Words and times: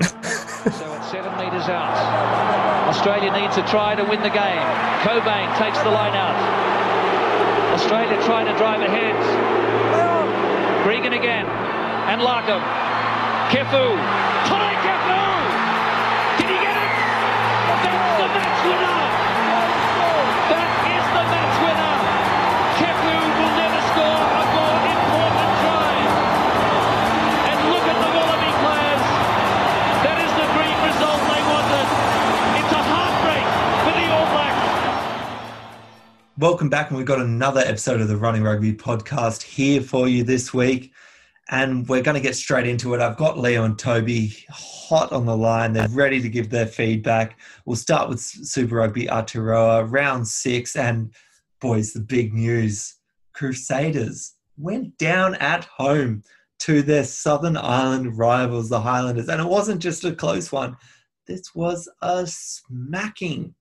so 0.00 0.86
it's 0.94 1.10
seven 1.10 1.32
metres 1.38 1.68
out. 1.68 1.94
Australia 2.88 3.32
needs 3.32 3.54
to 3.54 3.62
try 3.66 3.94
to 3.94 4.04
win 4.04 4.22
the 4.22 4.30
game. 4.30 4.66
Cobain 5.02 5.46
takes 5.58 5.78
the 5.80 5.90
line 5.90 6.14
out. 6.14 6.36
Australia 7.74 8.16
trying 8.24 8.46
to 8.46 8.56
drive 8.56 8.80
ahead. 8.80 9.14
Gregan 10.84 11.16
again. 11.16 11.46
And 11.46 12.20
Larkham. 12.20 12.62
Kefu! 13.50 14.65
Welcome 36.38 36.68
back, 36.68 36.90
and 36.90 36.98
we've 36.98 37.06
got 37.06 37.22
another 37.22 37.62
episode 37.62 38.02
of 38.02 38.08
the 38.08 38.16
Running 38.18 38.42
Rugby 38.42 38.74
podcast 38.74 39.40
here 39.40 39.80
for 39.80 40.06
you 40.06 40.22
this 40.22 40.52
week. 40.52 40.92
And 41.48 41.88
we're 41.88 42.02
going 42.02 42.16
to 42.16 42.20
get 42.20 42.36
straight 42.36 42.66
into 42.66 42.92
it. 42.92 43.00
I've 43.00 43.16
got 43.16 43.38
Leo 43.38 43.64
and 43.64 43.78
Toby 43.78 44.44
hot 44.50 45.12
on 45.12 45.24
the 45.24 45.34
line. 45.34 45.72
They're 45.72 45.88
ready 45.88 46.20
to 46.20 46.28
give 46.28 46.50
their 46.50 46.66
feedback. 46.66 47.40
We'll 47.64 47.76
start 47.76 48.10
with 48.10 48.20
Super 48.20 48.74
Rugby 48.74 49.06
Aotearoa, 49.06 49.90
round 49.90 50.28
six. 50.28 50.76
And 50.76 51.10
boys, 51.58 51.94
the 51.94 52.00
big 52.00 52.34
news 52.34 52.96
Crusaders 53.32 54.34
went 54.58 54.98
down 54.98 55.36
at 55.36 55.64
home 55.64 56.22
to 56.58 56.82
their 56.82 57.04
Southern 57.04 57.56
Island 57.56 58.18
rivals, 58.18 58.68
the 58.68 58.80
Highlanders. 58.80 59.30
And 59.30 59.40
it 59.40 59.48
wasn't 59.48 59.80
just 59.80 60.04
a 60.04 60.14
close 60.14 60.52
one, 60.52 60.76
this 61.26 61.54
was 61.54 61.88
a 62.02 62.26
smacking 62.26 63.54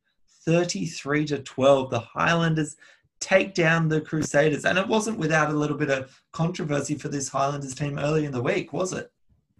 33 0.45 1.25
to 1.25 1.39
12. 1.39 1.89
The 1.89 1.99
Highlanders 1.99 2.75
take 3.19 3.53
down 3.53 3.87
the 3.87 4.01
Crusaders. 4.01 4.65
And 4.65 4.77
it 4.77 4.87
wasn't 4.87 5.17
without 5.17 5.49
a 5.49 5.53
little 5.53 5.77
bit 5.77 5.89
of 5.89 6.21
controversy 6.31 6.95
for 6.95 7.07
this 7.07 7.29
Highlanders 7.29 7.75
team 7.75 7.97
early 7.97 8.25
in 8.25 8.31
the 8.31 8.41
week, 8.41 8.73
was 8.73 8.93
it? 8.93 9.11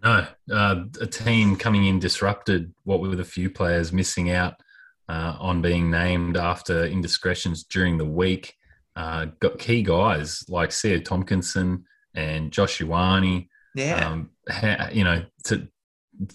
No, 0.02 0.26
uh, 0.52 0.84
a 1.00 1.06
team 1.06 1.56
coming 1.56 1.86
in 1.86 1.98
disrupted. 1.98 2.72
What 2.84 3.00
with 3.00 3.18
a 3.18 3.24
few 3.24 3.50
players 3.50 3.92
missing 3.92 4.30
out 4.30 4.54
uh, 5.08 5.36
on 5.40 5.62
being 5.62 5.90
named 5.90 6.36
after 6.36 6.84
indiscretions 6.84 7.64
during 7.64 7.98
the 7.98 8.04
week. 8.04 8.54
Uh, 8.94 9.26
got 9.40 9.58
key 9.58 9.82
guys 9.82 10.44
like 10.48 10.70
Sio 10.70 11.02
Tomkinson 11.02 11.82
and 12.14 12.52
Josh 12.52 12.78
Ioane. 12.78 13.48
Yeah. 13.74 14.08
Um, 14.08 14.30
you 14.92 15.04
know, 15.04 15.24
to 15.44 15.68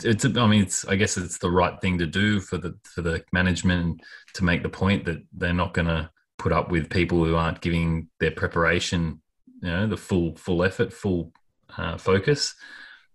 it's. 0.03 0.25
I 0.25 0.47
mean, 0.47 0.63
it's. 0.63 0.85
I 0.85 0.95
guess 0.95 1.17
it's 1.17 1.37
the 1.37 1.51
right 1.51 1.79
thing 1.81 1.97
to 1.99 2.07
do 2.07 2.39
for 2.39 2.57
the 2.57 2.77
for 2.83 3.01
the 3.01 3.23
management 3.31 4.01
to 4.35 4.43
make 4.43 4.63
the 4.63 4.69
point 4.69 5.05
that 5.05 5.23
they're 5.33 5.53
not 5.53 5.73
going 5.73 5.87
to 5.87 6.09
put 6.37 6.51
up 6.51 6.71
with 6.71 6.89
people 6.89 7.23
who 7.23 7.35
aren't 7.35 7.61
giving 7.61 8.07
their 8.19 8.31
preparation, 8.31 9.21
you 9.61 9.69
know, 9.69 9.87
the 9.87 9.97
full 9.97 10.35
full 10.35 10.63
effort, 10.63 10.91
full 10.93 11.31
uh, 11.77 11.97
focus. 11.97 12.55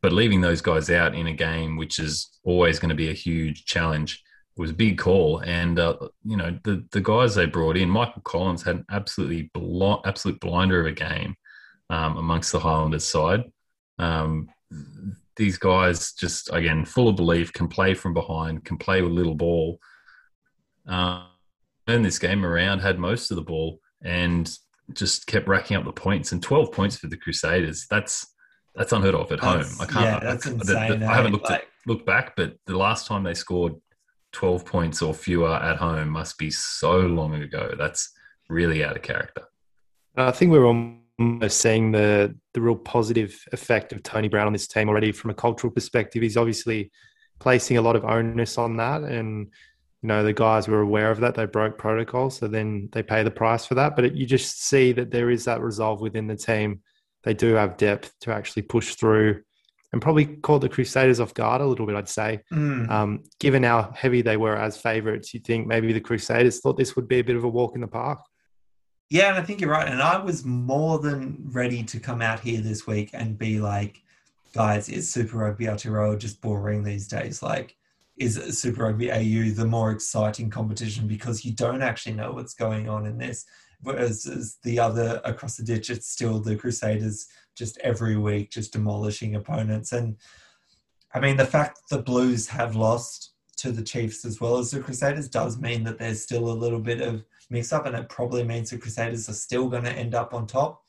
But 0.02 0.12
leaving 0.12 0.40
those 0.40 0.60
guys 0.60 0.90
out 0.90 1.14
in 1.14 1.26
a 1.26 1.32
game, 1.32 1.76
which 1.76 1.98
is 1.98 2.38
always 2.44 2.78
going 2.78 2.90
to 2.90 2.94
be 2.94 3.10
a 3.10 3.14
huge 3.14 3.64
challenge, 3.64 4.22
was 4.56 4.70
a 4.70 4.74
big 4.74 4.98
call. 4.98 5.40
And 5.40 5.78
uh, 5.78 5.96
you 6.24 6.36
know, 6.36 6.58
the 6.64 6.84
the 6.92 7.00
guys 7.00 7.34
they 7.34 7.46
brought 7.46 7.76
in, 7.76 7.88
Michael 7.88 8.22
Collins 8.22 8.62
had 8.62 8.76
an 8.76 8.84
absolutely 8.90 9.50
bl- 9.54 10.02
absolute 10.04 10.40
blinder 10.40 10.80
of 10.80 10.86
a 10.86 10.92
game 10.92 11.36
um, 11.90 12.16
amongst 12.16 12.52
the 12.52 12.60
Highlanders 12.60 13.04
side. 13.04 13.44
Um, 13.98 14.48
these 15.36 15.58
guys 15.58 16.12
just 16.12 16.50
again 16.52 16.84
full 16.84 17.08
of 17.08 17.16
belief, 17.16 17.52
can 17.52 17.68
play 17.68 17.94
from 17.94 18.14
behind, 18.14 18.64
can 18.64 18.78
play 18.78 19.02
with 19.02 19.12
little 19.12 19.34
ball. 19.34 19.78
Uh, 20.88 21.26
turned 21.86 22.04
this 22.04 22.18
game 22.18 22.44
around, 22.44 22.80
had 22.80 22.98
most 22.98 23.30
of 23.30 23.36
the 23.36 23.42
ball, 23.42 23.80
and 24.02 24.56
just 24.92 25.26
kept 25.26 25.48
racking 25.48 25.76
up 25.76 25.84
the 25.84 25.92
points. 25.92 26.32
And 26.32 26.42
twelve 26.42 26.72
points 26.72 26.96
for 26.96 27.08
the 27.08 27.16
Crusaders. 27.16 27.86
That's 27.90 28.26
that's 28.74 28.92
unheard 28.92 29.14
of 29.14 29.30
at 29.32 29.40
That's- 29.40 29.78
home. 29.78 29.88
I 29.88 29.92
can't. 29.92 30.04
yeah, 30.04 30.16
I, 30.16 30.32
that's 30.32 30.46
I- 30.46 30.50
insane, 30.50 31.02
I 31.02 31.14
haven't 31.14 31.32
eh? 31.32 31.34
looked 31.34 31.50
Like- 31.50 31.60
at, 31.62 31.68
looked 31.86 32.06
back, 32.06 32.34
but 32.36 32.56
the 32.66 32.76
last 32.76 33.06
time 33.06 33.22
they 33.22 33.34
scored 33.34 33.74
twelve 34.32 34.64
points 34.64 35.02
or 35.02 35.14
fewer 35.14 35.54
at 35.54 35.76
home 35.76 36.10
must 36.10 36.38
be 36.38 36.50
so 36.50 36.98
long 36.98 37.34
ago. 37.34 37.74
That's 37.78 38.12
really 38.48 38.84
out 38.84 38.96
of 38.96 39.02
character. 39.02 39.42
I 40.16 40.30
think 40.30 40.50
we're 40.52 40.66
almost 41.18 41.60
seeing 41.60 41.92
the 41.92 42.36
the 42.54 42.60
real 42.60 42.76
positive 42.76 43.38
effect 43.52 43.92
of 43.92 44.02
Tony 44.02 44.28
Brown 44.28 44.46
on 44.46 44.52
this 44.52 44.66
team 44.68 44.88
already 44.88 45.12
from 45.12 45.30
a 45.30 45.34
cultural 45.34 45.72
perspective. 45.72 46.22
He's 46.22 46.36
obviously 46.36 46.90
placing 47.38 47.76
a 47.76 47.82
lot 47.82 47.96
of 47.96 48.04
onus 48.04 48.58
on 48.58 48.76
that, 48.78 49.02
and 49.02 49.46
you 50.02 50.06
know 50.08 50.22
the 50.22 50.32
guys 50.32 50.68
were 50.68 50.80
aware 50.80 51.10
of 51.10 51.20
that. 51.20 51.34
They 51.34 51.46
broke 51.46 51.78
protocol, 51.78 52.30
so 52.30 52.48
then 52.48 52.88
they 52.92 53.02
pay 53.02 53.22
the 53.22 53.30
price 53.30 53.64
for 53.64 53.74
that. 53.76 53.96
But 53.96 54.06
it, 54.06 54.14
you 54.14 54.26
just 54.26 54.62
see 54.62 54.92
that 54.92 55.10
there 55.10 55.30
is 55.30 55.44
that 55.44 55.60
resolve 55.60 56.00
within 56.00 56.26
the 56.26 56.36
team. 56.36 56.82
They 57.24 57.34
do 57.34 57.54
have 57.54 57.76
depth 57.76 58.12
to 58.20 58.32
actually 58.32 58.62
push 58.62 58.94
through, 58.94 59.42
and 59.92 60.02
probably 60.02 60.26
caught 60.26 60.60
the 60.60 60.68
Crusaders 60.68 61.18
off 61.20 61.34
guard 61.34 61.60
a 61.60 61.66
little 61.66 61.86
bit. 61.86 61.96
I'd 61.96 62.08
say, 62.08 62.40
Mm. 62.52 62.90
um, 62.90 63.24
given 63.40 63.62
how 63.62 63.90
heavy 63.94 64.22
they 64.22 64.36
were 64.36 64.56
as 64.56 64.76
favourites, 64.76 65.32
you 65.34 65.40
think 65.40 65.66
maybe 65.66 65.92
the 65.92 66.00
Crusaders 66.00 66.60
thought 66.60 66.76
this 66.76 66.94
would 66.94 67.08
be 67.08 67.18
a 67.20 67.24
bit 67.24 67.36
of 67.36 67.44
a 67.44 67.48
walk 67.48 67.74
in 67.74 67.80
the 67.80 67.88
park. 67.88 68.20
Yeah, 69.08 69.28
and 69.28 69.38
I 69.38 69.42
think 69.42 69.60
you're 69.60 69.70
right. 69.70 69.88
And 69.88 70.02
I 70.02 70.18
was 70.18 70.44
more 70.44 70.98
than 70.98 71.36
ready 71.52 71.84
to 71.84 72.00
come 72.00 72.20
out 72.20 72.40
here 72.40 72.60
this 72.60 72.86
week 72.86 73.10
and 73.12 73.38
be 73.38 73.60
like, 73.60 74.02
guys, 74.52 74.88
is 74.88 75.12
Super 75.12 75.38
Rugby 75.38 75.66
Aotearoa 75.66 76.18
just 76.18 76.40
boring 76.40 76.82
these 76.82 77.06
days? 77.06 77.42
Like, 77.42 77.76
is 78.16 78.36
Super 78.58 78.84
Rugby 78.84 79.12
AU 79.12 79.52
the 79.54 79.66
more 79.66 79.92
exciting 79.92 80.50
competition 80.50 81.06
because 81.06 81.44
you 81.44 81.52
don't 81.52 81.82
actually 81.82 82.14
know 82.14 82.32
what's 82.32 82.54
going 82.54 82.88
on 82.88 83.06
in 83.06 83.18
this? 83.18 83.44
Whereas 83.82 84.26
as 84.26 84.56
the 84.64 84.78
other 84.80 85.20
across 85.24 85.56
the 85.56 85.62
ditch, 85.62 85.90
it's 85.90 86.08
still 86.08 86.40
the 86.40 86.56
Crusaders 86.56 87.26
just 87.56 87.78
every 87.78 88.16
week 88.16 88.50
just 88.50 88.72
demolishing 88.72 89.36
opponents. 89.36 89.92
And 89.92 90.16
I 91.14 91.20
mean, 91.20 91.36
the 91.36 91.46
fact 91.46 91.80
the 91.90 92.02
Blues 92.02 92.48
have 92.48 92.74
lost 92.74 93.34
to 93.58 93.70
the 93.70 93.82
Chiefs 93.82 94.24
as 94.24 94.40
well 94.40 94.58
as 94.58 94.70
the 94.70 94.80
Crusaders 94.80 95.28
does 95.28 95.58
mean 95.58 95.84
that 95.84 95.98
there's 95.98 96.22
still 96.22 96.50
a 96.50 96.52
little 96.52 96.80
bit 96.80 97.00
of 97.00 97.24
mix 97.50 97.72
up, 97.72 97.86
and 97.86 97.96
it 97.96 98.08
probably 98.08 98.44
means 98.44 98.70
the 98.70 98.78
Crusaders 98.78 99.28
are 99.28 99.34
still 99.34 99.68
going 99.68 99.84
to 99.84 99.92
end 99.92 100.14
up 100.14 100.34
on 100.34 100.46
top. 100.46 100.82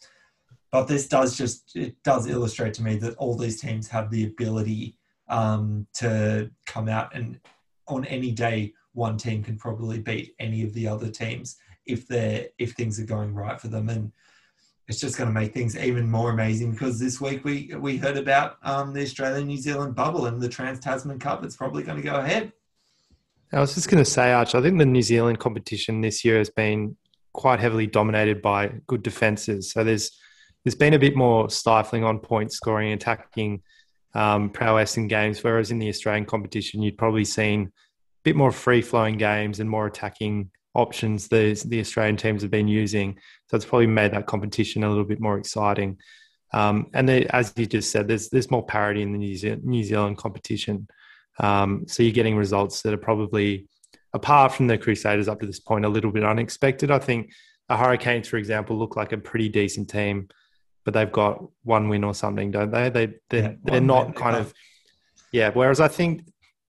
But 0.71 0.87
this 0.87 1.07
does 1.07 1.37
just 1.37 1.75
it 1.75 2.01
does 2.03 2.27
illustrate 2.27 2.73
to 2.75 2.83
me 2.83 2.97
that 2.97 3.15
all 3.15 3.35
these 3.35 3.61
teams 3.61 3.87
have 3.87 4.11
the 4.11 4.25
ability 4.25 4.97
um, 5.29 5.87
to 5.95 6.49
come 6.65 6.89
out 6.89 7.15
and 7.15 7.39
on 7.87 8.05
any 8.05 8.31
day 8.31 8.73
one 8.93 9.17
team 9.17 9.43
can 9.43 9.57
probably 9.57 9.99
beat 9.99 10.35
any 10.39 10.63
of 10.63 10.73
the 10.73 10.87
other 10.87 11.09
teams 11.09 11.57
if 11.85 12.07
they're 12.07 12.47
if 12.57 12.73
things 12.73 12.99
are 12.99 13.05
going 13.05 13.33
right 13.33 13.59
for 13.59 13.67
them 13.67 13.89
and 13.89 14.11
it's 14.87 14.99
just 14.99 15.17
going 15.17 15.27
to 15.27 15.33
make 15.33 15.53
things 15.53 15.77
even 15.77 16.09
more 16.09 16.31
amazing 16.31 16.71
because 16.71 16.97
this 16.99 17.19
week 17.19 17.43
we 17.43 17.73
we 17.77 17.97
heard 17.97 18.17
about 18.17 18.57
um, 18.63 18.93
the 18.93 19.01
Australia 19.01 19.43
New 19.43 19.57
Zealand 19.57 19.95
bubble 19.95 20.27
and 20.27 20.41
the 20.41 20.47
Trans 20.47 20.79
Tasman 20.79 21.19
Cup. 21.19 21.43
It's 21.43 21.57
probably 21.57 21.83
going 21.83 21.97
to 21.97 22.07
go 22.07 22.15
ahead. 22.15 22.53
I 23.53 23.59
was 23.59 23.75
just 23.75 23.89
going 23.89 24.03
to 24.03 24.09
say, 24.09 24.33
Arch, 24.33 24.55
I 24.55 24.61
think 24.61 24.77
the 24.77 24.85
New 24.85 25.01
Zealand 25.01 25.39
competition 25.39 26.01
this 26.01 26.25
year 26.25 26.37
has 26.37 26.49
been 26.49 26.97
quite 27.33 27.59
heavily 27.59 27.87
dominated 27.87 28.41
by 28.41 28.71
good 28.87 29.03
defences. 29.03 29.71
So 29.71 29.83
there's 29.83 30.11
there's 30.63 30.75
been 30.75 30.95
a 30.95 30.99
bit 30.99 31.15
more 31.15 31.49
stifling 31.49 32.03
on 32.03 32.19
point 32.19 32.51
scoring, 32.51 32.91
attacking 32.91 33.61
um, 34.13 34.49
prowess 34.49 34.97
in 34.97 35.07
games, 35.07 35.41
whereas 35.41 35.71
in 35.71 35.79
the 35.79 35.87
Australian 35.87 36.25
competition, 36.25 36.81
you'd 36.81 36.97
probably 36.97 37.23
seen 37.23 37.61
a 37.61 37.71
bit 38.23 38.35
more 38.35 38.51
free 38.51 38.81
flowing 38.81 39.17
games 39.17 39.61
and 39.61 39.69
more 39.69 39.87
attacking 39.87 40.49
options 40.73 41.27
the 41.29 41.61
the 41.67 41.79
Australian 41.79 42.17
teams 42.17 42.41
have 42.41 42.51
been 42.51 42.67
using. 42.67 43.17
So 43.49 43.55
it's 43.55 43.65
probably 43.65 43.87
made 43.87 44.11
that 44.11 44.25
competition 44.25 44.83
a 44.83 44.89
little 44.89 45.05
bit 45.05 45.21
more 45.21 45.37
exciting. 45.37 45.97
Um, 46.53 46.87
and 46.93 47.07
there, 47.07 47.25
as 47.33 47.53
you 47.55 47.65
just 47.65 47.91
said, 47.91 48.07
there's 48.07 48.29
there's 48.29 48.51
more 48.51 48.65
parity 48.65 49.01
in 49.01 49.13
the 49.13 49.17
New 49.19 49.61
New 49.63 49.83
Zealand 49.83 50.17
competition. 50.17 50.87
Um, 51.39 51.85
so 51.87 52.03
you're 52.03 52.11
getting 52.11 52.35
results 52.35 52.81
that 52.81 52.93
are 52.93 52.97
probably, 52.97 53.67
apart 54.13 54.53
from 54.53 54.67
the 54.67 54.77
Crusaders 54.77 55.27
up 55.27 55.39
to 55.39 55.45
this 55.45 55.59
point, 55.59 55.85
a 55.85 55.89
little 55.89 56.11
bit 56.11 56.23
unexpected. 56.23 56.91
I 56.91 56.99
think 56.99 57.31
the 57.69 57.77
Hurricanes, 57.77 58.27
for 58.27 58.37
example, 58.37 58.77
look 58.77 58.95
like 58.95 59.11
a 59.11 59.17
pretty 59.17 59.49
decent 59.49 59.89
team, 59.89 60.29
but 60.85 60.93
they've 60.93 61.11
got 61.11 61.43
one 61.63 61.89
win 61.89 62.03
or 62.03 62.13
something, 62.13 62.51
don't 62.51 62.71
they? 62.71 62.89
They 62.89 63.13
they're, 63.29 63.41
Yeah, 63.41 63.53
they're 63.63 63.81
not 63.81 64.15
kind 64.15 64.35
of 64.35 64.53
yeah. 65.31 65.51
Whereas 65.53 65.79
I 65.79 65.87
think 65.87 66.23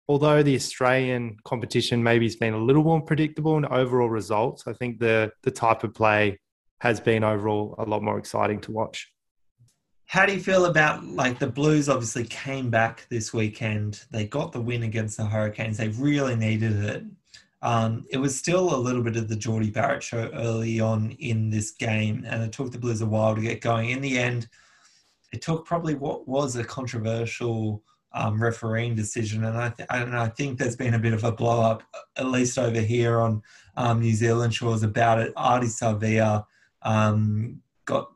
although 0.08 0.42
the 0.44 0.56
Australian 0.56 1.38
competition 1.44 2.02
maybe 2.02 2.26
has 2.26 2.36
been 2.36 2.54
a 2.54 2.58
little 2.58 2.84
more 2.84 3.02
predictable 3.02 3.58
in 3.58 3.66
overall 3.66 4.10
results, 4.10 4.68
I 4.68 4.74
think 4.74 5.00
the 5.00 5.32
the 5.44 5.52
type 5.52 5.84
of 5.84 5.94
play 5.94 6.40
has 6.80 7.00
been 7.00 7.24
overall 7.24 7.76
a 7.78 7.84
lot 7.84 8.04
more 8.04 8.18
exciting 8.18 8.62
to 8.62 8.72
watch. 8.72 9.12
How 10.08 10.26
do 10.26 10.34
you 10.34 10.40
feel 10.40 10.66
about 10.66 11.04
like 11.04 11.40
the 11.40 11.48
Blues? 11.48 11.90
Obviously, 11.90 12.26
came 12.26 12.70
back 12.70 13.08
this 13.10 13.34
weekend. 13.34 14.04
They 14.12 14.26
got 14.26 14.52
the 14.52 14.62
win 14.62 14.84
against 14.84 15.18
the 15.18 15.26
Hurricanes. 15.26 15.78
They 15.78 15.90
really 15.90 16.36
needed 16.36 16.84
it. 16.84 17.04
Um, 17.62 18.06
it 18.12 18.18
was 18.18 18.38
still 18.38 18.76
a 18.76 18.78
little 18.78 19.02
bit 19.02 19.16
of 19.16 19.28
the 19.28 19.36
Jordie 19.36 19.72
Barrett 19.72 20.04
show 20.04 20.30
early 20.34 20.80
on 20.80 21.12
in 21.20 21.50
this 21.50 21.72
game, 21.72 22.24
and 22.28 22.44
it 22.44 22.52
took 22.52 22.72
the 22.72 22.78
Blues 22.78 23.02
a 23.02 23.08
while 23.08 23.34
to 23.34 23.42
get 23.42 23.62
going. 23.62 23.90
In 23.90 24.02
the 24.02 24.20
end, 24.20 24.48
it 25.34 25.42
took 25.42 25.66
probably 25.66 25.96
what 25.96 26.28
was 26.28 26.56
a 26.56 26.64
controversial 26.64 27.84
um, 28.14 28.42
refereeing 28.42 28.94
decision, 28.96 29.44
and 29.46 29.58
I, 29.58 29.70
th- 29.70 29.90
and 29.90 30.16
I 30.16 30.28
think 30.28 30.60
there's 30.60 30.76
been 30.76 30.94
a 30.94 31.00
bit 31.00 31.14
of 31.14 31.24
a 31.24 31.32
blow 31.32 31.62
up, 31.62 31.82
at 32.16 32.28
least 32.28 32.60
over 32.60 32.80
here 32.80 33.20
on 33.20 33.42
um, 33.76 34.00
New 34.00 34.14
Zealand 34.14 34.54
shores, 34.54 34.84
about 34.84 35.20
it. 35.20 35.34
Ardie 35.36 35.66
Savea 35.66 36.46
um, 36.84 37.62
got 37.86 38.12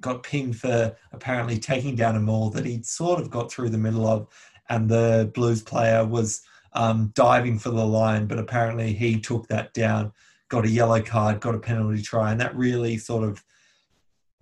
got 0.00 0.22
pinged 0.22 0.56
for 0.56 0.96
apparently 1.12 1.58
taking 1.58 1.94
down 1.94 2.16
a 2.16 2.20
maul 2.20 2.50
that 2.50 2.64
he'd 2.64 2.86
sort 2.86 3.20
of 3.20 3.30
got 3.30 3.50
through 3.50 3.70
the 3.70 3.78
middle 3.78 4.06
of, 4.06 4.26
and 4.68 4.88
the 4.88 5.30
Blues 5.34 5.62
player 5.62 6.04
was 6.06 6.42
um, 6.72 7.12
diving 7.14 7.58
for 7.58 7.70
the 7.70 7.86
line, 7.86 8.26
but 8.26 8.38
apparently 8.38 8.92
he 8.92 9.20
took 9.20 9.46
that 9.48 9.74
down, 9.74 10.12
got 10.48 10.64
a 10.64 10.70
yellow 10.70 11.02
card, 11.02 11.40
got 11.40 11.54
a 11.54 11.58
penalty 11.58 12.02
try, 12.02 12.32
and 12.32 12.40
that 12.40 12.56
really 12.56 12.96
sort 12.96 13.24
of 13.28 13.44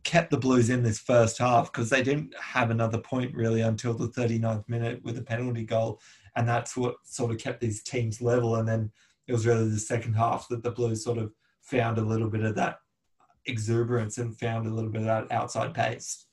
kept 0.04 0.30
the 0.30 0.38
Blues 0.38 0.70
in 0.70 0.82
this 0.82 0.98
first 0.98 1.38
half 1.38 1.72
because 1.72 1.90
they 1.90 2.02
didn't 2.02 2.34
have 2.40 2.70
another 2.70 2.98
point 2.98 3.34
really 3.34 3.60
until 3.60 3.94
the 3.94 4.08
39th 4.08 4.68
minute 4.68 5.02
with 5.04 5.18
a 5.18 5.22
penalty 5.22 5.64
goal. 5.64 6.00
And 6.36 6.48
that's 6.48 6.76
what 6.76 6.96
sort 7.04 7.32
of 7.32 7.38
kept 7.38 7.60
these 7.60 7.82
teams 7.82 8.22
level. 8.22 8.56
And 8.56 8.68
then 8.68 8.90
it 9.26 9.32
was 9.32 9.46
really 9.46 9.68
the 9.68 9.78
second 9.78 10.14
half 10.14 10.48
that 10.48 10.62
the 10.62 10.70
Blues 10.70 11.04
sort 11.04 11.18
of 11.18 11.32
found 11.60 11.98
a 11.98 12.02
little 12.02 12.30
bit 12.30 12.44
of 12.44 12.54
that 12.54 12.78
exuberance 13.46 14.18
and 14.18 14.38
found 14.38 14.66
a 14.66 14.70
little 14.70 14.90
bit 14.90 15.02
of 15.02 15.06
that 15.06 15.32
outside 15.32 15.74
pace. 15.74 16.26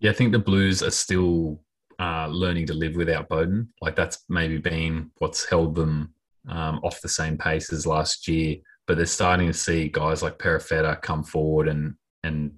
Yeah, 0.00 0.10
I 0.10 0.14
think 0.14 0.32
the 0.32 0.38
Blues 0.38 0.82
are 0.82 0.90
still 0.90 1.60
uh, 1.98 2.26
learning 2.26 2.66
to 2.66 2.74
live 2.74 2.96
without 2.96 3.28
Beauden. 3.28 3.68
Like 3.80 3.96
that's 3.96 4.24
maybe 4.28 4.58
been 4.58 5.10
what's 5.18 5.48
held 5.48 5.74
them 5.74 6.14
um, 6.48 6.80
off 6.82 7.00
the 7.00 7.08
same 7.08 7.38
pace 7.38 7.72
as 7.72 7.86
last 7.86 8.26
year. 8.26 8.56
But 8.86 8.96
they're 8.96 9.06
starting 9.06 9.46
to 9.46 9.54
see 9.54 9.88
guys 9.88 10.22
like 10.22 10.38
Perofeta 10.38 11.00
come 11.02 11.22
forward 11.22 11.68
and 11.68 11.94
and 12.24 12.52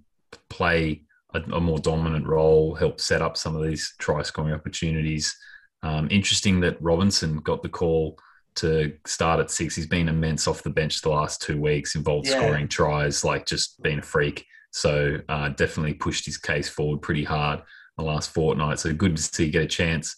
play 0.49 1.05
a, 1.35 1.41
a, 1.53 1.61
more 1.61 1.79
dominant 1.79 2.27
role, 2.27 2.75
help 2.75 3.01
set 3.01 3.23
up 3.23 3.37
some 3.37 3.57
of 3.57 3.63
these 3.63 3.95
try 3.99 4.23
scoring 4.23 4.55
opportunities. 4.55 5.35
Um, 5.83 6.09
interesting 6.11 6.61
that 6.61 6.81
Robinson 6.81 7.37
got 7.39 7.63
the 7.63 7.69
call 7.69 8.19
to 8.57 8.93
start 9.07 9.41
at 9.41 9.51
six. 9.51 9.77
He's 9.77 9.87
been 9.87 10.09
immense 10.09 10.47
off 10.47 10.63
the 10.63 10.71
bench 10.71 11.01
the 11.01 11.11
last 11.11 11.43
two 11.43 11.61
weeks, 11.61 11.95
involved 11.95 12.27
yeah. 12.27 12.39
scoring 12.39 12.69
tries, 12.69 13.25
like 13.25 13.47
just 13.47 13.83
being 13.83 13.99
a 13.99 14.03
freak. 14.03 14.47
So 14.71 15.19
uh, 15.29 15.51
definitely 15.51 15.95
pushed 15.95 16.27
his 16.27 16.37
case 16.37 16.69
forward 16.69 17.03
pretty 17.03 17.25
hard 17.25 17.63
the 17.97 18.05
last 18.05 18.33
fortnight. 18.33 18.79
So 18.79 18.93
good 18.93 19.17
to 19.17 19.23
see 19.23 19.51
get 19.51 19.63
a 19.63 19.67
chance. 19.67 20.17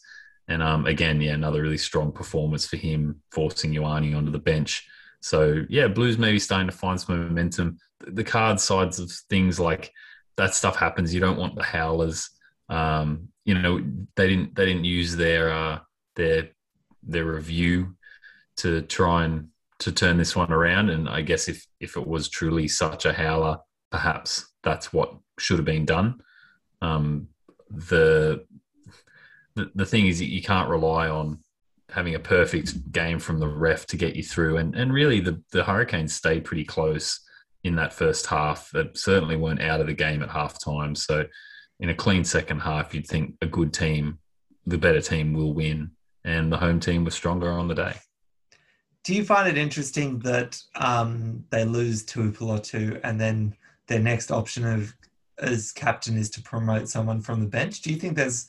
And 0.48 0.62
um, 0.62 0.86
again, 0.86 1.20
yeah, 1.20 1.32
another 1.32 1.62
really 1.62 1.78
strong 1.78 2.12
performance 2.12 2.66
for 2.66 2.76
him, 2.76 3.20
forcing 3.32 3.72
Ioane 3.72 4.16
onto 4.16 4.30
the 4.30 4.38
bench. 4.38 4.86
So 5.20 5.64
yeah, 5.68 5.88
Blues 5.88 6.18
maybe 6.18 6.38
starting 6.38 6.68
to 6.68 6.76
find 6.76 7.00
some 7.00 7.26
momentum. 7.26 7.78
The 8.06 8.24
card 8.24 8.60
sides 8.60 8.98
of 8.98 9.10
things 9.28 9.58
like 9.58 9.92
that 10.36 10.54
stuff 10.54 10.76
happens. 10.76 11.12
You 11.12 11.20
don't 11.20 11.38
want 11.38 11.56
the 11.56 11.62
howlers. 11.62 12.30
Um, 12.68 13.28
you 13.44 13.54
know, 13.54 13.82
they 14.16 14.28
didn't 14.28 14.54
they 14.54 14.66
didn't 14.66 14.84
use 14.84 15.16
their 15.16 15.52
uh, 15.52 15.78
their 16.14 16.50
their 17.02 17.24
review 17.24 17.95
to 18.58 18.82
try 18.82 19.25
and 19.25 19.49
to 19.79 19.93
turn 19.93 20.17
this 20.17 20.35
one 20.35 20.53
around. 20.53 20.91
And 20.91 21.08
I 21.08 21.23
guess 21.23 21.49
if 21.49 21.67
if 21.81 21.97
it 21.97 22.06
was 22.06 22.29
truly 22.29 22.69
such 22.69 23.05
a 23.05 23.12
howler, 23.12 23.58
perhaps 23.91 24.53
that's 24.62 24.93
what 24.93 25.14
should 25.38 25.58
have 25.58 25.67
been 25.67 25.85
done. 25.85 26.20
Um, 26.82 27.29
the, 27.70 28.44
the 29.55 29.70
the 29.75 29.87
thing 29.87 30.06
is, 30.06 30.20
you 30.20 30.43
can't 30.43 30.69
rely 30.69 31.08
on 31.08 31.41
having 31.91 32.14
a 32.14 32.20
perfect 32.20 32.93
game 32.93 33.19
from 33.19 33.38
the 33.38 33.49
ref 33.49 33.87
to 33.87 33.97
get 33.97 34.17
you 34.17 34.23
through. 34.23 34.56
And 34.58 34.75
and 34.75 34.93
really, 34.93 35.20
the 35.20 35.43
the 35.53 35.64
Hurricanes 35.64 36.14
stayed 36.14 36.44
pretty 36.44 36.64
close 36.64 37.20
in 37.64 37.76
that 37.76 37.93
first 37.93 38.26
half. 38.26 38.70
They 38.70 38.88
certainly 38.94 39.37
weren't 39.37 39.62
out 39.62 39.81
of 39.81 39.87
the 39.87 39.94
game 39.94 40.23
at 40.23 40.29
halftime. 40.29 40.97
So 40.97 41.26
in 41.81 41.91
a 41.91 41.94
clean 41.94 42.25
second 42.25 42.61
half, 42.61 42.94
you'd 42.94 43.06
think 43.06 43.35
a 43.43 43.47
good 43.47 43.73
team, 43.73 44.19
the 44.64 44.79
better 44.79 45.00
team, 45.00 45.32
will 45.32 45.53
win, 45.53 45.91
and 46.25 46.50
the 46.50 46.56
home 46.56 46.81
team 46.81 47.05
was 47.05 47.14
stronger 47.14 47.50
on 47.50 47.69
the 47.69 47.75
day. 47.75 47.94
Do 49.06 49.14
you 49.14 49.25
find 49.25 49.47
it 49.47 49.56
interesting 49.56 50.19
that 50.20 50.61
um, 50.75 51.44
they 51.50 51.64
lose 51.64 52.05
Tuipulotu 52.05 52.99
and 53.05 53.20
then 53.20 53.55
their 53.87 54.00
next 54.00 54.32
option 54.32 54.67
of 54.67 54.93
as 55.38 55.70
captain 55.70 56.17
is 56.17 56.29
to 56.31 56.43
promote 56.43 56.88
someone 56.88 57.20
from 57.20 57.38
the 57.38 57.47
bench? 57.47 57.82
Do 57.82 57.93
you 57.93 58.00
think 58.00 58.17
there's 58.17 58.49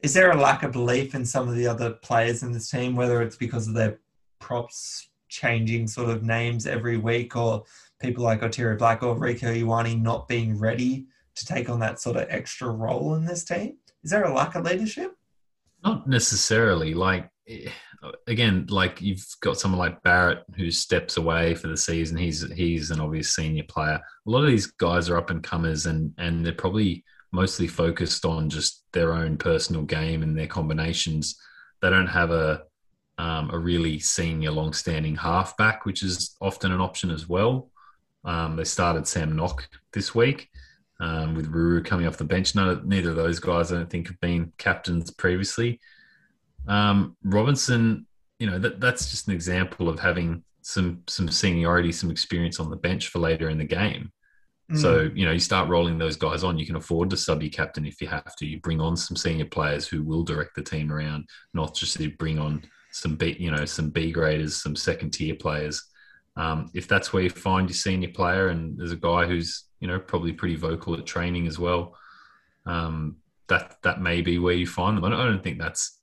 is 0.00 0.12
there 0.12 0.32
a 0.32 0.38
lack 0.38 0.64
of 0.64 0.72
belief 0.72 1.14
in 1.14 1.24
some 1.24 1.48
of 1.48 1.54
the 1.54 1.66
other 1.66 1.92
players 1.92 2.42
in 2.42 2.52
this 2.52 2.70
team, 2.70 2.94
whether 2.94 3.22
it's 3.22 3.36
because 3.36 3.68
of 3.68 3.72
their 3.72 4.00
props 4.38 5.08
changing 5.30 5.86
sort 5.86 6.10
of 6.10 6.22
names 6.22 6.66
every 6.66 6.98
week 6.98 7.34
or 7.34 7.64
people 8.02 8.22
like 8.22 8.42
Otere 8.42 8.76
Black 8.76 9.02
or 9.02 9.16
Rieko 9.16 9.62
Ioane 9.62 10.02
not 10.02 10.28
being 10.28 10.58
ready 10.58 11.06
to 11.36 11.46
take 11.46 11.70
on 11.70 11.80
that 11.80 12.00
sort 12.00 12.18
of 12.18 12.26
extra 12.28 12.68
role 12.68 13.14
in 13.14 13.24
this 13.24 13.44
team? 13.44 13.78
Is 14.04 14.10
there 14.10 14.24
a 14.24 14.34
lack 14.34 14.56
of 14.56 14.64
leadership? 14.66 15.16
Not 15.82 16.06
necessarily. 16.06 16.92
Like 16.92 17.30
again, 18.26 18.66
like 18.68 19.00
you've 19.00 19.26
got 19.40 19.58
someone 19.58 19.78
like 19.78 20.02
Barrett 20.02 20.44
who 20.56 20.70
steps 20.70 21.16
away 21.16 21.54
for 21.54 21.68
the 21.68 21.76
season. 21.76 22.16
He's 22.16 22.50
he's 22.52 22.90
an 22.90 23.00
obvious 23.00 23.34
senior 23.34 23.64
player. 23.64 24.00
A 24.26 24.30
lot 24.30 24.44
of 24.44 24.50
these 24.50 24.66
guys 24.66 25.08
are 25.08 25.16
up 25.16 25.30
and 25.30 25.42
comers, 25.42 25.86
and 25.86 26.14
and 26.18 26.44
they're 26.44 26.52
probably 26.52 27.04
mostly 27.32 27.66
focused 27.66 28.24
on 28.24 28.50
just 28.50 28.84
their 28.92 29.12
own 29.12 29.36
personal 29.36 29.82
game 29.82 30.22
and 30.22 30.36
their 30.36 30.46
combinations. 30.46 31.38
They 31.80 31.90
don't 31.90 32.06
have 32.06 32.30
a 32.30 32.62
um, 33.18 33.50
a 33.50 33.58
really 33.58 33.98
senior, 33.98 34.50
long-standing 34.50 35.16
halfback, 35.16 35.84
which 35.84 36.02
is 36.02 36.36
often 36.40 36.72
an 36.72 36.80
option 36.80 37.10
as 37.10 37.28
well. 37.28 37.70
Um, 38.24 38.56
they 38.56 38.64
started 38.64 39.06
Sam 39.06 39.36
Nock 39.36 39.68
this 39.92 40.14
week 40.14 40.48
um, 41.00 41.34
with 41.34 41.52
Ruru 41.52 41.84
coming 41.84 42.06
off 42.06 42.16
the 42.16 42.24
bench. 42.24 42.54
None, 42.54 42.88
neither 42.88 43.10
of 43.10 43.16
those 43.16 43.38
guys, 43.38 43.72
I 43.72 43.76
don't 43.76 43.90
think, 43.90 44.06
have 44.06 44.20
been 44.20 44.52
captains 44.56 45.10
previously. 45.10 45.80
Um, 46.68 47.16
Robinson, 47.22 48.06
you 48.38 48.48
know, 48.48 48.58
that, 48.58 48.80
that's 48.80 49.10
just 49.10 49.28
an 49.28 49.34
example 49.34 49.88
of 49.88 49.98
having 49.98 50.42
some 50.62 51.02
some 51.06 51.28
seniority, 51.28 51.92
some 51.92 52.10
experience 52.10 52.60
on 52.60 52.70
the 52.70 52.76
bench 52.76 53.08
for 53.08 53.18
later 53.18 53.48
in 53.48 53.58
the 53.58 53.64
game. 53.64 54.12
Mm. 54.70 54.78
So, 54.80 55.10
you 55.14 55.26
know, 55.26 55.32
you 55.32 55.40
start 55.40 55.68
rolling 55.68 55.98
those 55.98 56.16
guys 56.16 56.44
on. 56.44 56.58
You 56.58 56.66
can 56.66 56.76
afford 56.76 57.10
to 57.10 57.16
sub 57.16 57.42
your 57.42 57.50
captain 57.50 57.86
if 57.86 58.00
you 58.00 58.08
have 58.08 58.36
to. 58.36 58.46
You 58.46 58.60
bring 58.60 58.80
on 58.80 58.96
some 58.96 59.16
senior 59.16 59.46
players 59.46 59.86
who 59.86 60.02
will 60.02 60.22
direct 60.22 60.54
the 60.54 60.62
team 60.62 60.92
around, 60.92 61.24
not 61.54 61.74
just 61.74 61.96
to 61.96 62.10
bring 62.16 62.38
on 62.38 62.62
some 62.92 63.16
B, 63.16 63.36
you 63.38 63.50
know, 63.50 63.64
some 63.64 63.90
B 63.90 64.12
graders, 64.12 64.62
some 64.62 64.76
second 64.76 65.10
tier 65.10 65.34
players. 65.34 65.84
Um, 66.36 66.70
if 66.74 66.86
that's 66.86 67.12
where 67.12 67.22
you 67.22 67.30
find 67.30 67.68
your 67.68 67.74
senior 67.74 68.08
player, 68.10 68.48
and 68.48 68.78
there's 68.78 68.92
a 68.92 68.96
guy 68.96 69.26
who's 69.26 69.64
you 69.80 69.88
know 69.88 69.98
probably 69.98 70.32
pretty 70.32 70.56
vocal 70.56 70.94
at 70.94 71.06
training 71.06 71.46
as 71.46 71.58
well, 71.58 71.96
um, 72.66 73.16
that 73.48 73.76
that 73.82 74.00
may 74.00 74.22
be 74.22 74.38
where 74.38 74.54
you 74.54 74.66
find 74.66 74.96
them. 74.96 75.04
I 75.04 75.10
don't, 75.10 75.20
I 75.20 75.24
don't 75.24 75.42
think 75.42 75.58
that's 75.58 75.99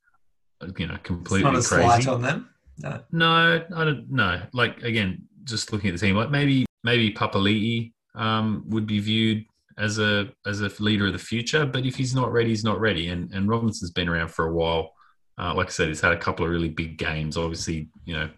you 0.77 0.87
know 0.87 0.97
completely 1.03 1.49
it's 1.55 1.71
not 1.71 1.79
a 1.79 1.83
crazy 1.83 2.09
on 2.09 2.21
them. 2.21 2.49
No. 2.79 3.01
no, 3.11 3.65
I 3.75 3.83
don't. 3.85 4.11
know. 4.11 4.41
like 4.53 4.83
again, 4.83 5.23
just 5.43 5.73
looking 5.73 5.89
at 5.89 5.99
the 5.99 6.05
team, 6.05 6.15
like 6.15 6.29
maybe 6.29 6.65
maybe 6.83 7.11
Papali'i 7.11 7.91
um, 8.15 8.63
would 8.67 8.85
be 8.85 8.99
viewed 8.99 9.45
as 9.77 9.99
a 9.99 10.29
as 10.45 10.61
a 10.61 10.71
leader 10.79 11.07
of 11.07 11.13
the 11.13 11.19
future, 11.19 11.65
but 11.65 11.85
if 11.85 11.95
he's 11.95 12.15
not 12.15 12.31
ready, 12.31 12.49
he's 12.49 12.63
not 12.63 12.79
ready. 12.79 13.09
And 13.09 13.31
and 13.33 13.47
Robinson's 13.47 13.91
been 13.91 14.09
around 14.09 14.29
for 14.29 14.45
a 14.45 14.53
while. 14.53 14.93
Uh, 15.39 15.53
like 15.53 15.67
I 15.67 15.69
said, 15.69 15.87
he's 15.87 16.01
had 16.01 16.13
a 16.13 16.17
couple 16.17 16.45
of 16.45 16.51
really 16.51 16.69
big 16.69 16.97
games. 16.97 17.37
Obviously, 17.37 17.89
you 18.05 18.15
know, 18.15 18.29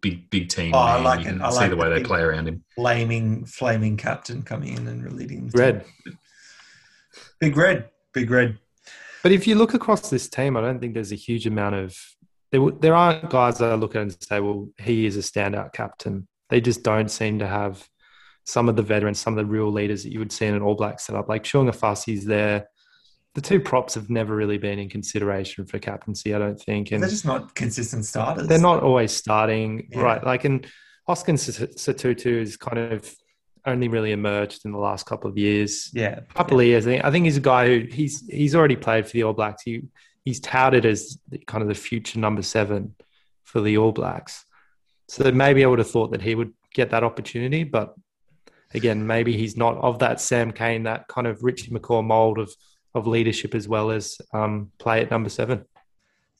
big 0.00 0.28
big 0.30 0.48
team. 0.48 0.74
Oh, 0.74 0.78
I 0.78 1.00
like 1.00 1.26
you 1.26 1.32
it. 1.32 1.40
I 1.40 1.50
see 1.50 1.56
like 1.56 1.70
the 1.70 1.76
way 1.76 1.90
they 1.90 2.02
play 2.02 2.20
around 2.20 2.48
him. 2.48 2.64
Flaming, 2.74 3.44
flaming 3.44 3.96
captain 3.96 4.42
coming 4.42 4.76
in 4.76 4.86
and 4.88 5.12
leading. 5.12 5.50
Red, 5.54 5.84
team. 6.04 6.18
big 7.40 7.56
red, 7.56 7.90
big 8.12 8.30
red. 8.30 8.58
But 9.28 9.34
if 9.34 9.46
you 9.46 9.56
look 9.56 9.74
across 9.74 10.08
this 10.08 10.26
team, 10.26 10.56
I 10.56 10.62
don't 10.62 10.80
think 10.80 10.94
there's 10.94 11.12
a 11.12 11.14
huge 11.14 11.46
amount 11.46 11.74
of 11.74 11.94
there. 12.50 12.62
There 12.80 12.94
aren't 12.94 13.28
guys 13.28 13.58
that 13.58 13.70
I 13.70 13.74
look 13.74 13.94
at 13.94 14.00
and 14.00 14.16
say, 14.22 14.40
"Well, 14.40 14.70
he 14.78 15.04
is 15.04 15.18
a 15.18 15.20
standout 15.20 15.74
captain." 15.74 16.26
They 16.48 16.62
just 16.62 16.82
don't 16.82 17.10
seem 17.10 17.38
to 17.40 17.46
have 17.46 17.86
some 18.46 18.70
of 18.70 18.76
the 18.76 18.82
veterans, 18.82 19.18
some 19.18 19.34
of 19.34 19.36
the 19.36 19.44
real 19.44 19.70
leaders 19.70 20.02
that 20.04 20.12
you 20.12 20.18
would 20.18 20.32
see 20.32 20.46
in 20.46 20.54
an 20.54 20.62
All 20.62 20.74
Black 20.74 20.98
setup. 20.98 21.28
Like 21.28 21.44
Tu'ungafasi's 21.44 22.24
there. 22.24 22.68
The 23.34 23.42
two 23.42 23.60
props 23.60 23.92
have 23.96 24.08
never 24.08 24.34
really 24.34 24.56
been 24.56 24.78
in 24.78 24.88
consideration 24.88 25.66
for 25.66 25.78
captaincy, 25.78 26.32
I 26.32 26.38
don't 26.38 26.58
think. 26.58 26.92
And 26.92 27.02
they're 27.02 27.10
just 27.10 27.26
not 27.26 27.54
consistent 27.54 28.06
starters. 28.06 28.48
They're 28.48 28.58
not 28.58 28.82
always 28.82 29.12
starting, 29.12 29.88
yeah. 29.90 30.00
right? 30.00 30.24
Like, 30.24 30.46
and 30.46 30.66
Hoskins 31.06 31.46
Sotutu 31.46 32.40
is 32.40 32.56
kind 32.56 32.78
of 32.78 33.14
only 33.66 33.88
really 33.88 34.12
emerged 34.12 34.64
in 34.64 34.72
the 34.72 34.78
last 34.78 35.06
couple 35.06 35.30
of 35.30 35.36
years. 35.38 35.90
Yeah, 35.92 36.18
a 36.18 36.34
couple 36.34 36.62
yeah. 36.62 36.76
of 36.76 36.86
years. 36.86 37.02
I 37.04 37.10
think 37.10 37.24
he's 37.24 37.36
a 37.36 37.40
guy 37.40 37.66
who 37.66 37.86
he's 37.90 38.26
he's 38.28 38.54
already 38.54 38.76
played 38.76 39.06
for 39.06 39.12
the 39.12 39.22
All 39.24 39.32
Blacks. 39.32 39.62
He 39.62 39.82
he's 40.24 40.40
touted 40.40 40.84
as 40.86 41.18
kind 41.46 41.62
of 41.62 41.68
the 41.68 41.74
future 41.74 42.18
number 42.18 42.42
seven 42.42 42.94
for 43.44 43.60
the 43.60 43.78
All 43.78 43.92
Blacks. 43.92 44.44
So 45.08 45.30
maybe 45.32 45.64
I 45.64 45.68
would 45.68 45.78
have 45.78 45.90
thought 45.90 46.12
that 46.12 46.22
he 46.22 46.34
would 46.34 46.52
get 46.74 46.90
that 46.90 47.02
opportunity, 47.02 47.64
but 47.64 47.94
again, 48.74 49.06
maybe 49.06 49.36
he's 49.36 49.56
not 49.56 49.76
of 49.78 49.98
that 50.00 50.20
Sam 50.20 50.52
Cane, 50.52 50.82
that 50.82 51.08
kind 51.08 51.26
of 51.26 51.42
Richie 51.42 51.70
McCaw 51.70 52.04
mold 52.04 52.38
of 52.38 52.54
of 52.94 53.06
leadership 53.06 53.54
as 53.54 53.68
well 53.68 53.90
as 53.90 54.18
um, 54.32 54.70
play 54.78 55.00
at 55.00 55.10
number 55.10 55.28
seven. 55.28 55.64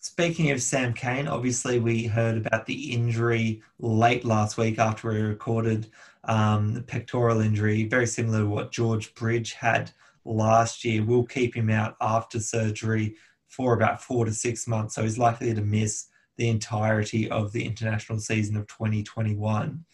Speaking 0.01 0.51
of 0.51 0.63
Sam 0.63 0.95
Cane, 0.95 1.27
obviously 1.27 1.79
we 1.79 2.05
heard 2.05 2.39
about 2.39 2.67
the 2.67 2.93
injury 2.93 3.63
late 3.79 4.25
last 4.25 4.57
week 4.57 4.79
after 4.79 5.11
we 5.11 5.21
recorded 5.21 5.91
um, 6.29 6.85
pectoral 6.87 7.41
injury, 7.41 7.85
very 7.85 8.07
similar 8.07 8.41
to 8.41 8.47
what 8.47 8.71
George 8.71 9.15
Bridge 9.15 9.55
had 9.55 9.91
last 10.25 10.85
year. 10.85 11.03
We'll 11.05 11.25
keep 11.25 11.57
him 11.57 11.71
out 11.71 11.97
after 12.01 12.39
surgery 12.39 13.17
for 13.49 13.73
about 13.73 14.03
four 14.03 14.27
to 14.27 14.33
six 14.33 14.69
months, 14.69 14.95
so 14.95 15.03
he's 15.03 15.19
likely 15.19 15.55
to 15.55 15.63
miss 15.63 16.07
the 16.37 16.49
entirety 16.49 17.29
of 17.31 17.53
the 17.53 17.65
international 17.65 18.21
season 18.21 18.57
of 18.57 18.67
2021. 18.69 19.85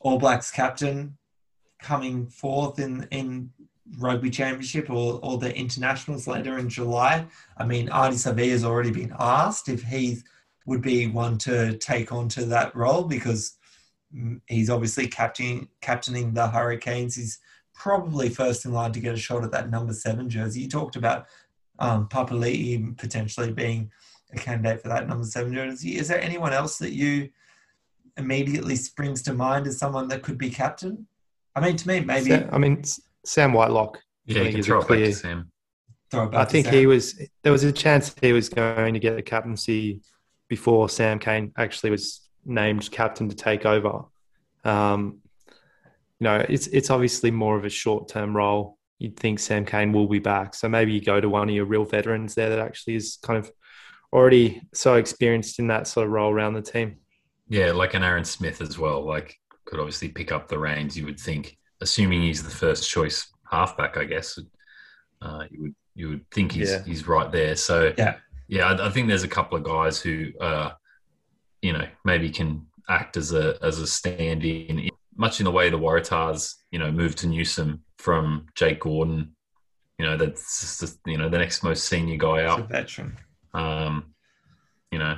All 0.00 0.18
Blacks 0.18 0.50
captain 0.50 1.16
coming 1.80 2.26
forth 2.26 2.78
in 2.78 3.06
in 3.10 3.50
rugby 3.98 4.30
championship 4.30 4.88
or, 4.88 5.20
or 5.22 5.36
the 5.36 5.54
internationals 5.54 6.26
later 6.26 6.56
in 6.58 6.70
July. 6.70 7.26
I 7.58 7.66
mean, 7.66 7.88
Ardie 7.88 8.14
Savea 8.14 8.50
has 8.50 8.64
already 8.64 8.90
been 8.90 9.14
asked 9.18 9.68
if 9.68 9.82
he 9.82 10.18
would 10.64 10.80
be 10.80 11.06
one 11.06 11.36
to 11.36 11.76
take 11.76 12.10
on 12.10 12.28
to 12.30 12.46
that 12.46 12.74
role 12.74 13.04
because 13.04 13.58
he's 14.46 14.70
obviously 14.70 15.06
captain, 15.06 15.68
captaining 15.80 16.34
the 16.34 16.48
Hurricanes. 16.48 17.16
He's 17.16 17.38
probably 17.74 18.28
first 18.28 18.64
in 18.64 18.72
line 18.72 18.92
to 18.92 19.00
get 19.00 19.14
a 19.14 19.18
shot 19.18 19.44
at 19.44 19.50
that 19.52 19.70
number 19.70 19.92
seven 19.92 20.28
jersey. 20.28 20.62
You 20.62 20.68
talked 20.68 20.96
about 20.96 21.26
um, 21.78 22.08
Papali'i 22.08 22.96
potentially 22.96 23.52
being 23.52 23.90
a 24.32 24.36
candidate 24.36 24.82
for 24.82 24.88
that 24.88 25.08
number 25.08 25.24
seven 25.24 25.52
jersey. 25.52 25.96
Is 25.96 26.08
there 26.08 26.20
anyone 26.20 26.52
else 26.52 26.78
that 26.78 26.92
you 26.92 27.30
immediately 28.16 28.76
springs 28.76 29.22
to 29.22 29.34
mind 29.34 29.66
as 29.66 29.78
someone 29.78 30.08
that 30.08 30.22
could 30.22 30.38
be 30.38 30.50
captain? 30.50 31.06
I 31.56 31.60
mean, 31.60 31.76
to 31.76 31.88
me, 31.88 32.00
maybe. 32.00 32.34
I 32.34 32.58
mean, 32.58 32.82
Sam 33.24 33.52
Whitelock. 33.52 34.00
Yeah, 34.26 34.42
you 34.42 34.52
can 34.52 34.62
throw 34.62 34.80
it 34.80 34.88
back 34.88 34.98
to 34.98 35.12
Sam. 35.12 35.50
I 36.12 36.44
think 36.44 36.68
he 36.68 36.86
was. 36.86 37.20
There 37.42 37.52
was 37.52 37.64
a 37.64 37.72
chance 37.72 38.14
he 38.20 38.32
was 38.32 38.48
going 38.48 38.94
to 38.94 39.00
get 39.00 39.18
a 39.18 39.22
captaincy 39.22 40.00
before 40.48 40.88
Sam 40.88 41.18
Cane 41.18 41.52
actually 41.58 41.90
was 41.90 42.23
named 42.44 42.90
captain 42.90 43.28
to 43.28 43.36
take 43.36 43.66
over. 43.66 44.04
Um, 44.64 45.18
you 46.20 46.24
know, 46.24 46.44
it's 46.48 46.66
it's 46.68 46.90
obviously 46.90 47.30
more 47.30 47.56
of 47.56 47.64
a 47.64 47.70
short 47.70 48.08
term 48.08 48.36
role. 48.36 48.78
You'd 48.98 49.18
think 49.18 49.38
Sam 49.38 49.64
Cane 49.64 49.92
will 49.92 50.06
be 50.06 50.20
back, 50.20 50.54
so 50.54 50.68
maybe 50.68 50.92
you 50.92 51.00
go 51.00 51.20
to 51.20 51.28
one 51.28 51.48
of 51.48 51.54
your 51.54 51.64
real 51.64 51.84
veterans 51.84 52.34
there 52.34 52.50
that 52.50 52.60
actually 52.60 52.94
is 52.94 53.18
kind 53.22 53.38
of 53.38 53.50
already 54.12 54.62
so 54.72 54.94
experienced 54.94 55.58
in 55.58 55.66
that 55.66 55.88
sort 55.88 56.06
of 56.06 56.12
role 56.12 56.32
around 56.32 56.54
the 56.54 56.62
team. 56.62 56.98
Yeah, 57.48 57.72
like 57.72 57.94
an 57.94 58.04
Aaron 58.04 58.24
Smith 58.24 58.60
as 58.60 58.78
well. 58.78 59.04
Like 59.04 59.36
could 59.64 59.80
obviously 59.80 60.08
pick 60.08 60.32
up 60.32 60.48
the 60.48 60.58
reins. 60.58 60.96
You 60.96 61.04
would 61.06 61.20
think, 61.20 61.58
assuming 61.80 62.22
he's 62.22 62.42
the 62.42 62.50
first 62.50 62.88
choice 62.88 63.28
halfback, 63.50 63.96
I 63.96 64.04
guess. 64.04 64.38
Uh, 65.20 65.44
you 65.50 65.62
would 65.62 65.74
you 65.94 66.08
would 66.08 66.30
think 66.30 66.52
he's 66.52 66.70
yeah. 66.70 66.84
he's 66.84 67.06
right 67.06 67.30
there. 67.30 67.56
So 67.56 67.92
yeah, 67.98 68.16
yeah, 68.48 68.66
I, 68.66 68.86
I, 68.86 68.90
think 68.90 69.08
there's 69.08 69.22
a 69.22 69.28
couple 69.28 69.56
of 69.56 69.64
guys 69.64 70.00
who, 70.00 70.30
uh, 70.40 70.72
you 71.64 71.72
know, 71.72 71.88
maybe 72.04 72.28
can 72.28 72.66
act 72.90 73.16
as 73.16 73.32
a 73.32 73.56
as 73.62 73.78
a 73.78 73.86
stand-in, 73.86 74.90
much 75.16 75.40
in 75.40 75.44
the 75.44 75.50
way 75.50 75.70
the 75.70 75.78
Waratahs, 75.78 76.56
you 76.70 76.78
know, 76.78 76.92
moved 76.92 77.18
to 77.18 77.26
Newsome 77.26 77.82
from 77.96 78.46
Jake 78.54 78.80
Gordon. 78.80 79.34
You 79.98 80.04
know, 80.04 80.18
that's 80.18 80.78
just, 80.78 80.98
you 81.06 81.16
know 81.16 81.30
the 81.30 81.38
next 81.38 81.62
most 81.62 81.88
senior 81.88 82.18
guy 82.18 82.44
out. 82.44 82.68
veteran. 82.68 83.16
Um, 83.54 84.14
you 84.92 84.98
know, 84.98 85.16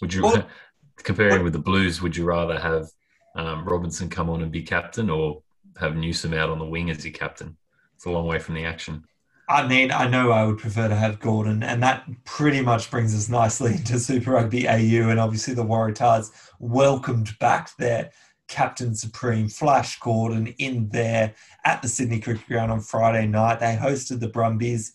would 0.00 0.14
you 0.14 0.22
well, 0.22 0.46
comparing 0.98 1.38
what, 1.38 1.44
with 1.44 1.52
the 1.52 1.58
Blues? 1.58 2.00
Would 2.00 2.16
you 2.16 2.26
rather 2.26 2.60
have 2.60 2.86
um, 3.34 3.64
Robinson 3.64 4.08
come 4.08 4.30
on 4.30 4.40
and 4.40 4.52
be 4.52 4.62
captain, 4.62 5.10
or 5.10 5.42
have 5.80 5.96
Newsome 5.96 6.34
out 6.34 6.50
on 6.50 6.60
the 6.60 6.64
wing 6.64 6.90
as 6.90 7.04
your 7.04 7.12
captain? 7.12 7.56
It's 7.96 8.04
a 8.04 8.10
long 8.10 8.28
way 8.28 8.38
from 8.38 8.54
the 8.54 8.66
action. 8.66 9.02
I 9.48 9.66
mean, 9.66 9.90
I 9.90 10.08
know 10.08 10.30
I 10.30 10.44
would 10.44 10.58
prefer 10.58 10.88
to 10.88 10.94
have 10.94 11.20
Gordon, 11.20 11.62
and 11.62 11.82
that 11.82 12.06
pretty 12.24 12.62
much 12.62 12.90
brings 12.90 13.14
us 13.14 13.28
nicely 13.28 13.72
into 13.76 13.98
Super 13.98 14.32
Rugby 14.32 14.68
AU. 14.68 15.08
And 15.08 15.20
obviously, 15.20 15.54
the 15.54 15.64
Waratahs 15.64 16.30
welcomed 16.58 17.38
back 17.38 17.76
their 17.76 18.10
captain 18.48 18.94
supreme, 18.94 19.48
Flash 19.48 19.98
Gordon, 19.98 20.48
in 20.58 20.88
there 20.88 21.34
at 21.64 21.82
the 21.82 21.88
Sydney 21.88 22.20
Cricket 22.20 22.46
Ground 22.46 22.70
on 22.70 22.80
Friday 22.80 23.26
night. 23.26 23.60
They 23.60 23.76
hosted 23.76 24.20
the 24.20 24.28
Brumbies, 24.28 24.92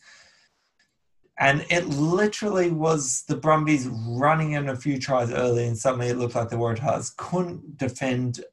and 1.40 1.66
it 1.70 1.88
literally 1.88 2.72
was 2.72 3.24
the 3.28 3.36
Brumbies 3.36 3.88
running 3.88 4.54
in 4.54 4.70
a 4.70 4.76
few 4.76 4.98
tries 4.98 5.32
early, 5.32 5.66
and 5.68 5.78
suddenly 5.78 6.08
it 6.08 6.18
looked 6.18 6.36
like 6.36 6.50
the 6.50 6.56
Waratahs 6.56 7.16
couldn't 7.18 7.78
defend 7.78 8.44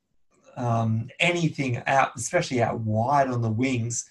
um, 0.56 1.08
anything 1.20 1.82
out, 1.86 2.10
especially 2.16 2.62
out 2.62 2.80
wide 2.80 3.28
on 3.28 3.42
the 3.42 3.50
wings 3.50 4.06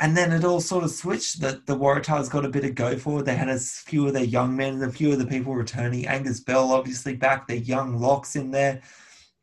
and 0.00 0.16
then 0.16 0.32
it 0.32 0.44
all 0.44 0.60
sort 0.60 0.84
of 0.84 0.90
switched. 0.90 1.40
That 1.40 1.66
the 1.66 1.76
Waratahs 1.76 2.30
got 2.30 2.44
a 2.44 2.48
bit 2.48 2.64
of 2.64 2.74
go 2.74 2.96
forward. 2.96 3.24
They 3.24 3.36
had 3.36 3.48
a 3.48 3.58
few 3.58 4.06
of 4.06 4.14
their 4.14 4.24
young 4.24 4.56
men 4.56 4.82
a 4.82 4.90
few 4.90 5.12
of 5.12 5.18
the 5.18 5.26
people 5.26 5.54
returning. 5.54 6.06
Angus 6.06 6.40
Bell, 6.40 6.72
obviously, 6.72 7.16
back. 7.16 7.46
Their 7.46 7.56
young 7.56 7.98
locks 7.98 8.36
in 8.36 8.50
there. 8.50 8.80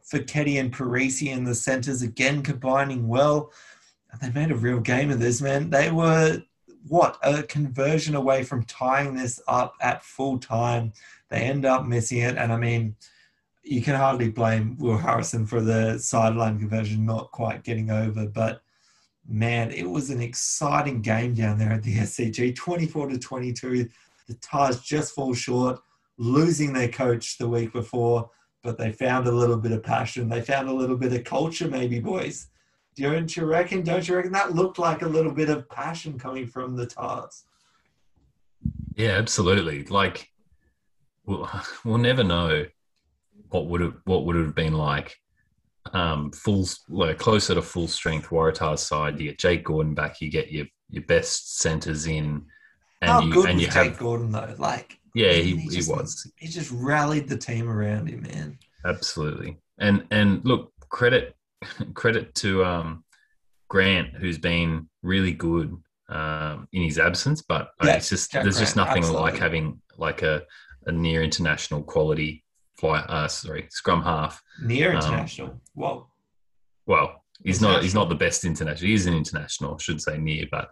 Foketi 0.09 0.59
and 0.59 0.71
Perese 0.71 1.27
in 1.27 1.43
the 1.43 1.55
centres 1.55 2.01
again 2.01 2.43
combining 2.43 3.07
well. 3.07 3.51
They 4.21 4.29
made 4.31 4.51
a 4.51 4.55
real 4.55 4.79
game 4.79 5.11
of 5.11 5.19
this, 5.19 5.41
man. 5.41 5.69
They 5.69 5.91
were, 5.91 6.41
what, 6.87 7.17
a 7.21 7.43
conversion 7.43 8.15
away 8.15 8.43
from 8.43 8.63
tying 8.63 9.15
this 9.15 9.41
up 9.47 9.75
at 9.81 10.05
full 10.05 10.39
time. 10.39 10.93
They 11.29 11.39
end 11.39 11.65
up 11.65 11.85
missing 11.85 12.19
it. 12.19 12.37
And 12.37 12.53
I 12.53 12.57
mean, 12.57 12.95
you 13.63 13.81
can 13.81 13.95
hardly 13.95 14.29
blame 14.29 14.77
Will 14.77 14.97
Harrison 14.97 15.45
for 15.45 15.59
the 15.59 15.97
sideline 15.97 16.59
conversion 16.59 17.05
not 17.05 17.31
quite 17.31 17.63
getting 17.63 17.89
over. 17.89 18.27
But 18.27 18.61
man, 19.27 19.71
it 19.71 19.89
was 19.89 20.09
an 20.09 20.21
exciting 20.21 21.01
game 21.01 21.33
down 21.33 21.57
there 21.57 21.71
at 21.71 21.83
the 21.83 21.97
SCG. 21.97 22.55
24 22.55 23.09
to 23.09 23.19
22. 23.19 23.89
The 24.27 24.33
Tars 24.35 24.81
just 24.81 25.13
fall 25.13 25.33
short, 25.33 25.79
losing 26.17 26.73
their 26.73 26.87
coach 26.87 27.37
the 27.37 27.47
week 27.47 27.73
before, 27.73 28.29
but 28.63 28.77
they 28.77 28.91
found 28.91 29.27
a 29.27 29.31
little 29.31 29.57
bit 29.57 29.71
of 29.71 29.83
passion. 29.83 30.29
They 30.29 30.41
found 30.41 30.69
a 30.69 30.73
little 30.73 30.97
bit 30.97 31.13
of 31.13 31.23
culture, 31.23 31.67
maybe, 31.67 31.99
boys. 31.99 32.47
Don't 32.95 33.35
you 33.35 33.45
reckon? 33.45 33.83
Don't 33.83 34.07
you 34.07 34.15
reckon 34.15 34.31
that 34.31 34.55
looked 34.55 34.79
like 34.79 35.01
a 35.01 35.07
little 35.07 35.31
bit 35.31 35.49
of 35.49 35.69
passion 35.69 36.17
coming 36.17 36.47
from 36.47 36.75
the 36.75 36.85
Tars? 36.85 37.43
Yeah, 38.95 39.11
absolutely. 39.11 39.83
Like, 39.83 40.31
we'll, 41.25 41.49
we'll 41.83 41.97
never 41.97 42.23
know 42.23 42.65
what 43.49 43.67
would 43.67 43.81
have 43.81 43.95
what 44.05 44.25
would 44.25 44.35
have 44.35 44.55
been 44.55 44.73
like 44.73 45.19
um, 45.93 46.31
full, 46.31 46.67
like 46.89 47.17
closer 47.17 47.55
to 47.55 47.61
full 47.61 47.87
strength 47.87 48.29
Waratahs 48.29 48.79
side. 48.79 49.19
You 49.19 49.29
get 49.29 49.39
Jake 49.39 49.63
Gordon 49.63 49.93
back. 49.93 50.21
You 50.21 50.29
get 50.29 50.51
your 50.51 50.65
your 50.89 51.03
best 51.03 51.59
centers 51.59 52.07
in, 52.07 52.45
and 53.01 53.11
How 53.11 53.21
you 53.21 53.33
good 53.33 53.49
and 53.49 53.61
you 53.61 53.67
have 53.67 53.87
Jake 53.87 53.97
Gordon 53.97 54.31
though. 54.31 54.55
Like 54.57 54.99
yeah, 55.13 55.33
he, 55.33 55.55
he, 55.55 55.69
just, 55.69 55.87
he 55.87 55.93
was. 55.93 56.31
He 56.37 56.47
just 56.47 56.71
rallied 56.71 57.27
the 57.27 57.37
team 57.37 57.69
around 57.69 58.07
him, 58.07 58.23
man. 58.23 58.57
Absolutely. 58.85 59.57
And 59.79 60.05
and 60.11 60.43
look, 60.45 60.71
credit 60.89 61.35
credit 61.93 62.33
to 62.35 62.65
um, 62.65 63.03
Grant, 63.69 64.15
who's 64.15 64.37
been 64.37 64.89
really 65.03 65.33
good 65.33 65.75
um, 66.09 66.67
in 66.71 66.83
his 66.83 66.99
absence. 66.99 67.41
But 67.41 67.71
yeah, 67.83 67.95
it's 67.95 68.09
just 68.09 68.31
Jack 68.31 68.43
there's 68.43 68.55
Grant, 68.55 68.67
just 68.67 68.75
nothing 68.75 69.03
absolutely. 69.03 69.31
like 69.31 69.39
having 69.39 69.81
like 69.97 70.21
a, 70.21 70.43
a 70.85 70.91
near 70.91 71.23
international 71.23 71.83
quality 71.83 72.43
fly. 72.77 72.99
Uh, 72.99 73.27
sorry, 73.27 73.67
scrum 73.69 74.03
half. 74.03 74.41
Near 74.61 74.91
um, 74.91 74.97
international. 74.97 75.47
Um, 75.47 75.61
Whoa. 75.73 76.07
Well, 76.85 77.23
he's 77.43 77.61
not. 77.61 77.83
He's 77.83 77.95
not 77.95 78.09
the 78.09 78.15
best 78.15 78.45
international. 78.45 78.87
He 78.87 78.93
is 78.93 79.05
an 79.05 79.15
international. 79.15 79.75
I 79.75 79.77
should 79.81 80.01
say 80.01 80.17
near, 80.17 80.45
but 80.51 80.69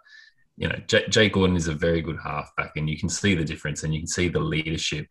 you 0.57 0.67
know, 0.67 0.75
J- 0.87 1.07
Jay 1.09 1.29
Gordon 1.29 1.55
is 1.55 1.67
a 1.67 1.73
very 1.73 2.01
good 2.01 2.17
halfback, 2.23 2.73
and 2.75 2.89
you 2.89 2.97
can 2.97 3.09
see 3.09 3.35
the 3.35 3.43
difference, 3.43 3.83
and 3.83 3.93
you 3.93 4.01
can 4.01 4.07
see 4.07 4.27
the 4.27 4.39
leadership, 4.39 5.07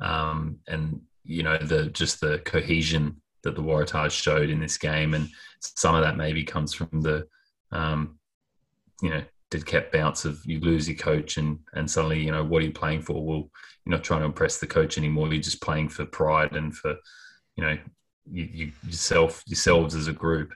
um, 0.00 0.58
and 0.68 1.00
you 1.24 1.42
know 1.42 1.58
the 1.58 1.86
just 1.90 2.20
the 2.20 2.38
cohesion 2.40 3.20
that 3.42 3.54
the 3.54 3.62
Waratahs 3.62 4.10
showed 4.10 4.50
in 4.50 4.60
this 4.60 4.78
game, 4.78 5.14
and 5.14 5.28
some 5.60 5.94
of 5.94 6.02
that 6.02 6.16
maybe 6.16 6.42
comes 6.42 6.74
from 6.74 6.88
the, 7.00 7.26
um, 7.70 8.18
you 9.02 9.10
know, 9.10 9.22
dead 9.50 9.66
Cap 9.66 9.92
bounce 9.92 10.24
of 10.24 10.40
you 10.44 10.60
lose 10.60 10.88
your 10.88 10.96
coach, 10.96 11.36
and 11.36 11.58
and 11.74 11.90
suddenly 11.90 12.20
you 12.20 12.32
know 12.32 12.44
what 12.44 12.62
are 12.62 12.66
you 12.66 12.72
playing 12.72 13.02
for? 13.02 13.24
Well, 13.24 13.50
you're 13.84 13.96
not 13.96 14.04
trying 14.04 14.20
to 14.20 14.26
impress 14.26 14.58
the 14.58 14.66
coach 14.66 14.98
anymore. 14.98 15.28
You're 15.28 15.42
just 15.42 15.62
playing 15.62 15.88
for 15.90 16.04
pride 16.04 16.56
and 16.56 16.76
for, 16.76 16.96
you 17.56 17.64
know, 17.64 17.78
you, 18.30 18.48
you 18.52 18.72
yourself 18.84 19.42
yourselves 19.46 19.94
as 19.94 20.08
a 20.08 20.12
group. 20.12 20.52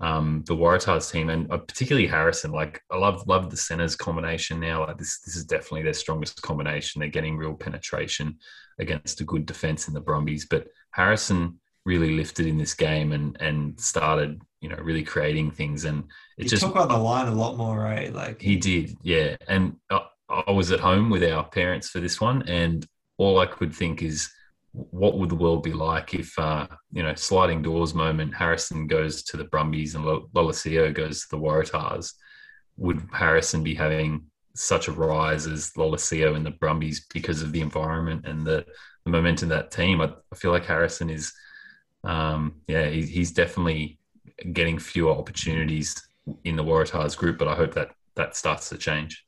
Um, 0.00 0.42
the 0.48 0.56
Waratahs 0.56 1.12
team 1.12 1.30
and 1.30 1.50
uh, 1.52 1.58
particularly 1.58 2.08
Harrison. 2.08 2.50
Like 2.50 2.82
I 2.90 2.96
love 2.96 3.26
love 3.28 3.50
the 3.50 3.56
centers 3.56 3.94
combination 3.94 4.58
now. 4.58 4.84
Like 4.86 4.98
this 4.98 5.20
this 5.20 5.36
is 5.36 5.44
definitely 5.44 5.82
their 5.82 5.92
strongest 5.94 6.42
combination. 6.42 6.98
They're 6.98 7.08
getting 7.08 7.36
real 7.36 7.54
penetration 7.54 8.38
against 8.80 9.20
a 9.20 9.24
good 9.24 9.46
defense 9.46 9.86
in 9.86 9.94
the 9.94 10.00
Brumbies. 10.00 10.46
But 10.46 10.66
Harrison 10.90 11.60
really 11.84 12.16
lifted 12.16 12.46
in 12.46 12.58
this 12.58 12.74
game 12.74 13.12
and 13.12 13.36
and 13.40 13.78
started 13.80 14.40
you 14.60 14.68
know 14.68 14.76
really 14.76 15.02
creating 15.02 15.50
things 15.50 15.84
and 15.84 16.04
it 16.38 16.44
he 16.44 16.48
just 16.48 16.62
took 16.62 16.76
on 16.76 16.88
the 16.88 16.96
line 16.96 17.26
a 17.26 17.34
lot 17.34 17.56
more 17.56 17.76
right 17.76 18.12
like 18.12 18.40
he 18.40 18.56
did 18.56 18.96
yeah 19.02 19.34
and 19.48 19.74
uh, 19.90 19.98
I 20.32 20.50
was 20.50 20.72
at 20.72 20.80
home 20.80 21.10
with 21.10 21.22
our 21.22 21.44
parents 21.44 21.90
for 21.90 22.00
this 22.00 22.20
one, 22.20 22.42
and 22.48 22.86
all 23.18 23.38
I 23.38 23.46
could 23.46 23.74
think 23.74 24.02
is, 24.02 24.30
what 24.72 25.18
would 25.18 25.28
the 25.28 25.34
world 25.34 25.62
be 25.62 25.74
like 25.74 26.14
if, 26.14 26.36
uh, 26.38 26.66
you 26.92 27.02
know, 27.02 27.14
sliding 27.14 27.60
doors 27.60 27.92
moment, 27.92 28.34
Harrison 28.34 28.86
goes 28.86 29.22
to 29.24 29.36
the 29.36 29.44
Brumbies 29.44 29.94
and 29.94 30.04
Lolesio 30.04 30.94
goes 30.94 31.22
to 31.22 31.28
the 31.30 31.38
Waratahs? 31.38 32.14
Would 32.78 33.06
Harrison 33.12 33.62
be 33.62 33.74
having 33.74 34.24
such 34.54 34.88
a 34.88 34.92
rise 34.92 35.46
as 35.46 35.72
Lolesio 35.72 36.34
and 36.34 36.46
the 36.46 36.52
Brumbies 36.52 37.06
because 37.12 37.42
of 37.42 37.52
the 37.52 37.60
environment 37.60 38.26
and 38.26 38.46
the, 38.46 38.64
the 39.04 39.10
momentum 39.10 39.50
that 39.50 39.70
team? 39.70 40.00
I, 40.00 40.12
I 40.32 40.36
feel 40.36 40.52
like 40.52 40.64
Harrison 40.64 41.10
is, 41.10 41.30
um, 42.04 42.54
yeah, 42.66 42.88
he, 42.88 43.02
he's 43.02 43.30
definitely 43.30 43.98
getting 44.52 44.78
fewer 44.78 45.12
opportunities 45.12 46.02
in 46.44 46.56
the 46.56 46.64
Waratahs 46.64 47.16
group, 47.16 47.38
but 47.38 47.48
I 47.48 47.54
hope 47.54 47.74
that 47.74 47.90
that 48.14 48.36
starts 48.36 48.68
to 48.70 48.78
change. 48.78 49.24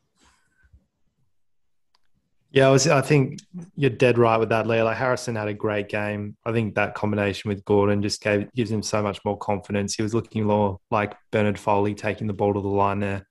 Yeah, 2.50 2.68
I 2.68 2.70
was. 2.70 2.86
I 2.86 3.00
think 3.00 3.40
you're 3.74 3.90
dead 3.90 4.16
right 4.16 4.36
with 4.36 4.50
that. 4.50 4.68
Like 4.68 4.96
Harrison 4.96 5.34
had 5.34 5.48
a 5.48 5.54
great 5.54 5.88
game. 5.88 6.36
I 6.46 6.52
think 6.52 6.76
that 6.76 6.94
combination 6.94 7.48
with 7.48 7.64
Gordon 7.64 8.00
just 8.00 8.22
gave 8.22 8.52
gives 8.52 8.70
him 8.70 8.80
so 8.82 9.02
much 9.02 9.18
more 9.24 9.36
confidence. 9.36 9.96
He 9.96 10.02
was 10.02 10.14
looking 10.14 10.44
more 10.44 10.78
like 10.88 11.16
Bernard 11.32 11.58
Foley 11.58 11.94
taking 11.94 12.28
the 12.28 12.32
ball 12.32 12.54
to 12.54 12.60
the 12.60 12.68
line 12.68 13.00
there. 13.00 13.26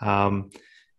Um, 0.00 0.50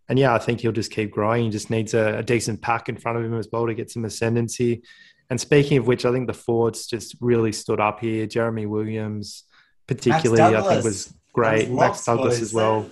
and 0.07 0.17
yeah, 0.17 0.33
I 0.33 0.39
think 0.39 0.61
he'll 0.61 0.71
just 0.71 0.91
keep 0.91 1.11
growing. 1.11 1.43
He 1.43 1.49
just 1.49 1.69
needs 1.69 1.93
a, 1.93 2.19
a, 2.19 2.23
decent 2.23 2.61
pack 2.61 2.87
in 2.87 2.95
front 2.95 3.17
of 3.17 3.25
him 3.25 3.37
as 3.37 3.49
well 3.51 3.67
to 3.67 3.73
get 3.73 3.91
some 3.91 4.05
ascendancy. 4.05 4.83
And 5.29 5.41
speaking 5.41 5.77
of 5.77 5.88
which, 5.88 6.05
I 6.05 6.12
think 6.12 6.27
the 6.27 6.34
Fords 6.34 6.88
just 6.88 7.15
really 7.20 7.51
stood 7.51 7.79
up 7.79 8.00
here. 8.00 8.27
Jeremy 8.27 8.65
Williams, 8.65 9.44
particularly, 9.88 10.55
I 10.55 10.62
think 10.62 10.84
was 10.84 11.13
great. 11.34 11.70
Max 11.70 12.05
Douglas 12.05 12.41
as 12.41 12.53
well. 12.53 12.89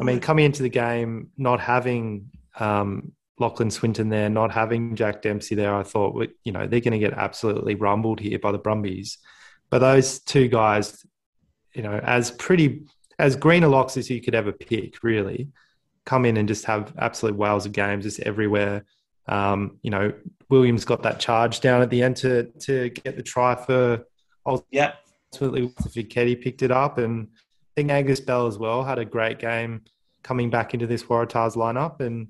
I 0.00 0.04
mean, 0.04 0.20
coming 0.20 0.44
into 0.44 0.62
the 0.62 0.68
game, 0.68 1.30
not 1.36 1.60
having 1.60 2.30
um, 2.58 3.12
Lachlan 3.38 3.70
Swinton 3.70 4.08
there, 4.08 4.28
not 4.28 4.52
having 4.52 4.96
Jack 4.96 5.22
Dempsey 5.22 5.54
there, 5.54 5.74
I 5.74 5.82
thought, 5.82 6.28
you 6.44 6.52
know, 6.52 6.66
they're 6.66 6.80
going 6.80 6.92
to 6.92 6.98
get 6.98 7.12
absolutely 7.12 7.74
rumbled 7.74 8.20
here 8.20 8.38
by 8.38 8.52
the 8.52 8.58
Brumbies. 8.58 9.18
But 9.70 9.80
those 9.80 10.20
two 10.20 10.48
guys, 10.48 11.04
you 11.74 11.82
know, 11.82 11.98
as 12.02 12.30
pretty 12.30 12.86
as 13.18 13.36
green 13.36 13.64
a 13.64 13.68
locks 13.68 13.96
as 13.96 14.10
you 14.10 14.20
could 14.20 14.34
ever 14.34 14.52
pick, 14.52 15.02
really, 15.02 15.48
come 16.04 16.24
in 16.24 16.36
and 16.36 16.48
just 16.48 16.64
have 16.66 16.94
absolute 16.98 17.36
whales 17.36 17.66
of 17.66 17.72
games 17.72 18.04
just 18.04 18.20
everywhere. 18.20 18.84
Um, 19.28 19.78
you 19.82 19.90
know, 19.90 20.12
Williams 20.48 20.84
got 20.84 21.02
that 21.02 21.18
charge 21.18 21.60
down 21.60 21.82
at 21.82 21.90
the 21.90 22.02
end 22.02 22.16
to 22.18 22.44
to 22.60 22.90
get 22.90 23.16
the 23.16 23.22
try 23.22 23.54
for. 23.54 24.04
Yeah. 24.70 24.92
Ultimately, 25.32 25.68
Foketi 25.68 26.40
picked 26.40 26.62
it 26.62 26.70
up, 26.70 26.98
and 26.98 27.28
I 27.32 27.70
think 27.74 27.90
Angus 27.90 28.20
Bell 28.20 28.46
as 28.46 28.58
well 28.58 28.84
had 28.84 28.98
a 28.98 29.04
great 29.04 29.38
game 29.38 29.82
coming 30.22 30.50
back 30.50 30.72
into 30.72 30.86
this 30.86 31.04
Waratahs 31.04 31.56
lineup, 31.56 32.00
and 32.00 32.28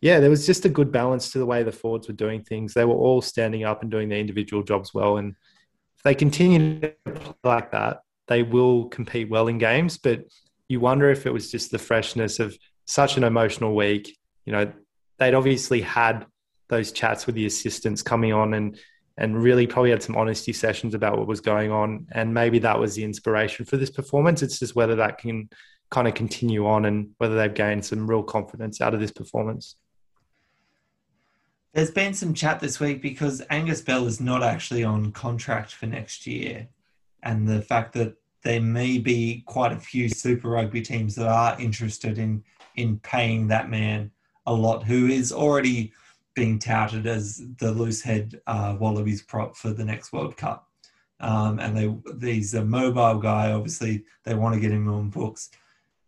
yeah, 0.00 0.20
there 0.20 0.30
was 0.30 0.46
just 0.46 0.64
a 0.64 0.68
good 0.68 0.92
balance 0.92 1.30
to 1.32 1.38
the 1.38 1.46
way 1.46 1.62
the 1.62 1.72
forwards 1.72 2.08
were 2.08 2.14
doing 2.14 2.42
things. 2.42 2.74
They 2.74 2.84
were 2.84 2.94
all 2.94 3.22
standing 3.22 3.64
up 3.64 3.82
and 3.82 3.90
doing 3.90 4.08
their 4.08 4.18
individual 4.18 4.62
jobs 4.62 4.92
well. 4.92 5.16
And 5.16 5.34
if 5.96 6.02
they 6.02 6.14
continue 6.14 6.80
to 6.80 6.94
play 7.04 7.34
like 7.42 7.72
that, 7.72 8.02
they 8.28 8.42
will 8.42 8.86
compete 8.86 9.30
well 9.30 9.48
in 9.48 9.58
games. 9.58 9.98
But 9.98 10.24
you 10.68 10.80
wonder 10.80 11.10
if 11.10 11.26
it 11.26 11.32
was 11.32 11.50
just 11.50 11.70
the 11.70 11.78
freshness 11.78 12.38
of 12.40 12.56
such 12.84 13.16
an 13.16 13.24
emotional 13.24 13.74
week. 13.74 14.16
You 14.44 14.52
know, 14.52 14.72
they'd 15.18 15.34
obviously 15.34 15.80
had 15.80 16.26
those 16.68 16.92
chats 16.92 17.26
with 17.26 17.34
the 17.34 17.46
assistants 17.46 18.02
coming 18.02 18.32
on 18.32 18.54
and 18.54 18.78
and 19.18 19.42
really 19.42 19.66
probably 19.66 19.90
had 19.90 20.02
some 20.02 20.16
honesty 20.16 20.52
sessions 20.52 20.94
about 20.94 21.16
what 21.16 21.26
was 21.26 21.40
going 21.40 21.70
on. 21.70 22.06
And 22.12 22.34
maybe 22.34 22.58
that 22.60 22.78
was 22.78 22.94
the 22.94 23.04
inspiration 23.04 23.64
for 23.64 23.78
this 23.78 23.90
performance. 23.90 24.42
It's 24.42 24.58
just 24.58 24.76
whether 24.76 24.96
that 24.96 25.18
can 25.18 25.48
kind 25.90 26.06
of 26.06 26.14
continue 26.14 26.66
on 26.66 26.84
and 26.84 27.10
whether 27.18 27.36
they've 27.36 27.54
gained 27.54 27.84
some 27.84 28.06
real 28.06 28.22
confidence 28.22 28.80
out 28.80 28.92
of 28.92 29.00
this 29.00 29.12
performance. 29.12 29.76
There's 31.72 31.90
been 31.90 32.14
some 32.14 32.34
chat 32.34 32.60
this 32.60 32.80
week 32.80 33.00
because 33.00 33.42
Angus 33.48 33.80
Bell 33.80 34.06
is 34.06 34.20
not 34.20 34.42
actually 34.42 34.84
on 34.84 35.12
contract 35.12 35.72
for 35.72 35.86
next 35.86 36.26
year. 36.26 36.68
And 37.22 37.48
the 37.48 37.62
fact 37.62 37.94
that 37.94 38.16
there 38.42 38.60
may 38.60 38.98
be 38.98 39.44
quite 39.46 39.72
a 39.72 39.78
few 39.78 40.08
Super 40.08 40.50
Rugby 40.50 40.82
teams 40.82 41.14
that 41.16 41.26
are 41.26 41.58
interested 41.60 42.18
in, 42.18 42.44
in 42.76 42.98
paying 43.00 43.48
that 43.48 43.70
man 43.70 44.10
a 44.46 44.52
lot, 44.52 44.84
who 44.84 45.06
is 45.06 45.32
already 45.32 45.92
being 46.34 46.58
touted 46.58 47.06
as 47.06 47.42
the 47.58 47.70
loose 47.70 48.02
head 48.02 48.40
uh, 48.46 48.76
Wallabies 48.78 49.22
prop 49.22 49.56
for 49.56 49.70
the 49.70 49.84
next 49.84 50.12
World 50.12 50.36
Cup. 50.36 50.68
Um, 51.18 51.58
and 51.58 51.76
they 51.76 52.34
he's 52.34 52.54
a 52.54 52.64
mobile 52.64 53.18
guy. 53.18 53.52
Obviously, 53.52 54.04
they 54.24 54.34
want 54.34 54.54
to 54.54 54.60
get 54.60 54.70
him 54.70 54.88
on 54.88 55.08
books. 55.08 55.50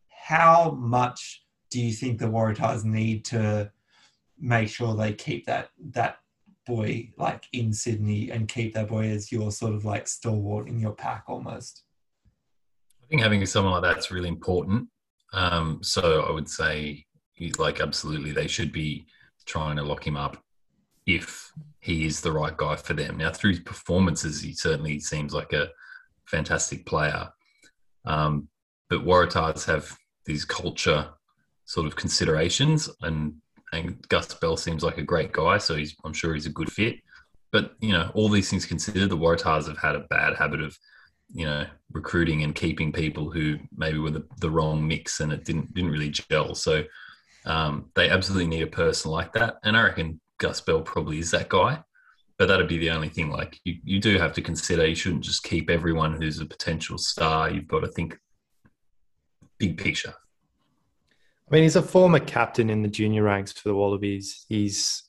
How 0.09 0.73
much 0.73 1.45
do 1.71 1.81
you 1.81 1.93
think 1.93 2.19
the 2.19 2.27
Waratahs 2.27 2.85
need 2.85 3.25
to 3.27 3.73
make 4.39 4.69
sure 4.69 4.95
they 4.95 5.13
keep 5.13 5.47
that 5.47 5.71
that 5.93 6.19
boy 6.67 7.11
like 7.17 7.45
in 7.53 7.73
Sydney 7.73 8.31
and 8.31 8.47
keep 8.47 8.75
that 8.75 8.89
boy 8.89 9.09
as 9.09 9.33
your 9.33 9.51
sort 9.51 9.75
of 9.75 9.85
like 9.85 10.07
stalwart 10.07 10.69
in 10.69 10.79
your 10.79 10.93
pack 10.93 11.25
almost. 11.27 11.83
I 13.03 13.07
think 13.09 13.23
having 13.23 13.45
someone 13.47 13.73
like 13.73 13.83
that's 13.83 14.11
really 14.11 14.29
important. 14.29 14.89
Um, 15.33 15.81
so 15.83 16.23
I 16.23 16.31
would 16.31 16.49
say, 16.49 17.07
like, 17.59 17.81
absolutely, 17.81 18.33
they 18.33 18.47
should 18.47 18.73
be 18.73 19.07
trying 19.47 19.77
to 19.77 19.83
lock 19.83 20.07
him 20.07 20.17
up 20.17 20.43
if 21.07 21.53
he 21.81 22.05
is 22.05 22.21
the 22.21 22.33
right 22.33 22.57
guy 22.57 22.77
for 22.77 22.93
them. 22.93 23.17
Now, 23.17 23.33
through 23.33 23.53
his 23.53 23.61
performances, 23.61 24.43
he 24.43 24.53
certainly 24.53 25.01
seems 25.01 25.33
like 25.33 25.53
a 25.53 25.71
fantastic 26.27 26.85
player. 26.85 27.31
Um, 28.05 28.49
but 28.91 29.05
Waratahs 29.05 29.65
have 29.67 29.97
these 30.27 30.45
culture 30.45 31.09
sort 31.65 31.87
of 31.87 31.97
considerations, 31.97 32.89
and 33.03 33.35
and 33.73 34.07
Gus 34.09 34.33
Bell 34.35 34.57
seems 34.57 34.83
like 34.83 34.99
a 34.99 35.03
great 35.03 35.33
guy, 35.33 35.59
so 35.59 35.75
he's 35.77 35.95
I'm 36.05 36.13
sure 36.13 36.35
he's 36.35 36.47
a 36.47 36.51
good 36.51 36.73
fit. 36.73 36.97
But 37.53 37.75
you 37.81 37.93
know, 37.93 38.11
all 38.15 38.29
these 38.29 38.51
things 38.51 38.67
considered, 38.67 39.09
the 39.09 39.17
Waratahs 39.17 39.67
have 39.67 39.79
had 39.79 39.95
a 39.95 40.07
bad 40.11 40.37
habit 40.37 40.61
of 40.61 40.79
you 41.31 41.45
know 41.45 41.67
recruiting 41.93 42.43
and 42.43 42.55
keeping 42.55 42.93
people 42.93 43.31
who 43.31 43.59
maybe 43.77 43.99
were 43.99 44.11
the, 44.11 44.27
the 44.41 44.51
wrong 44.51 44.87
mix 44.87 45.21
and 45.21 45.33
it 45.33 45.45
didn't 45.45 45.73
didn't 45.75 45.91
really 45.91 46.11
gel. 46.11 46.55
So 46.55 46.85
um, 47.45 47.91
they 47.95 48.11
absolutely 48.11 48.47
need 48.47 48.63
a 48.63 48.69
person 48.69 49.11
like 49.11 49.33
that, 49.35 49.59
and 49.65 49.77
I 49.77 49.85
reckon 49.85 50.21
Gus 50.39 50.61
Bell 50.61 50.83
probably 50.83 51.19
is 51.19 51.31
that 51.33 51.49
guy. 51.49 51.83
But 52.37 52.47
that'd 52.47 52.69
be 52.69 52.79
the 52.79 52.91
only 52.91 53.09
thing. 53.09 53.31
Like 53.31 53.59
you, 53.65 53.79
you 53.83 53.99
do 53.99 54.17
have 54.17 54.33
to 54.35 54.43
consider 54.43 54.87
you 54.87 54.95
shouldn't 54.95 55.25
just 55.25 55.43
keep 55.43 55.69
everyone 55.69 56.15
who's 56.15 56.39
a 56.39 56.47
potential 56.47 56.97
star. 56.97 57.51
You've 57.51 57.67
got 57.67 57.81
to 57.81 57.89
think 57.89 58.17
big 59.59 59.77
picture. 59.77 60.15
I 61.51 61.55
mean, 61.55 61.63
he's 61.65 61.77
a 61.77 61.83
former 61.83 62.21
captain 62.21 62.71
in 62.71 62.83
the 62.83 62.89
junior 62.89 63.25
ranks 63.25 63.53
for 63.53 63.69
the 63.69 63.75
Wallabies. 63.75 64.45
He's, 64.49 65.03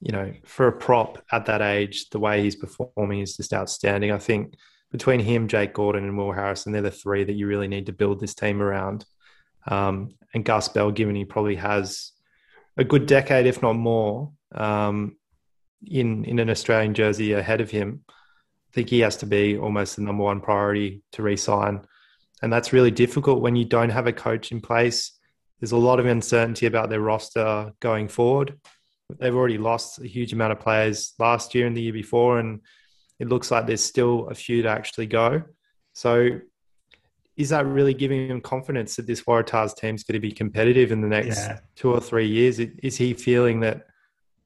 you 0.00 0.12
know, 0.12 0.32
for 0.44 0.68
a 0.68 0.72
prop 0.72 1.24
at 1.32 1.46
that 1.46 1.62
age, 1.62 2.10
the 2.10 2.18
way 2.18 2.42
he's 2.42 2.54
performing 2.54 3.20
is 3.20 3.36
just 3.36 3.52
outstanding. 3.52 4.12
I 4.12 4.18
think 4.18 4.54
between 4.92 5.20
him, 5.20 5.48
Jake 5.48 5.72
Gordon, 5.72 6.04
and 6.04 6.18
Will 6.18 6.32
Harrison, 6.32 6.72
they're 6.72 6.82
the 6.82 6.90
three 6.90 7.24
that 7.24 7.32
you 7.32 7.46
really 7.46 7.68
need 7.68 7.86
to 7.86 7.92
build 7.92 8.20
this 8.20 8.34
team 8.34 8.60
around. 8.60 9.04
Um, 9.66 10.14
and 10.34 10.44
Gus 10.44 10.68
Bell, 10.68 10.90
given 10.90 11.14
he 11.14 11.24
probably 11.24 11.56
has 11.56 12.12
a 12.76 12.84
good 12.84 13.06
decade, 13.06 13.46
if 13.46 13.62
not 13.62 13.74
more, 13.74 14.32
um, 14.54 15.16
in 15.86 16.24
in 16.24 16.38
an 16.38 16.50
Australian 16.50 16.94
jersey 16.94 17.32
ahead 17.32 17.60
of 17.60 17.70
him, 17.70 18.04
I 18.08 18.72
think 18.72 18.88
he 18.88 19.00
has 19.00 19.16
to 19.18 19.26
be 19.26 19.58
almost 19.58 19.96
the 19.96 20.02
number 20.02 20.22
one 20.22 20.40
priority 20.40 21.02
to 21.12 21.22
re-sign. 21.22 21.84
And 22.42 22.52
that's 22.52 22.72
really 22.72 22.90
difficult 22.90 23.42
when 23.42 23.56
you 23.56 23.64
don't 23.64 23.90
have 23.90 24.06
a 24.06 24.12
coach 24.12 24.52
in 24.52 24.60
place 24.60 25.20
there's 25.60 25.72
a 25.72 25.76
lot 25.76 26.00
of 26.00 26.06
uncertainty 26.06 26.66
about 26.66 26.88
their 26.88 27.00
roster 27.00 27.72
going 27.80 28.08
forward. 28.08 28.58
They've 29.18 29.34
already 29.34 29.58
lost 29.58 30.00
a 30.00 30.06
huge 30.06 30.32
amount 30.32 30.52
of 30.52 30.60
players 30.60 31.12
last 31.18 31.54
year 31.54 31.66
and 31.66 31.76
the 31.76 31.82
year 31.82 31.92
before, 31.92 32.38
and 32.38 32.60
it 33.18 33.28
looks 33.28 33.50
like 33.50 33.66
there's 33.66 33.84
still 33.84 34.28
a 34.28 34.34
few 34.34 34.62
to 34.62 34.68
actually 34.68 35.06
go. 35.06 35.42
So, 35.92 36.40
is 37.40 37.48
that 37.48 37.66
really 37.66 37.94
giving 37.94 38.28
him 38.28 38.40
confidence 38.40 38.96
that 38.96 39.06
this 39.06 39.22
Waratahs 39.22 39.74
team's 39.74 40.04
going 40.04 40.14
to 40.14 40.20
be 40.20 40.30
competitive 40.30 40.92
in 40.92 41.00
the 41.00 41.08
next 41.08 41.38
yeah. 41.38 41.60
two 41.74 41.90
or 41.90 42.00
three 42.00 42.28
years? 42.28 42.58
Is 42.58 42.96
he 42.96 43.14
feeling 43.14 43.60
that 43.60 43.86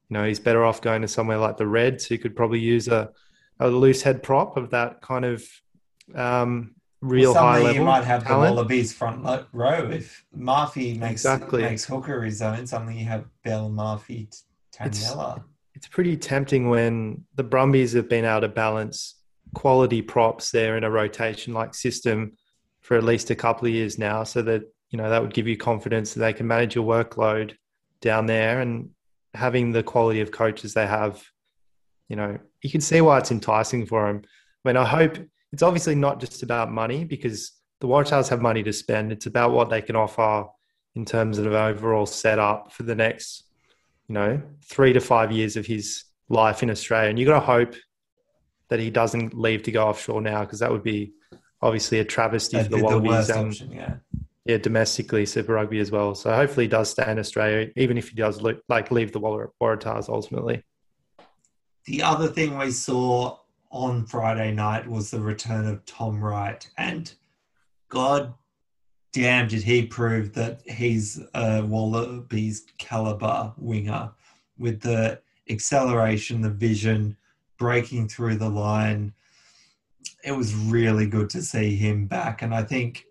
you 0.09 0.15
know 0.15 0.25
he's 0.25 0.39
better 0.39 0.65
off 0.65 0.81
going 0.81 1.03
to 1.03 1.09
somewhere 1.09 1.39
like 1.39 1.57
the 1.57 1.67
Reds, 1.67 2.07
who 2.07 2.19
could 2.19 2.37
probably 2.37 2.61
use 2.61 2.87
a, 2.87 3.11
a 3.59 3.69
loose 3.69 4.03
head 4.03 4.23
prop 4.23 4.57
of 4.57 4.71
that 4.71 5.03
kind 5.03 5.25
of 5.25 5.45
um, 6.15 6.77
real 7.01 7.35
high 7.35 7.59
level. 7.59 7.75
You 7.75 7.85
might 7.85 8.05
have 8.05 8.25
talent. 8.25 8.51
the 8.51 8.55
Wallabies 8.55 8.93
front 8.93 9.25
row 9.53 9.91
if 9.91 10.25
Murphy 10.33 10.95
makes 10.95 11.25
exactly. 11.25 11.63
makes 11.63 11.85
Hooker 11.85 12.23
his 12.23 12.43
own. 12.43 12.65
Suddenly 12.65 12.99
you 12.99 13.07
have 13.07 13.25
Bell, 13.43 13.69
Murphy, 13.71 14.29
Taniela. 14.73 15.39
It's, 15.39 15.47
it's 15.75 15.89
pretty 15.89 16.17
tempting 16.17 16.69
when 16.69 17.25
the 17.35 17.43
Brumbies 17.43 17.93
have 17.95 18.09
been 18.09 18.25
able 18.25 18.43
to 18.43 18.49
balance 18.49 19.17
quality 19.53 20.03
props 20.03 20.53
there 20.53 20.77
in 20.77 20.85
a 20.85 20.91
rotation 20.91 21.55
like 21.55 21.75
system 21.75 22.37
for 22.85 22.97
at 22.97 23.03
least 23.03 23.31
a 23.31 23.35
couple 23.35 23.67
of 23.67 23.75
years 23.75 23.99
now, 23.99 24.23
so 24.23 24.43
that 24.43 24.63
you 24.91 24.99
know 24.99 25.09
that 25.11 25.21
would 25.21 25.35
give 25.35 25.49
you 25.49 25.57
confidence 25.57 26.15
that 26.15 26.21
they 26.21 26.33
can 26.33 26.47
manage 26.47 26.75
your 26.75 26.85
workload 26.85 27.57
down 28.01 28.27
there 28.27 28.61
and 28.61 28.91
having 29.33 29.73
the 29.73 29.83
quality 29.83 30.21
of 30.21 30.31
coaches 30.31 30.75
they 30.75 30.87
have. 30.87 31.25
You 32.09 32.17
know, 32.17 32.39
you 32.63 32.71
can 32.71 32.83
see 32.83 33.01
why 33.01 33.19
it's 33.19 33.31
enticing 33.31 33.87
for 33.87 34.07
them. 34.07 34.23
I 34.65 34.69
mean, 34.69 34.77
I 34.77 34.85
hope 34.85 35.17
it's 35.53 35.63
obviously 35.63 35.95
not 35.95 36.21
just 36.21 36.43
about 36.43 36.71
money 36.71 37.05
because 37.05 37.53
the 37.81 37.89
Waratahs 37.89 38.29
have 38.29 38.43
money 38.43 38.63
to 38.63 38.73
spend. 38.73 39.13
It's 39.13 39.27
about 39.27 39.53
what 39.53 39.71
they 39.71 39.81
can 39.81 39.97
offer 39.97 40.47
in 40.95 41.07
terms 41.07 41.39
of 41.39 41.53
overall 41.53 42.07
setup 42.07 42.71
for 42.71 42.83
the 42.83 42.95
next, 42.95 43.45
you 44.09 44.15
know, 44.15 44.43
three 44.63 44.93
to 44.93 45.01
five 45.01 45.33
years 45.33 45.57
of 45.57 45.65
his 45.67 46.05
life 46.29 46.63
in 46.63 46.71
Australia. 46.71 47.09
And 47.09 47.19
you 47.19 47.25
got 47.25 47.41
to 47.41 47.47
hope 47.47 47.75
that 48.69 48.79
he 48.79 48.91
doesn't 48.91 49.35
leave 49.35 49.63
to 49.63 49.73
go 49.73 49.87
offshore 49.87 50.21
now 50.21 50.41
because 50.41 50.59
that 50.61 50.71
would 50.71 50.83
be 50.83 51.13
obviously 51.65 51.99
a 51.99 52.05
travesty 52.05 52.59
That'd 52.59 52.71
for 52.71 52.79
the 52.79 52.85
Wallabies 52.85 53.27
the 53.29 53.39
option, 53.39 53.73
yeah. 53.73 53.95
yeah, 54.45 54.59
domestically 54.59 55.25
Super 55.27 55.55
Rugby 55.55 55.81
as 55.81 55.91
well. 55.91 56.15
So 56.15 56.33
hopefully 56.33 56.67
he 56.67 56.69
does 56.69 56.91
stay 56.91 57.11
in 57.11 57.19
Australia, 57.19 57.71
even 57.75 57.99
if 57.99 58.11
he 58.11 58.17
does 58.17 58.41
like 58.43 58.91
leave 58.91 59.13
the 59.13 59.21
Waratahs 59.21 60.09
ultimately. 60.09 60.63
The 61.87 62.03
other 62.03 62.29
thing 62.29 62.59
we 62.59 62.71
saw 62.71 63.39
on 63.71 64.07
Friday 64.07 64.53
night 64.53 64.87
was 64.87 65.11
the 65.11 65.21
return 65.21 65.67
of 65.67 65.85
Tom 65.87 66.23
Wright. 66.23 66.69
And 66.79 67.13
God 67.89 68.35
damn, 69.13 69.49
did 69.49 69.63
he 69.63 69.87
prove 69.87 70.35
that 70.35 70.61
he's 70.67 71.21
a 71.35 71.63
Wallabies 71.65 72.67
caliber 72.79 73.53
winger. 73.57 74.13
with 74.59 74.81
the 74.81 75.21
acceleration, 75.51 76.41
the 76.41 76.51
vision, 76.51 77.17
breaking 77.59 78.09
through 78.09 78.37
the 78.37 78.49
line. 78.49 79.13
It 80.25 80.33
was 80.33 80.55
really 80.55 81.07
good 81.07 81.29
to 81.31 81.43
see 81.43 81.77
him 81.77 82.07
back, 82.07 82.43
and 82.43 82.55
I 82.55 82.63
think 82.63 83.07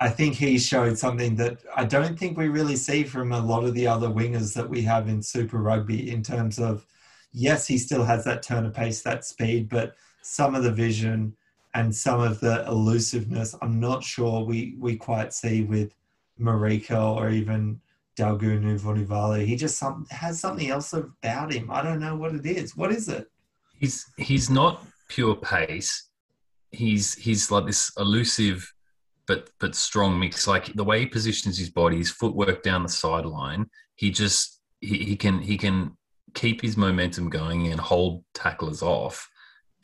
I 0.00 0.08
think 0.08 0.34
he 0.34 0.58
showed 0.58 0.98
something 0.98 1.36
that 1.36 1.58
I 1.74 1.84
don't 1.84 2.18
think 2.18 2.36
we 2.36 2.48
really 2.48 2.76
see 2.76 3.04
from 3.04 3.32
a 3.32 3.40
lot 3.40 3.64
of 3.64 3.74
the 3.74 3.86
other 3.86 4.08
wingers 4.08 4.52
that 4.54 4.68
we 4.68 4.82
have 4.82 5.08
in 5.08 5.22
Super 5.22 5.58
Rugby 5.58 6.10
in 6.10 6.22
terms 6.22 6.58
of 6.58 6.84
yes, 7.34 7.66
he 7.66 7.76
still 7.76 8.04
has 8.04 8.24
that 8.24 8.42
turn 8.42 8.64
of 8.64 8.72
pace, 8.72 9.02
that 9.02 9.24
speed, 9.24 9.68
but 9.68 9.94
some 10.22 10.54
of 10.54 10.62
the 10.62 10.72
vision 10.72 11.36
and 11.74 11.94
some 11.94 12.20
of 12.20 12.40
the 12.40 12.64
elusiveness, 12.66 13.54
I'm 13.60 13.80
not 13.80 14.04
sure 14.04 14.44
we, 14.44 14.76
we 14.78 14.96
quite 14.96 15.34
see 15.34 15.62
with 15.62 15.92
Marika 16.40 17.16
or 17.16 17.30
even 17.30 17.80
Daugunu 18.16 18.80
Vunivalu. 18.80 19.44
He 19.44 19.56
just 19.56 19.76
some, 19.76 20.06
has 20.10 20.40
something 20.40 20.70
else 20.70 20.92
about 20.92 21.52
him. 21.52 21.70
I 21.70 21.82
don't 21.82 21.98
know 21.98 22.14
what 22.16 22.34
it 22.34 22.46
is. 22.46 22.76
What 22.76 22.92
is 22.92 23.08
it? 23.08 23.28
He's 23.78 24.06
he's 24.16 24.48
not 24.48 24.84
pure 25.08 25.34
pace. 25.34 26.04
He's 26.74 27.14
he's 27.14 27.50
like 27.50 27.66
this 27.66 27.92
elusive 27.98 28.72
but 29.26 29.50
but 29.60 29.74
strong 29.74 30.18
mix. 30.18 30.46
Like 30.46 30.72
the 30.74 30.84
way 30.84 31.00
he 31.00 31.06
positions 31.06 31.58
his 31.58 31.70
body, 31.70 31.96
his 31.96 32.10
footwork 32.10 32.62
down 32.62 32.82
the 32.82 32.88
sideline, 32.88 33.70
he 33.96 34.10
just 34.10 34.60
he, 34.80 34.98
he 34.98 35.16
can 35.16 35.40
he 35.40 35.56
can 35.56 35.96
keep 36.34 36.60
his 36.60 36.76
momentum 36.76 37.30
going 37.30 37.68
and 37.68 37.80
hold 37.80 38.24
tacklers 38.34 38.82
off. 38.82 39.28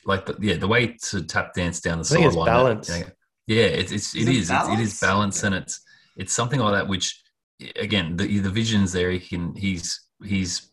Like 0.05 0.26
the, 0.26 0.37
yeah, 0.40 0.57
the 0.57 0.68
way 0.68 0.96
to 1.11 1.22
tap 1.22 1.55
dance 1.55 1.81
down 1.81 1.98
the 1.98 2.05
sideline. 2.05 2.46
balance. 2.46 2.88
You 2.88 3.05
know, 3.05 3.11
yeah, 3.46 3.64
it's 3.64 3.92
it's 3.92 4.14
it 4.14 4.22
Is 4.22 4.29
is, 4.29 4.35
it 4.37 4.40
it's, 4.40 4.50
balance? 4.50 5.00
balance, 5.00 5.42
and 5.44 5.55
it's 5.55 5.81
it's 6.16 6.33
something 6.33 6.61
like 6.61 6.74
that. 6.74 6.88
Which 6.88 7.22
again, 7.76 8.16
the 8.16 8.38
the 8.38 8.50
vision's 8.50 8.92
there. 8.92 9.11
He 9.11 9.20
can 9.20 9.55
he's 9.55 10.00
he's 10.24 10.70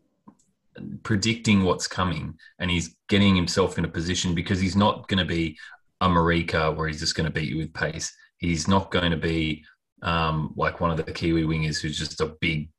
predicting 1.03 1.63
what's 1.63 1.87
coming, 1.87 2.35
and 2.59 2.69
he's 2.69 2.95
getting 3.09 3.35
himself 3.35 3.77
in 3.77 3.85
a 3.85 3.89
position 3.89 4.35
because 4.35 4.59
he's 4.59 4.75
not 4.75 5.07
going 5.07 5.19
to 5.19 5.25
be 5.25 5.57
a 6.01 6.07
Marika 6.07 6.75
where 6.75 6.87
he's 6.87 6.99
just 6.99 7.15
going 7.15 7.25
to 7.25 7.33
beat 7.33 7.49
you 7.49 7.57
with 7.57 7.73
pace. 7.73 8.15
He's 8.37 8.67
not 8.67 8.91
going 8.91 9.11
to 9.11 9.17
be 9.17 9.65
um, 10.03 10.53
like 10.55 10.79
one 10.79 10.91
of 10.91 10.97
the 10.97 11.11
Kiwi 11.11 11.43
wingers 11.43 11.81
who's 11.81 11.97
just 11.97 12.21
a 12.21 12.35
big 12.39 12.69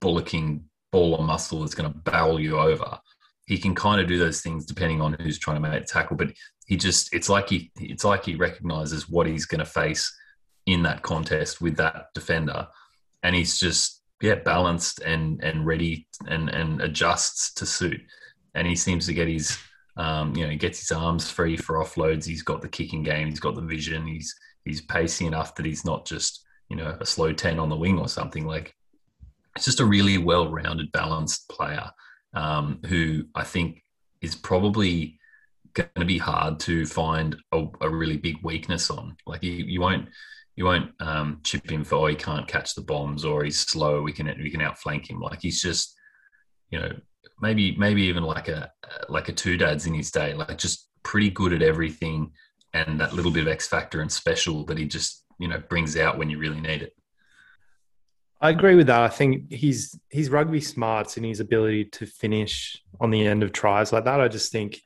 bullocking 0.00 0.64
ball 0.92 1.18
of 1.18 1.26
muscle 1.26 1.60
that's 1.60 1.74
going 1.74 1.92
to 1.92 1.98
barrel 1.98 2.40
you 2.40 2.58
over. 2.58 2.98
He 3.46 3.58
can 3.58 3.74
kind 3.74 4.00
of 4.00 4.06
do 4.06 4.18
those 4.18 4.42
things 4.42 4.66
depending 4.66 5.00
on 5.00 5.14
who's 5.14 5.38
trying 5.38 5.56
to 5.60 5.68
make 5.68 5.82
a 5.82 5.84
tackle, 5.84 6.16
but 6.16 6.32
he 6.66 6.76
just 6.76 7.12
it's 7.14 7.30
like 7.30 7.48
he 7.48 7.72
it's 7.76 8.04
like 8.04 8.24
he 8.24 8.36
recognizes 8.36 9.08
what 9.08 9.26
he's 9.26 9.46
going 9.46 9.60
to 9.60 9.64
face 9.64 10.14
in 10.66 10.82
that 10.82 11.02
contest 11.02 11.60
with 11.60 11.76
that 11.78 12.08
defender, 12.14 12.68
and 13.22 13.34
he's 13.34 13.58
just 13.58 14.02
yeah 14.20 14.34
balanced 14.34 15.00
and 15.00 15.42
and 15.42 15.64
ready 15.64 16.06
and 16.26 16.50
and 16.50 16.82
adjusts 16.82 17.54
to 17.54 17.64
suit, 17.64 18.00
and 18.54 18.66
he 18.66 18.76
seems 18.76 19.06
to 19.06 19.14
get 19.14 19.28
his 19.28 19.58
um, 19.98 20.34
you 20.34 20.44
know 20.44 20.50
he 20.50 20.56
gets 20.56 20.78
his 20.78 20.92
arms 20.92 21.30
free 21.30 21.56
for 21.56 21.76
offloads. 21.76 22.24
He's 22.24 22.42
got 22.42 22.62
the 22.62 22.68
kicking 22.68 23.02
game. 23.02 23.28
He's 23.28 23.40
got 23.40 23.54
the 23.54 23.60
vision. 23.60 24.06
He's 24.06 24.34
he's 24.64 24.80
pacey 24.80 25.26
enough 25.26 25.54
that 25.56 25.66
he's 25.66 25.84
not 25.84 26.06
just 26.06 26.44
you 26.68 26.76
know 26.76 26.96
a 27.00 27.04
slow 27.04 27.32
ten 27.32 27.58
on 27.58 27.68
the 27.68 27.76
wing 27.76 27.98
or 27.98 28.08
something 28.08 28.46
like. 28.46 28.74
It's 29.56 29.64
just 29.64 29.80
a 29.80 29.84
really 29.84 30.18
well-rounded, 30.18 30.92
balanced 30.92 31.48
player 31.48 31.90
um, 32.32 32.78
who 32.86 33.24
I 33.34 33.42
think 33.42 33.82
is 34.20 34.36
probably 34.36 35.18
going 35.74 35.88
to 35.96 36.04
be 36.04 36.18
hard 36.18 36.60
to 36.60 36.86
find 36.86 37.36
a, 37.52 37.66
a 37.80 37.88
really 37.88 38.16
big 38.16 38.36
weakness 38.44 38.90
on. 38.90 39.16
Like 39.26 39.42
you, 39.42 39.52
you 39.52 39.80
won't 39.80 40.08
you 40.56 40.64
won't 40.64 40.90
um, 41.00 41.40
chip 41.44 41.70
him 41.70 41.84
for 41.84 41.96
oh 41.96 42.06
he 42.06 42.14
can't 42.14 42.48
catch 42.48 42.74
the 42.74 42.82
bombs 42.82 43.24
or 43.24 43.44
he's 43.44 43.60
slow. 43.60 44.02
We 44.02 44.12
can 44.12 44.26
we 44.42 44.50
can 44.50 44.60
outflank 44.60 45.10
him. 45.10 45.20
Like 45.20 45.40
he's 45.42 45.62
just 45.62 45.94
you 46.70 46.78
know 46.78 46.92
maybe 47.40 47.76
maybe 47.76 48.02
even 48.02 48.22
like 48.22 48.48
a 48.48 48.70
like 49.08 49.28
a 49.28 49.32
two 49.32 49.56
dads 49.56 49.86
in 49.86 49.94
his 49.94 50.10
day. 50.10 50.34
Like 50.34 50.58
just 50.58 50.88
pretty 51.02 51.30
good 51.30 51.52
at 51.52 51.62
everything 51.62 52.32
and 52.74 53.00
that 53.00 53.14
little 53.14 53.30
bit 53.30 53.42
of 53.42 53.48
X 53.48 53.66
factor 53.66 54.00
and 54.00 54.10
special 54.10 54.64
that 54.66 54.78
he 54.78 54.86
just 54.86 55.24
you 55.38 55.48
know 55.48 55.58
brings 55.68 55.96
out 55.96 56.18
when 56.18 56.30
you 56.30 56.38
really 56.38 56.60
need 56.60 56.82
it. 56.82 56.94
I 58.40 58.50
agree 58.50 58.76
with 58.76 58.86
that. 58.86 59.00
I 59.00 59.08
think 59.08 59.52
he's 59.52 59.98
he's 60.10 60.30
rugby 60.30 60.60
smarts 60.60 61.16
and 61.16 61.26
his 61.26 61.40
ability 61.40 61.86
to 61.86 62.06
finish 62.06 62.80
on 63.00 63.10
the 63.10 63.26
end 63.26 63.42
of 63.42 63.52
tries 63.52 63.92
like 63.92 64.04
that. 64.04 64.20
I 64.20 64.28
just 64.28 64.52
think 64.52 64.80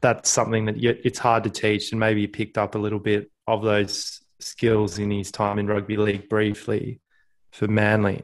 that's 0.00 0.30
something 0.30 0.64
that 0.66 0.76
you, 0.76 0.96
it's 1.04 1.18
hard 1.18 1.44
to 1.44 1.50
teach, 1.50 1.92
and 1.92 2.00
maybe 2.00 2.22
he 2.22 2.26
picked 2.26 2.58
up 2.58 2.74
a 2.74 2.78
little 2.78 2.98
bit 2.98 3.30
of 3.46 3.62
those 3.62 4.20
skills 4.40 4.98
in 4.98 5.10
his 5.10 5.30
time 5.30 5.58
in 5.58 5.66
rugby 5.66 5.96
league 5.96 6.28
briefly 6.28 7.00
for 7.50 7.68
Manly. 7.68 8.22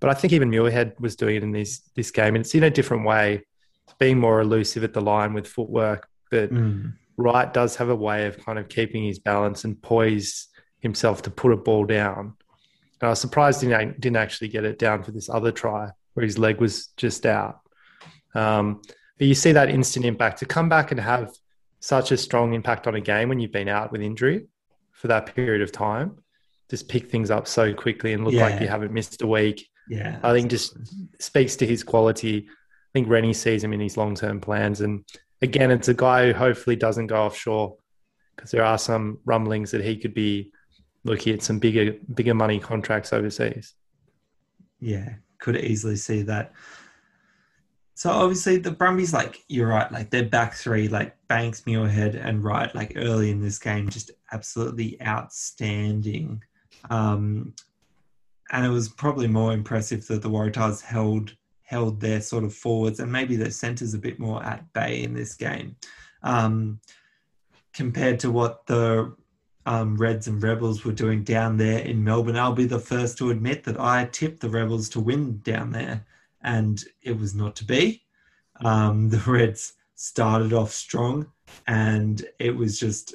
But 0.00 0.10
I 0.10 0.14
think 0.14 0.32
even 0.32 0.50
Muirhead 0.50 0.98
was 1.00 1.16
doing 1.16 1.36
it 1.36 1.42
in 1.42 1.52
this 1.52 1.80
this 1.94 2.10
game, 2.10 2.34
and 2.34 2.44
it's 2.44 2.54
in 2.54 2.64
a 2.64 2.70
different 2.70 3.04
way, 3.06 3.44
being 3.98 4.18
more 4.18 4.40
elusive 4.40 4.84
at 4.84 4.92
the 4.92 5.00
line 5.00 5.32
with 5.32 5.46
footwork. 5.46 6.08
But 6.30 6.50
Mm. 6.52 6.94
Wright 7.18 7.52
does 7.52 7.76
have 7.76 7.88
a 7.88 7.96
way 7.96 8.26
of 8.26 8.36
kind 8.44 8.58
of 8.58 8.68
keeping 8.68 9.04
his 9.04 9.18
balance 9.18 9.64
and 9.64 9.80
poise 9.80 10.48
himself 10.80 11.22
to 11.22 11.30
put 11.30 11.50
a 11.50 11.56
ball 11.56 11.86
down. 11.86 12.34
And 13.00 13.06
I 13.06 13.08
was 13.08 13.20
surprised 13.20 13.62
he 13.62 13.68
didn't 13.68 14.00
didn't 14.00 14.16
actually 14.18 14.48
get 14.48 14.64
it 14.64 14.78
down 14.78 15.02
for 15.02 15.12
this 15.12 15.28
other 15.30 15.50
try 15.52 15.90
where 16.14 16.24
his 16.24 16.38
leg 16.38 16.60
was 16.60 16.88
just 16.96 17.24
out. 17.26 17.60
Um, 18.34 18.82
but 19.18 19.26
you 19.26 19.34
see 19.34 19.52
that 19.52 19.70
instant 19.70 20.04
impact 20.04 20.38
to 20.40 20.46
come 20.46 20.68
back 20.68 20.90
and 20.90 21.00
have 21.00 21.30
such 21.80 22.10
a 22.12 22.16
strong 22.16 22.52
impact 22.52 22.86
on 22.86 22.94
a 22.94 23.00
game 23.00 23.28
when 23.30 23.40
you've 23.40 23.52
been 23.52 23.68
out 23.68 23.92
with 23.92 24.02
injury 24.02 24.46
for 24.92 25.08
that 25.08 25.34
period 25.34 25.62
of 25.62 25.72
time. 25.72 26.18
Just 26.68 26.88
pick 26.88 27.10
things 27.10 27.30
up 27.30 27.46
so 27.46 27.72
quickly 27.72 28.12
and 28.12 28.24
look 28.24 28.34
like 28.34 28.60
you 28.60 28.68
haven't 28.68 28.92
missed 28.92 29.22
a 29.22 29.26
week. 29.26 29.68
Yeah. 29.88 30.18
I 30.22 30.32
think 30.32 30.50
just 30.50 30.76
speaks 31.20 31.56
to 31.56 31.66
his 31.66 31.82
quality. 31.82 32.46
I 32.48 32.90
think 32.92 33.08
Rennie 33.08 33.32
sees 33.32 33.62
him 33.62 33.72
in 33.72 33.80
his 33.80 33.96
long 33.96 34.14
term 34.14 34.40
plans. 34.40 34.80
And 34.80 35.04
again, 35.42 35.70
it's 35.70 35.88
a 35.88 35.94
guy 35.94 36.26
who 36.26 36.32
hopefully 36.32 36.76
doesn't 36.76 37.08
go 37.08 37.16
offshore 37.16 37.76
because 38.34 38.50
there 38.50 38.64
are 38.64 38.78
some 38.78 39.18
rumblings 39.24 39.70
that 39.70 39.84
he 39.84 39.96
could 39.96 40.14
be 40.14 40.52
looking 41.04 41.34
at 41.34 41.42
some 41.42 41.58
bigger 41.58 41.96
bigger 42.14 42.34
money 42.34 42.58
contracts 42.58 43.12
overseas. 43.12 43.74
Yeah, 44.80 45.14
could 45.38 45.56
easily 45.56 45.96
see 45.96 46.22
that. 46.22 46.52
So 47.94 48.10
obviously 48.10 48.58
the 48.58 48.72
Brumbies, 48.72 49.14
like 49.14 49.42
you're 49.48 49.68
right, 49.68 49.90
like 49.90 50.10
their 50.10 50.26
back 50.26 50.52
three, 50.52 50.86
like 50.86 51.16
Banks, 51.28 51.62
Muirhead, 51.62 52.22
and 52.22 52.44
Wright, 52.44 52.74
like 52.74 52.92
early 52.94 53.30
in 53.30 53.40
this 53.40 53.58
game, 53.58 53.88
just 53.88 54.10
absolutely 54.32 55.00
outstanding. 55.00 56.42
Um, 56.90 57.54
and 58.50 58.64
it 58.64 58.70
was 58.70 58.88
probably 58.88 59.26
more 59.26 59.52
impressive 59.52 60.06
that 60.06 60.22
the 60.22 60.30
Waratahs 60.30 60.82
held 60.82 61.34
held 61.62 62.00
their 62.00 62.20
sort 62.20 62.44
of 62.44 62.54
forwards 62.54 63.00
and 63.00 63.10
maybe 63.10 63.34
their 63.34 63.50
centers 63.50 63.92
a 63.92 63.98
bit 63.98 64.20
more 64.20 64.40
at 64.44 64.72
bay 64.72 65.02
in 65.02 65.12
this 65.12 65.34
game, 65.34 65.74
um, 66.22 66.78
compared 67.72 68.20
to 68.20 68.30
what 68.30 68.64
the 68.66 69.12
um, 69.66 69.96
Reds 69.96 70.28
and 70.28 70.40
Rebels 70.40 70.84
were 70.84 70.92
doing 70.92 71.24
down 71.24 71.56
there 71.56 71.80
in 71.80 72.04
Melbourne. 72.04 72.36
I'll 72.36 72.52
be 72.52 72.66
the 72.66 72.78
first 72.78 73.18
to 73.18 73.30
admit 73.30 73.64
that 73.64 73.80
I 73.80 74.08
tipped 74.12 74.40
the 74.40 74.48
Rebels 74.48 74.88
to 74.90 75.00
win 75.00 75.40
down 75.40 75.72
there, 75.72 76.06
and 76.42 76.82
it 77.02 77.18
was 77.18 77.34
not 77.34 77.56
to 77.56 77.64
be. 77.64 78.04
Um, 78.64 79.08
the 79.10 79.18
Reds 79.26 79.72
started 79.96 80.52
off 80.52 80.70
strong, 80.70 81.26
and 81.66 82.24
it 82.38 82.54
was 82.54 82.78
just, 82.78 83.14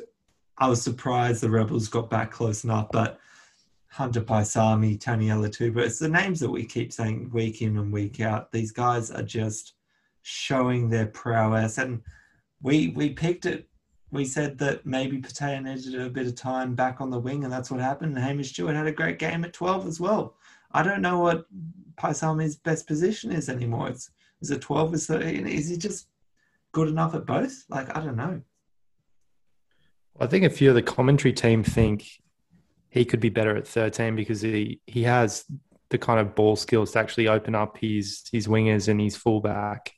I 0.58 0.67
was 0.67 0.82
surprised 0.82 1.41
the 1.41 1.50
Rebels 1.50 1.88
got 1.88 2.10
back 2.10 2.32
close 2.32 2.65
enough, 2.65 2.89
but 2.91 3.17
Hunter 3.91 4.21
Paisami, 4.21 4.97
Taniela 4.97 5.49
Tupou, 5.49 5.84
it's 5.84 5.99
the 5.99 6.08
names 6.08 6.39
that 6.39 6.49
we 6.49 6.65
keep 6.65 6.93
saying 6.93 7.30
week 7.34 7.62
in 7.62 7.77
and 7.77 7.91
week 7.91 8.21
out. 8.21 8.51
These 8.51 8.71
guys 8.71 9.12
are 9.12 9.23
just 9.23 9.73
showing 10.21 10.89
their 10.89 11.08
prowess, 11.08 11.77
and 11.77 12.01
we 12.62 12.89
we 12.89 13.10
picked 13.10 13.45
it 13.45 13.67
we 14.12 14.25
said 14.25 14.58
that 14.58 14.86
maybe 14.86 15.19
Petaia 15.19 15.62
needed 15.63 15.99
a 15.99 16.10
bit 16.10 16.27
of 16.27 16.36
time 16.36 16.75
back 16.75 16.99
on 16.99 17.10
the 17.10 17.19
wing, 17.19 17.43
and 17.43 17.51
that's 17.51 17.71
what 17.71 17.80
happened. 17.80 18.15
And 18.15 18.23
Hamish 18.23 18.49
Stewart 18.49 18.75
had 18.75 18.88
a 18.88 18.91
great 18.91 19.19
game 19.19 19.43
at 19.45 19.54
12 19.54 19.88
as 19.88 19.99
well. 19.99 20.36
I 20.73 20.84
don't 20.84 21.01
know 21.01 21.19
what 21.19 21.45
Paisami's 21.95 22.58
best 22.58 22.88
position 22.88 23.32
is 23.32 23.47
anymore. 23.47 23.89
It's, 23.89 24.12
is 24.41 24.51
it 24.51 24.62
12? 24.62 24.93
Is, 24.93 25.10
it, 25.10 25.47
is 25.47 25.69
he 25.69 25.77
just 25.77 26.08
good 26.73 26.89
enough 26.89 27.15
at 27.15 27.25
both? 27.25 27.63
Like, 27.69 27.95
I 27.95 28.01
don't 28.01 28.17
know. 28.17 28.41
I 30.19 30.27
think 30.27 30.43
a 30.43 30.49
few 30.49 30.69
of 30.69 30.75
the 30.75 30.82
commentary 30.82 31.34
team 31.34 31.63
think 31.63 32.21
he 32.91 33.06
could 33.06 33.19
be 33.19 33.30
better 33.30 33.56
at 33.56 33.67
13 33.67 34.15
because 34.15 34.41
he, 34.41 34.82
he 34.86 35.04
has 35.04 35.45
the 35.89 35.97
kind 35.97 36.19
of 36.19 36.36
ball 36.36 36.56
skills 36.56 36.91
to 36.91 36.99
actually 36.99 37.27
open 37.27 37.56
up 37.56 37.77
his 37.77 38.23
his 38.32 38.47
wingers 38.47 38.88
and 38.88 39.01
his 39.01 39.15
fullback. 39.15 39.91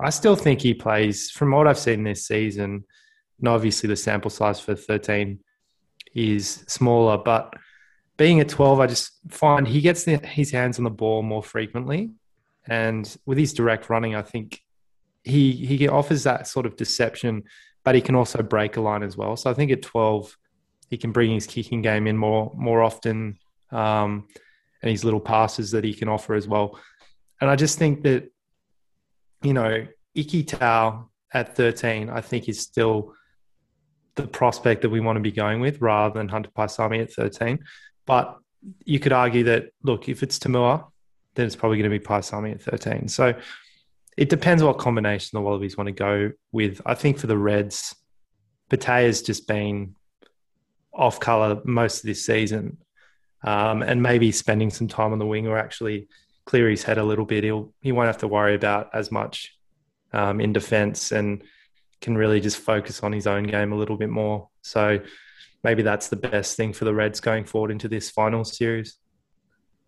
I 0.00 0.10
still 0.10 0.36
think 0.36 0.60
he 0.60 0.74
plays, 0.74 1.30
from 1.30 1.52
what 1.52 1.66
I've 1.66 1.78
seen 1.78 2.02
this 2.02 2.26
season, 2.26 2.84
and 3.38 3.48
obviously 3.48 3.88
the 3.88 3.96
sample 3.96 4.30
size 4.30 4.60
for 4.60 4.74
13 4.74 5.38
is 6.14 6.64
smaller, 6.66 7.18
but 7.18 7.54
being 8.16 8.40
at 8.40 8.48
12, 8.48 8.80
I 8.80 8.86
just 8.86 9.12
find 9.30 9.66
he 9.66 9.80
gets 9.80 10.04
the, 10.04 10.16
his 10.18 10.50
hands 10.50 10.78
on 10.78 10.84
the 10.84 10.90
ball 10.90 11.22
more 11.22 11.42
frequently. 11.42 12.10
And 12.66 13.16
with 13.26 13.38
his 13.38 13.52
direct 13.52 13.90
running, 13.90 14.14
I 14.14 14.22
think 14.22 14.60
he 15.24 15.52
he 15.52 15.88
offers 15.88 16.24
that 16.24 16.46
sort 16.46 16.66
of 16.66 16.76
deception, 16.76 17.44
but 17.84 17.94
he 17.94 18.00
can 18.00 18.14
also 18.14 18.42
break 18.42 18.76
a 18.76 18.80
line 18.80 19.02
as 19.02 19.16
well. 19.16 19.36
So 19.36 19.50
I 19.50 19.54
think 19.54 19.70
at 19.72 19.82
12, 19.82 20.36
he 20.92 20.98
can 20.98 21.10
bring 21.10 21.30
his 21.30 21.46
kicking 21.46 21.80
game 21.80 22.06
in 22.06 22.18
more 22.18 22.52
more 22.54 22.82
often, 22.82 23.38
um, 23.70 24.28
and 24.82 24.90
his 24.90 25.04
little 25.04 25.20
passes 25.20 25.70
that 25.70 25.84
he 25.84 25.94
can 25.94 26.06
offer 26.06 26.34
as 26.34 26.46
well. 26.46 26.78
And 27.40 27.48
I 27.48 27.56
just 27.56 27.78
think 27.78 28.02
that 28.02 28.30
you 29.42 29.54
know, 29.54 29.86
Ikitau 30.14 31.08
at 31.32 31.56
13, 31.56 32.10
I 32.10 32.20
think 32.20 32.46
is 32.46 32.60
still 32.60 33.14
the 34.16 34.26
prospect 34.26 34.82
that 34.82 34.90
we 34.90 35.00
want 35.00 35.16
to 35.16 35.20
be 35.20 35.32
going 35.32 35.60
with 35.60 35.80
rather 35.80 36.18
than 36.18 36.28
Hunter 36.28 36.50
Paisami 36.50 37.00
at 37.00 37.10
13. 37.10 37.58
But 38.04 38.36
you 38.84 38.98
could 39.00 39.12
argue 39.12 39.44
that, 39.44 39.70
look, 39.82 40.10
if 40.10 40.22
it's 40.22 40.38
To'omua, 40.38 40.84
then 41.36 41.46
it's 41.46 41.56
probably 41.56 41.78
going 41.78 41.90
to 41.90 41.98
be 41.98 42.04
Paisami 42.04 42.52
at 42.52 42.60
13. 42.60 43.08
So 43.08 43.34
it 44.18 44.28
depends 44.28 44.62
what 44.62 44.76
combination 44.76 45.30
the 45.32 45.40
Wallabies 45.40 45.78
want 45.78 45.88
to 45.88 45.92
go 45.92 46.32
with. 46.52 46.82
I 46.84 46.94
think 46.94 47.18
for 47.18 47.28
the 47.28 47.38
Reds, 47.38 47.96
Pate 48.68 48.84
has 48.84 49.22
just 49.22 49.48
been 49.48 49.94
off 50.92 51.20
colour 51.20 51.60
most 51.64 51.98
of 51.98 52.06
this 52.06 52.24
season. 52.24 52.78
Um, 53.44 53.82
and 53.82 54.02
maybe 54.02 54.30
spending 54.30 54.70
some 54.70 54.86
time 54.86 55.12
on 55.12 55.18
the 55.18 55.26
wing 55.26 55.48
or 55.48 55.58
actually 55.58 56.08
clear 56.44 56.68
his 56.68 56.84
head 56.84 56.98
a 56.98 57.04
little 57.04 57.24
bit. 57.24 57.44
He'll 57.44 57.72
he 57.80 57.92
won't 57.92 58.06
have 58.06 58.18
to 58.18 58.28
worry 58.28 58.54
about 58.54 58.90
as 58.94 59.10
much 59.10 59.56
um, 60.12 60.40
in 60.40 60.52
defence 60.52 61.12
and 61.12 61.42
can 62.00 62.16
really 62.16 62.40
just 62.40 62.58
focus 62.58 63.02
on 63.02 63.12
his 63.12 63.26
own 63.26 63.44
game 63.44 63.72
a 63.72 63.76
little 63.76 63.96
bit 63.96 64.10
more. 64.10 64.48
So 64.62 65.00
maybe 65.64 65.82
that's 65.82 66.08
the 66.08 66.16
best 66.16 66.56
thing 66.56 66.72
for 66.72 66.84
the 66.84 66.94
Reds 66.94 67.20
going 67.20 67.44
forward 67.44 67.70
into 67.70 67.88
this 67.88 68.10
final 68.10 68.44
series. 68.44 68.96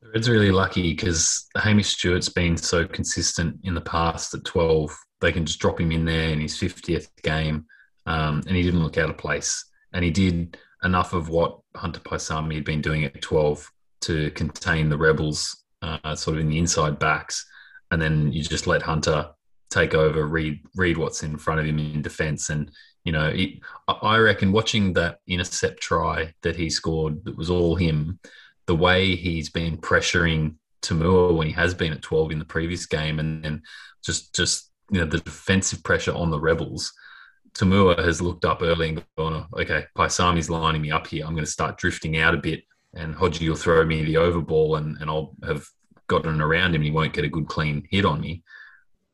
The 0.01 0.11
Reds 0.11 0.29
really 0.29 0.53
lucky 0.53 0.93
because 0.93 1.47
Hamish 1.57 1.89
Stewart's 1.89 2.29
been 2.29 2.57
so 2.57 2.87
consistent 2.87 3.59
in 3.65 3.75
the 3.75 3.81
past 3.81 4.35
at 4.35 4.45
12. 4.45 4.97
They 5.21 5.33
can 5.33 5.45
just 5.45 5.61
drop 5.61 5.81
him 5.81 5.93
in 5.93 6.05
there 6.05 6.31
in 6.31 6.41
his 6.41 6.55
50th 6.55 7.09
game, 7.23 7.67
um, 8.07 8.43
and 8.47 8.57
he 8.57 8.63
didn't 8.63 8.83
look 8.83 8.99
out 8.99 9.11
of 9.11 9.19
place. 9.19 9.65
And 9.93 10.05
he 10.05 10.11
did 10.11 10.59
enough 10.85 11.13
of 11.13 11.29
what 11.29 11.59
Hunter 11.77 12.01
Paisami 12.01 12.55
had 12.55 12.65
been 12.65 12.83
doing 12.83 13.05
at 13.05 13.21
12 13.23 13.71
to 14.03 14.31
contain 14.33 14.89
the 14.89 14.99
Rebels 14.99 15.65
uh, 15.83 16.15
sort 16.15 16.37
of 16.37 16.43
in 16.43 16.49
the 16.49 16.59
inside 16.59 16.99
backs. 16.99 17.45
And 17.91 18.01
then 18.01 18.33
you 18.33 18.43
just 18.43 18.67
let 18.67 18.83
Hunter 18.83 19.31
take 19.71 19.95
over, 19.95 20.27
read 20.27 20.61
read 20.77 20.97
what's 20.97 21.23
in 21.23 21.37
front 21.37 21.61
of 21.61 21.67
him 21.67 21.79
in 21.79 22.01
defence, 22.01 22.49
and 22.51 22.71
you 23.05 23.13
know, 23.13 23.29
it, 23.29 23.59
I 23.89 24.17
reckon 24.19 24.53
watching 24.53 24.95
that 24.95 25.19
intercept 25.27 25.83
try 25.83 26.33
that 26.43 26.57
he 26.57 26.71
scored, 26.71 27.25
that 27.25 27.37
was 27.37 27.51
all 27.51 27.75
him. 27.75 28.19
The 28.67 28.75
way 28.75 29.15
he's 29.15 29.51
been 29.51 29.77
pressuring 29.77 30.55
To'omua 30.81 31.37
when 31.37 31.47
he 31.47 31.53
has 31.53 31.75
been 31.75 31.93
at 31.93 32.01
12 32.01 32.33
in 32.33 32.39
the 32.39 32.47
previous 32.47 32.87
game, 32.87 33.19
and 33.19 33.45
then 33.45 33.63
just 34.03 34.35
just 34.35 34.71
you 34.91 35.01
know 35.01 35.07
the 35.07 35.19
defensive 35.19 35.83
pressure 35.83 36.15
on 36.15 36.31
the 36.31 36.41
rebels. 36.41 36.93
To'omua 37.55 37.99
has 38.05 38.21
looked 38.21 38.45
up 38.45 38.63
early 38.63 38.91
and 38.91 39.05
gone, 39.17 39.47
okay, 39.57 39.87
Paisami's 39.97 40.51
lining 40.51 40.83
me 40.83 40.91
up 40.91 41.07
here. 41.07 41.25
I'm 41.25 41.35
going 41.35 41.45
to 41.45 41.51
start 41.51 41.79
drifting 41.79 42.19
out 42.19 42.35
a 42.35 42.39
bit, 42.39 42.65
and 42.95 43.15
Hodgie 43.15 43.49
will 43.49 43.57
throw 43.57 43.85
me 43.85 44.05
the 44.05 44.17
over 44.17 44.41
ball, 44.41 44.77
and, 44.77 44.97
and 44.99 45.09
I'll 45.09 45.35
have 45.45 45.67
gotten 46.09 46.41
around 46.41 46.75
him. 46.75 46.83
He 46.83 46.91
won't 46.91 47.13
get 47.13 47.25
a 47.25 47.29
good 47.29 47.47
clean 47.47 47.87
hit 47.91 48.05
on 48.05 48.21
me. 48.21 48.43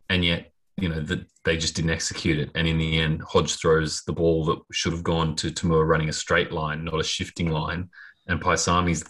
And 0.08 0.24
yet, 0.24 0.50
you 0.76 0.88
know, 0.88 1.00
that 1.00 1.26
they 1.44 1.56
just 1.56 1.76
didn't 1.76 1.90
execute 1.90 2.38
it. 2.38 2.50
And 2.54 2.66
in 2.66 2.78
the 2.78 3.00
end, 3.00 3.22
Hodge 3.22 3.56
throws 3.56 4.02
the 4.06 4.12
ball 4.12 4.44
that 4.46 4.58
should 4.72 4.92
have 4.92 5.04
gone 5.04 5.36
to 5.36 5.50
To'omua 5.50 5.86
running 5.86 6.08
a 6.08 6.12
straight 6.12 6.50
line, 6.50 6.84
not 6.84 7.00
a 7.00 7.04
shifting 7.04 7.50
line. 7.50 7.90
And 8.26 8.40
Paisami's 8.40 9.04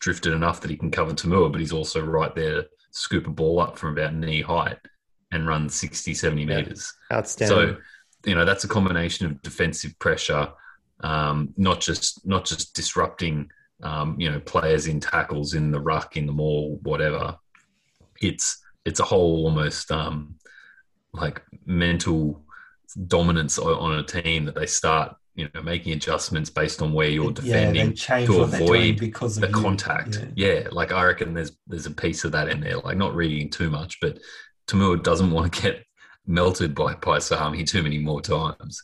drifted 0.00 0.32
enough 0.32 0.60
that 0.62 0.70
he 0.70 0.76
can 0.76 0.90
cover 0.90 1.12
To'omua, 1.12 1.52
but 1.52 1.60
he's 1.60 1.72
also 1.72 2.00
right 2.00 2.34
there 2.34 2.62
to 2.62 2.68
scoop 2.92 3.26
a 3.26 3.30
ball 3.30 3.60
up 3.60 3.78
from 3.78 3.92
about 3.92 4.14
knee 4.14 4.42
height 4.42 4.78
and 5.30 5.46
run 5.46 5.68
60, 5.68 6.14
70 6.14 6.46
meters. 6.46 6.92
Outstanding. 7.12 7.74
So, 7.74 7.76
you 8.24 8.34
know, 8.34 8.44
that's 8.44 8.64
a 8.64 8.68
combination 8.68 9.26
of 9.26 9.42
defensive 9.42 9.98
pressure, 9.98 10.48
um, 11.00 11.54
not 11.56 11.80
just 11.80 12.26
not 12.26 12.44
just 12.44 12.74
disrupting, 12.74 13.50
um, 13.82 14.16
you 14.18 14.30
know, 14.30 14.40
players 14.40 14.86
in 14.86 15.00
tackles 15.00 15.54
in 15.54 15.70
the 15.70 15.80
ruck, 15.80 16.16
in 16.16 16.26
the 16.26 16.32
maul, 16.32 16.78
whatever. 16.82 17.36
It's 18.20 18.62
it's 18.84 19.00
a 19.00 19.04
whole 19.04 19.44
almost 19.44 19.90
um, 19.90 20.36
like 21.12 21.42
mental 21.66 22.44
dominance 23.06 23.58
on 23.58 23.98
a 23.98 24.02
team 24.02 24.44
that 24.44 24.54
they 24.54 24.66
start 24.66 25.14
you 25.36 25.48
know 25.54 25.62
making 25.62 25.92
adjustments 25.92 26.50
based 26.50 26.82
on 26.82 26.92
where 26.92 27.08
you're 27.08 27.30
defending 27.30 27.94
yeah, 27.96 28.26
to 28.26 28.42
avoid 28.42 28.98
because 28.98 29.36
the 29.36 29.48
contact 29.48 30.18
Yeah. 30.34 30.52
yeah. 30.52 30.68
like 30.72 30.90
i 30.92 31.04
reckon 31.04 31.32
there's 31.34 31.52
there's 31.68 31.86
a 31.86 31.92
piece 31.92 32.24
of 32.24 32.32
that 32.32 32.48
in 32.48 32.60
there 32.60 32.78
like 32.78 32.96
not 32.96 33.14
reading 33.14 33.48
too 33.48 33.70
much 33.70 34.00
but 34.00 34.18
To'omua 34.66 35.02
doesn't 35.02 35.30
want 35.36 35.52
to 35.52 35.62
get 35.62 35.84
melted 36.30 36.74
by 36.74 36.94
Paisami 36.94 37.66
too 37.66 37.82
many 37.82 37.98
more 37.98 38.20
times 38.20 38.82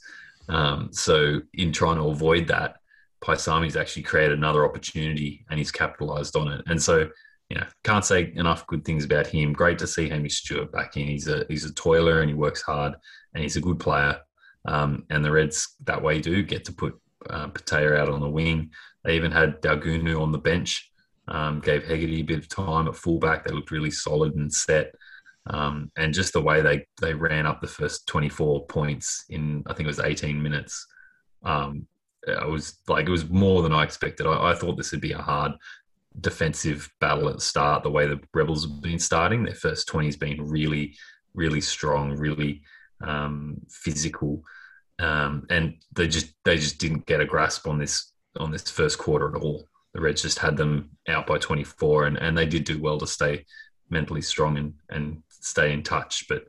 um, 0.48 0.88
so 0.92 1.40
in 1.54 1.72
trying 1.72 1.96
to 1.96 2.08
avoid 2.08 2.46
that 2.48 2.76
Paisami's 3.22 3.76
actually 3.76 4.02
created 4.02 4.36
another 4.38 4.64
opportunity 4.64 5.44
and 5.50 5.58
he's 5.58 5.72
capitalized 5.72 6.36
on 6.36 6.48
it 6.48 6.62
and 6.66 6.82
so 6.82 7.08
you 7.48 7.56
know, 7.56 7.66
can't 7.84 8.04
say 8.04 8.32
enough 8.34 8.66
good 8.66 8.84
things 8.84 9.04
about 9.04 9.26
him. 9.26 9.52
Great 9.52 9.78
to 9.78 9.86
see 9.86 10.08
Hamish 10.08 10.38
Stewart 10.38 10.72
back 10.72 10.96
in. 10.96 11.06
He's 11.06 11.28
a 11.28 11.44
he's 11.48 11.64
a 11.64 11.72
toiler 11.74 12.20
and 12.20 12.28
he 12.28 12.34
works 12.34 12.62
hard 12.62 12.94
and 13.34 13.42
he's 13.42 13.56
a 13.56 13.60
good 13.60 13.78
player. 13.78 14.18
Um, 14.64 15.04
and 15.10 15.24
the 15.24 15.30
Reds 15.30 15.76
that 15.84 16.02
way 16.02 16.20
do 16.20 16.42
get 16.42 16.64
to 16.64 16.72
put 16.72 16.98
uh, 17.30 17.48
Petaia 17.48 17.98
out 17.98 18.08
on 18.08 18.20
the 18.20 18.28
wing. 18.28 18.70
They 19.04 19.14
even 19.14 19.30
had 19.30 19.62
Daugunu 19.62 20.20
on 20.20 20.32
the 20.32 20.38
bench. 20.38 20.90
Um, 21.28 21.58
gave 21.58 21.84
Hegarty 21.84 22.20
a 22.20 22.22
bit 22.24 22.38
of 22.38 22.48
time 22.48 22.86
at 22.86 22.94
fullback. 22.94 23.44
They 23.44 23.52
looked 23.52 23.72
really 23.72 23.90
solid 23.90 24.36
and 24.36 24.52
set. 24.52 24.94
Um, 25.48 25.92
and 25.96 26.12
just 26.12 26.32
the 26.32 26.40
way 26.40 26.60
they 26.60 26.86
they 27.00 27.14
ran 27.14 27.46
up 27.46 27.60
the 27.60 27.68
first 27.68 28.06
24 28.08 28.66
points 28.66 29.24
in 29.28 29.62
I 29.66 29.72
think 29.72 29.86
it 29.86 29.86
was 29.86 30.00
18 30.00 30.42
minutes. 30.42 30.86
Um, 31.44 31.86
it 32.26 32.48
was 32.48 32.78
like 32.88 33.06
it 33.06 33.10
was 33.10 33.28
more 33.28 33.62
than 33.62 33.72
I 33.72 33.84
expected. 33.84 34.26
I, 34.26 34.50
I 34.50 34.54
thought 34.54 34.76
this 34.76 34.92
would 34.92 35.00
be 35.00 35.12
a 35.12 35.18
hard 35.18 35.52
defensive 36.20 36.90
battle 37.00 37.28
at 37.28 37.36
the 37.36 37.40
start, 37.40 37.82
the 37.82 37.90
way 37.90 38.06
the 38.06 38.20
Rebels 38.34 38.66
have 38.66 38.80
been 38.80 38.98
starting. 38.98 39.44
Their 39.44 39.54
first 39.54 39.86
20 39.88 40.06
has 40.06 40.16
been 40.16 40.48
really, 40.48 40.96
really 41.34 41.60
strong, 41.60 42.16
really 42.16 42.62
um, 43.00 43.60
physical. 43.68 44.42
Um, 44.98 45.46
and 45.50 45.74
they 45.92 46.08
just 46.08 46.32
they 46.44 46.56
just 46.56 46.78
didn't 46.78 47.06
get 47.06 47.20
a 47.20 47.26
grasp 47.26 47.68
on 47.68 47.78
this 47.78 48.12
on 48.38 48.50
this 48.50 48.70
first 48.70 48.98
quarter 48.98 49.34
at 49.34 49.42
all. 49.42 49.68
The 49.92 50.00
Reds 50.00 50.22
just 50.22 50.38
had 50.38 50.56
them 50.56 50.90
out 51.08 51.26
by 51.26 51.38
24, 51.38 52.06
and, 52.06 52.16
and 52.18 52.36
they 52.36 52.46
did 52.46 52.64
do 52.64 52.80
well 52.80 52.98
to 52.98 53.06
stay 53.06 53.46
mentally 53.88 54.20
strong 54.20 54.58
and, 54.58 54.74
and 54.90 55.22
stay 55.40 55.72
in 55.72 55.82
touch. 55.82 56.26
But 56.28 56.48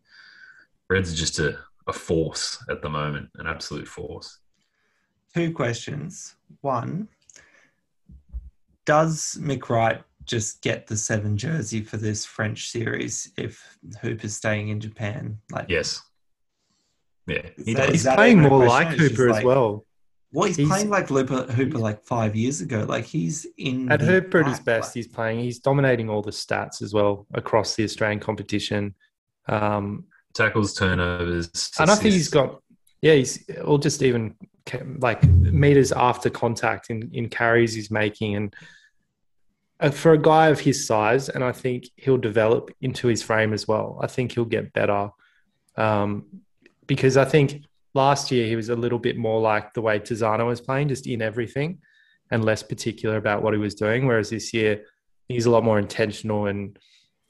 Reds 0.89 1.11
are 1.11 1.15
just 1.15 1.39
a, 1.39 1.57
a 1.87 1.93
force 1.93 2.63
at 2.69 2.81
the 2.81 2.89
moment, 2.89 3.29
an 3.35 3.47
absolute 3.47 3.87
force. 3.87 4.39
Two 5.33 5.53
questions. 5.53 6.35
One, 6.61 7.07
does 8.85 9.37
McReight 9.41 10.03
just 10.23 10.61
get 10.61 10.87
the 10.87 10.97
seven 10.97 11.37
jersey 11.37 11.81
for 11.81 11.97
this 11.97 12.25
French 12.25 12.69
series 12.69 13.31
if 13.37 13.77
Hooper's 14.01 14.35
staying 14.35 14.69
in 14.69 14.79
Japan? 14.79 15.39
Like, 15.51 15.67
Yes. 15.69 16.01
Yeah, 17.27 17.41
he 17.57 17.71
Is 17.71 17.75
that- 17.77 17.85
does. 17.87 17.91
He's 18.03 18.13
playing 18.15 18.39
more 18.41 18.65
like 18.65 18.97
It's 18.97 19.01
Hooper 19.01 19.29
as 19.29 19.35
like- 19.37 19.45
well. 19.45 19.85
Well, 20.37 20.45
he's, 20.47 20.57
He's- 20.57 20.69
playing 20.69 20.89
like 20.91 21.09
Hooper, 21.09 21.51
Hooper 21.51 21.79
like 21.79 22.05
five 22.05 22.35
years 22.35 22.61
ago. 22.61 22.85
Like 22.87 23.05
he's 23.05 23.47
in 23.57 23.91
At 23.91 24.01
the 24.01 24.05
Hooper 24.05 24.41
at 24.41 24.47
his 24.47 24.59
best, 24.59 24.89
like- 24.89 24.93
he's 24.93 25.07
playing. 25.07 25.39
He's 25.39 25.57
dominating 25.57 26.11
all 26.11 26.21
the 26.21 26.29
stats 26.29 26.83
as 26.83 26.93
well 26.93 27.25
across 27.33 27.75
the 27.75 27.83
Australian 27.83 28.19
competition. 28.19 28.93
Um, 29.47 30.05
Tackles, 30.35 30.75
turnovers. 30.75 31.71
and 31.79 31.89
I 31.89 31.95
think 31.95 32.13
he's 32.13 32.29
got, 32.29 32.61
yeah, 33.01 33.15
he's 33.15 33.49
or 33.63 33.79
just 33.79 34.03
even 34.03 34.35
like 34.99 35.23
meters 35.23 35.91
after 35.91 36.29
contact 36.29 36.91
in, 36.91 37.09
in 37.13 37.29
carries 37.29 37.73
he's 37.73 37.89
making. 37.89 38.35
And 38.35 38.55
uh, 39.79 39.89
for 39.89 40.13
a 40.13 40.19
guy 40.21 40.49
of 40.49 40.59
his 40.59 40.85
size, 40.85 41.29
and 41.29 41.43
I 41.43 41.51
think 41.51 41.85
he'll 41.95 42.17
develop 42.19 42.69
into 42.79 43.07
his 43.07 43.23
frame 43.23 43.53
as 43.53 43.67
well. 43.67 43.97
I 44.03 44.05
think 44.05 44.33
he'll 44.33 44.45
get 44.45 44.71
better 44.73 45.09
um, 45.77 46.25
because 46.85 47.17
I 47.17 47.25
think 47.25 47.63
last 47.97 48.31
year 48.31 48.47
he 48.47 48.55
was 48.55 48.69
a 48.69 48.75
little 48.75 48.99
bit 48.99 49.17
more 49.17 49.41
like 49.41 49.73
the 49.73 49.81
way 49.81 49.99
Tizzano 49.99 50.45
was 50.47 50.61
playing, 50.61 50.87
just 50.87 51.07
in 51.07 51.21
everything 51.21 51.79
and 52.31 52.45
less 52.45 52.63
particular 52.63 53.17
about 53.17 53.41
what 53.41 53.53
he 53.53 53.59
was 53.59 53.75
doing. 53.75 54.07
Whereas 54.07 54.29
this 54.29 54.53
year 54.53 54.83
he's 55.27 55.45
a 55.45 55.51
lot 55.51 55.63
more 55.63 55.79
intentional 55.79 56.45
and 56.45 56.77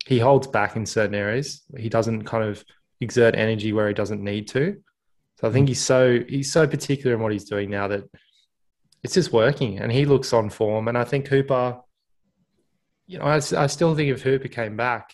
he 0.06 0.20
holds 0.20 0.48
back 0.48 0.76
in 0.76 0.86
certain 0.86 1.16
areas. 1.16 1.64
He 1.76 1.90
doesn't 1.90 2.24
kind 2.24 2.44
of 2.44 2.64
exert 3.02 3.36
energy 3.36 3.74
where 3.74 3.88
he 3.88 3.94
doesn't 3.94 4.24
need 4.24 4.48
to. 4.50 4.78
So 5.40 5.48
I 5.48 5.52
think 5.52 5.66
mm. 5.66 5.70
he's 5.70 5.82
so 5.82 6.20
he's 6.28 6.52
so 6.52 6.68
particular 6.68 7.16
in 7.16 7.22
what 7.22 7.32
he's 7.32 7.50
doing 7.50 7.70
now 7.70 7.88
that 7.88 8.04
it's 9.04 9.14
just 9.14 9.32
working, 9.34 9.80
and 9.80 9.92
he 9.92 10.06
looks 10.06 10.34
on 10.34 10.50
form. 10.50 10.88
And 10.88 10.98
I 10.98 11.04
think 11.04 11.28
Hooper, 11.28 11.80
you 13.06 13.20
know, 13.20 13.26
I, 13.26 13.36
I 13.36 13.68
still 13.68 13.96
think 13.96 14.10
if 14.10 14.24
Hooper 14.24 14.48
came 14.48 14.76
back, 14.76 15.14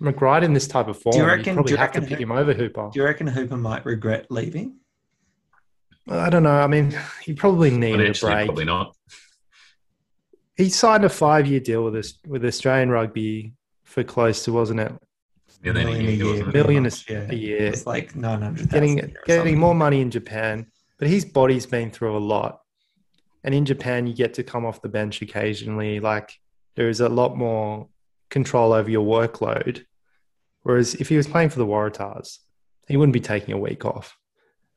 McBride 0.00 0.42
in 0.42 0.52
this 0.52 0.66
type 0.66 0.88
of 0.88 1.00
form, 1.00 1.12
Do 1.12 1.18
you 1.18 1.24
you 1.24 1.30
reckon- 1.30 1.54
probably 1.54 1.70
do 1.70 1.74
you 1.74 1.78
have 1.78 1.92
to 1.92 2.00
pick 2.00 2.10
Hoo- 2.18 2.22
him 2.24 2.32
over 2.32 2.52
Hooper. 2.52 2.90
Do 2.92 2.98
you 2.98 3.04
reckon 3.04 3.26
Hooper 3.28 3.56
might 3.56 3.84
regret 3.86 4.26
leaving? 4.30 4.76
I 6.08 6.30
don't 6.30 6.42
know. 6.42 6.50
I 6.60 6.66
mean, 6.66 6.92
he 7.22 7.32
probably 7.32 7.70
needed 7.70 8.16
a 8.16 8.20
break. 8.20 8.46
probably 8.46 8.64
not. 8.64 8.96
He 10.56 10.68
signed 10.70 11.04
a 11.04 11.08
five-year 11.08 11.60
deal 11.60 11.84
with 11.84 11.96
us 11.96 12.14
with 12.26 12.44
Australian 12.44 12.90
rugby 12.90 13.52
for 13.84 14.02
close 14.02 14.44
to, 14.44 14.52
wasn't 14.52 14.80
it? 14.80 14.92
Yeah, 15.62 15.72
then 15.72 15.86
Million 15.86 16.06
a 16.06 16.10
year. 16.12 16.26
wasn't- 16.26 16.54
Million 16.54 16.82
much, 16.84 17.10
a- 17.10 17.12
yeah. 17.12 17.26
a 17.30 17.34
year. 17.34 17.62
It's 17.66 17.86
like 17.86 18.16
nine 18.16 18.42
hundred. 18.42 18.70
getting 18.70 19.14
getting 19.26 19.58
more 19.58 19.74
money 19.74 20.00
in 20.00 20.10
Japan, 20.10 20.66
but 20.98 21.08
his 21.08 21.24
body's 21.24 21.66
been 21.66 21.90
through 21.90 22.16
a 22.16 22.18
lot. 22.18 22.60
And 23.44 23.54
in 23.54 23.64
Japan, 23.64 24.06
you 24.06 24.14
get 24.14 24.34
to 24.34 24.42
come 24.42 24.64
off 24.66 24.82
the 24.82 24.88
bench 24.88 25.22
occasionally. 25.22 26.00
Like 26.00 26.32
there 26.74 26.88
is 26.88 27.00
a 27.00 27.08
lot 27.08 27.36
more 27.36 27.88
control 28.30 28.72
over 28.72 28.90
your 28.90 29.04
workload. 29.04 29.84
Whereas 30.62 30.94
if 30.94 31.08
he 31.08 31.16
was 31.16 31.26
playing 31.26 31.50
for 31.50 31.58
the 31.58 31.66
Waratahs, 31.66 32.38
he 32.88 32.96
wouldn't 32.96 33.12
be 33.12 33.20
taking 33.20 33.54
a 33.54 33.58
week 33.58 33.84
off. 33.84 34.16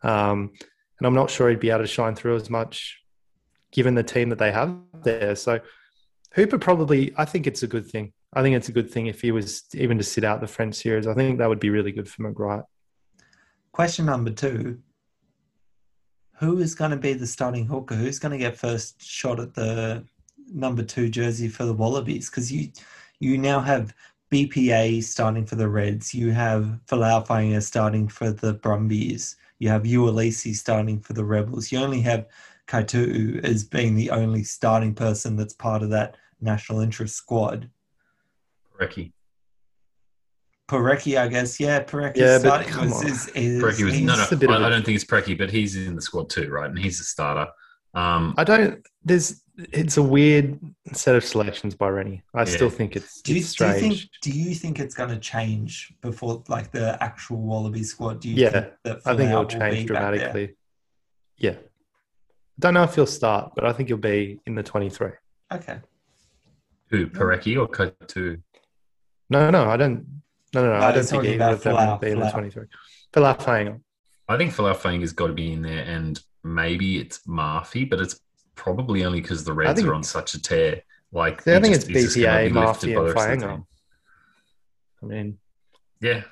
Um, 0.03 0.51
and 0.99 1.07
I'm 1.07 1.15
not 1.15 1.29
sure 1.29 1.49
he'd 1.49 1.59
be 1.59 1.69
able 1.69 1.81
to 1.81 1.88
shine 1.88 2.15
through 2.15 2.35
as 2.35 2.49
much 2.49 2.99
given 3.71 3.95
the 3.95 4.03
team 4.03 4.29
that 4.29 4.39
they 4.39 4.51
have 4.51 4.75
there. 5.03 5.35
So 5.35 5.59
Hooper 6.33 6.57
probably, 6.57 7.13
I 7.17 7.25
think 7.25 7.47
it's 7.47 7.63
a 7.63 7.67
good 7.67 7.88
thing. 7.88 8.13
I 8.33 8.41
think 8.41 8.55
it's 8.55 8.69
a 8.69 8.71
good 8.71 8.89
thing 8.89 9.07
if 9.07 9.21
he 9.21 9.31
was 9.31 9.63
even 9.73 9.97
to 9.97 10.03
sit 10.03 10.23
out 10.23 10.41
the 10.41 10.47
French 10.47 10.75
series. 10.75 11.07
I 11.07 11.13
think 11.13 11.39
that 11.39 11.49
would 11.49 11.59
be 11.59 11.69
really 11.69 11.91
good 11.91 12.07
for 12.07 12.23
McGrath. 12.23 12.63
Question 13.71 14.05
number 14.05 14.31
two 14.31 14.79
Who 16.39 16.59
is 16.59 16.75
going 16.75 16.91
to 16.91 16.97
be 16.97 17.13
the 17.13 17.25
starting 17.25 17.65
hooker? 17.65 17.95
Who's 17.95 18.19
going 18.19 18.31
to 18.31 18.38
get 18.38 18.57
first 18.57 19.01
shot 19.01 19.39
at 19.39 19.53
the 19.53 20.03
number 20.53 20.83
two 20.83 21.09
jersey 21.09 21.47
for 21.47 21.65
the 21.65 21.73
Wallabies? 21.73 22.29
Because 22.29 22.51
you, 22.51 22.69
you 23.19 23.38
now 23.38 23.60
have 23.60 23.93
BPA 24.32 25.03
starting 25.03 25.45
for 25.45 25.55
the 25.55 25.67
Reds, 25.67 26.13
you 26.13 26.32
have 26.32 26.79
Folau 26.88 27.62
starting 27.62 28.08
for 28.08 28.32
the 28.32 28.53
Brumbies, 28.53 29.36
you 29.60 29.69
have 29.69 29.84
Uelese 29.84 30.55
starting 30.55 30.99
for 30.99 31.13
the 31.13 31.25
Rebels. 31.25 31.71
You 31.71 31.79
only 31.79 32.01
have 32.01 32.27
Kaitu 32.67 33.43
as 33.43 33.63
being 33.63 33.95
the 33.95 34.12
only 34.12 34.43
starting 34.43 34.93
person 34.93 35.36
that's 35.36 35.53
part 35.53 35.82
of 35.84 35.89
that 35.89 36.15
national 36.39 36.79
interest 36.79 37.15
squad. 37.15 37.69
Porecki. 38.79 39.12
Porecki, 40.69 41.19
I 41.19 41.27
guess. 41.27 41.60
Yeah, 41.60 41.84
Porecki 41.84 42.17
Yeah, 42.17 42.39
but 42.41 42.67
come 42.67 42.86
was, 42.86 43.01
on. 43.01 43.08
is, 43.08 43.27
is, 43.29 43.62
Porecki 43.63 43.84
was 43.86 43.93
he's- 43.95 44.01
no, 44.05 44.13
a 44.13 44.17
no. 44.17 44.38
bit 44.38 44.49
of 44.49 44.62
I, 44.62 44.63
I 44.63 44.67
a- 44.67 44.69
don't 44.69 44.86
think 44.86 44.95
it's 44.95 45.03
Porecki, 45.03 45.38
but 45.38 45.49
he's 45.49 45.75
in 45.75 45.95
the 45.95 46.01
squad 46.01 46.29
too, 46.29 46.49
right? 46.49 46.69
And 46.69 46.77
he's 46.77 46.99
a 46.99 47.03
starter. 47.03 47.51
Um, 47.95 48.36
I 48.38 48.43
don't. 48.43 48.86
There's. 49.03 49.41
It's 49.73 49.97
a 49.97 50.03
weird 50.03 50.57
set 50.93 51.15
of 51.15 51.23
selections 51.25 51.75
by 51.75 51.89
Rennie. 51.89 52.23
I 52.33 52.39
Yeah. 52.39 52.45
still 52.45 52.69
think 52.69 52.95
it's, 52.95 53.21
Do 53.21 53.33
you, 53.33 53.39
it's 53.41 53.53
do 53.53 53.65
you 53.65 53.73
strange. 53.73 53.99
think? 54.01 54.11
Do 54.21 54.31
you 54.31 54.55
think 54.55 54.79
it's 54.79 54.95
going 54.95 55.09
to 55.09 55.19
change 55.19 55.93
before, 56.01 56.43
like 56.47 56.71
the 56.71 57.01
actual 57.03 57.37
Wallaby 57.41 57.83
squad? 57.83 58.21
Do 58.21 58.29
you 58.29 58.35
Yeah, 58.35 58.49
think 58.51 58.73
that 58.83 59.01
I 59.05 59.15
think 59.17 59.31
it'll 59.31 59.45
change 59.45 59.59
be 59.59 59.93
back 59.93 60.01
there? 60.11 60.11
dramatically. 60.11 60.55
Yeah. 61.37 61.55
Don't 62.57 62.73
know 62.73 62.83
if 62.83 62.95
he'll 62.95 63.05
start, 63.05 63.51
but 63.55 63.65
I 63.65 63.73
think 63.73 63.89
he'll 63.89 63.97
be 63.97 64.39
in 64.45 64.55
the 64.55 64.63
23. 64.63 65.11
Okay. 65.51 65.79
who 66.89 67.05
Porecki 67.07 67.55
or 67.59 67.67
Kaitu? 67.67 68.41
No, 69.29 69.49
no, 69.51 69.69
I 69.69 69.77
don't. 69.77 70.21
No, 70.53 70.63
no, 70.63 70.73
no. 70.73 70.79
No, 70.79 70.85
I 70.85 70.91
don't 70.91 71.03
think 71.03 71.23
talking 71.23 71.33
either 71.33 71.35
about 71.35 71.53
of 71.53 71.61
them 71.63 71.75
will 71.75 71.97
be 71.97 72.11
in 72.11 72.19
the 72.19 72.31
23. 72.31 72.63
Folau 73.13 73.37
Fainga. 73.39 73.79
I 74.27 74.37
think 74.37 74.53
Falafang 74.53 75.01
has 75.01 75.13
got 75.13 75.27
to 75.27 75.33
be 75.33 75.53
in 75.53 75.61
there, 75.61 75.83
and 75.83 76.19
maybe 76.43 76.97
it's 76.99 77.27
Murphy, 77.27 77.83
but 77.85 77.99
it's 77.99 78.19
probably 78.63 79.05
only 79.05 79.21
because 79.21 79.43
the 79.45 79.53
Reds 79.53 79.81
are 79.83 79.93
on 79.93 80.03
such 80.03 80.33
a 80.33 80.41
tear. 80.41 80.81
Like, 81.11 81.47
I 81.47 81.59
think 81.61 81.73
just- 81.75 81.89
it's 81.89 81.99
he's 81.99 82.03
just 82.13 82.17
gonna 82.17 82.27
BPA, 82.27 82.47
be 82.49 82.53
lifted 82.59 82.87
Murphy, 82.87 82.95
by 82.95 83.01
the 83.01 83.07
and 83.07 83.15
rest 83.15 83.29
of 83.29 83.39
the 83.39 83.45
Fainga. 83.45 83.55
team. 83.55 83.65
I 85.01 85.05
mean, 85.05 85.37
Yeah, 86.01 86.23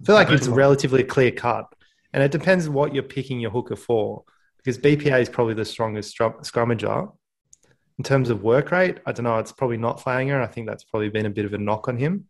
I 0.00 0.04
feel 0.04 0.14
like 0.16 0.30
it's 0.30 0.48
relatively 0.48 1.04
clear 1.04 1.30
cut, 1.30 1.66
and 2.12 2.22
it 2.22 2.30
depends 2.32 2.68
what 2.68 2.92
you're 2.94 3.02
picking 3.04 3.40
your 3.40 3.50
hooker 3.50 3.76
for. 3.76 4.24
Because 4.58 4.78
BPA 4.78 5.20
is 5.20 5.28
probably 5.28 5.54
the 5.54 5.64
strongest 5.64 6.10
scrum- 6.10 6.40
scrummager 6.42 7.12
in 7.98 8.04
terms 8.04 8.30
of 8.30 8.42
work 8.42 8.72
rate. 8.72 8.98
I 9.06 9.12
don't 9.12 9.22
know. 9.24 9.38
It's 9.38 9.52
probably 9.52 9.76
not 9.76 10.00
Fanger. 10.00 10.42
I 10.42 10.46
think 10.48 10.66
that's 10.66 10.82
probably 10.82 11.08
been 11.08 11.26
a 11.26 11.30
bit 11.30 11.44
of 11.44 11.54
a 11.54 11.58
knock 11.58 11.86
on 11.86 11.96
him, 11.96 12.26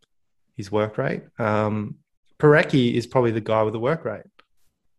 his 0.55 0.71
work 0.71 0.99
rate. 0.99 1.23
Um, 1.39 1.95
Porecki 2.37 2.93
is 2.93 3.07
probably 3.07 3.31
the 3.31 3.41
guy 3.41 3.63
with 3.63 3.73
the 3.73 3.79
work 3.79 4.05
rate. 4.05 4.25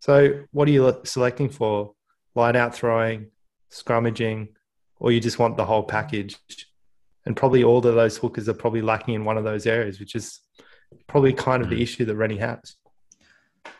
So, 0.01 0.45
what 0.51 0.67
are 0.67 0.73
you 0.73 1.01
selecting 1.05 1.49
for? 1.49 1.95
Line 2.35 2.57
out 2.57 2.75
throwing, 2.75 3.31
scrummaging, 3.71 4.49
or 4.99 5.13
you 5.13 5.21
just 5.21 5.39
want 5.39 5.57
the 5.57 5.65
whole 5.65 5.83
package? 5.83 6.37
And 7.27 7.37
probably 7.37 7.63
all 7.65 7.79
of 7.79 7.95
those 7.95 8.17
hookers 8.17 8.49
are 8.49 8.55
probably 8.55 8.81
lacking 8.83 9.15
in 9.15 9.25
one 9.25 9.37
of 9.37 9.45
those 9.45 9.67
areas, 9.67 10.01
which 10.01 10.15
is 10.15 10.41
probably 11.07 11.33
kind 11.33 11.63
of 11.63 11.69
the 11.69 11.77
Mm. 11.77 11.83
issue 11.83 12.05
that 12.07 12.17
Rennie 12.17 12.39
has. 12.39 12.77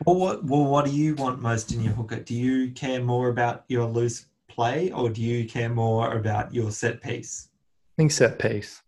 Well, 0.05 0.17
what, 0.17 0.43
well, 0.43 0.65
what 0.65 0.85
do 0.85 0.91
you 0.91 1.15
want 1.15 1.41
most 1.41 1.71
in 1.71 1.81
your 1.81 1.93
hooker? 1.93 2.19
Do 2.19 2.35
you 2.35 2.71
care 2.71 3.01
more 3.01 3.29
about 3.29 3.63
your 3.67 3.85
loose 3.85 4.27
play, 4.47 4.91
or 4.91 5.09
do 5.09 5.21
you 5.21 5.47
care 5.49 5.69
more 5.69 6.15
about 6.15 6.53
your 6.53 6.71
set 6.71 7.01
piece? 7.01 7.49
I 7.97 8.03
think 8.03 8.11
set 8.11 8.37
piece. 8.39 8.81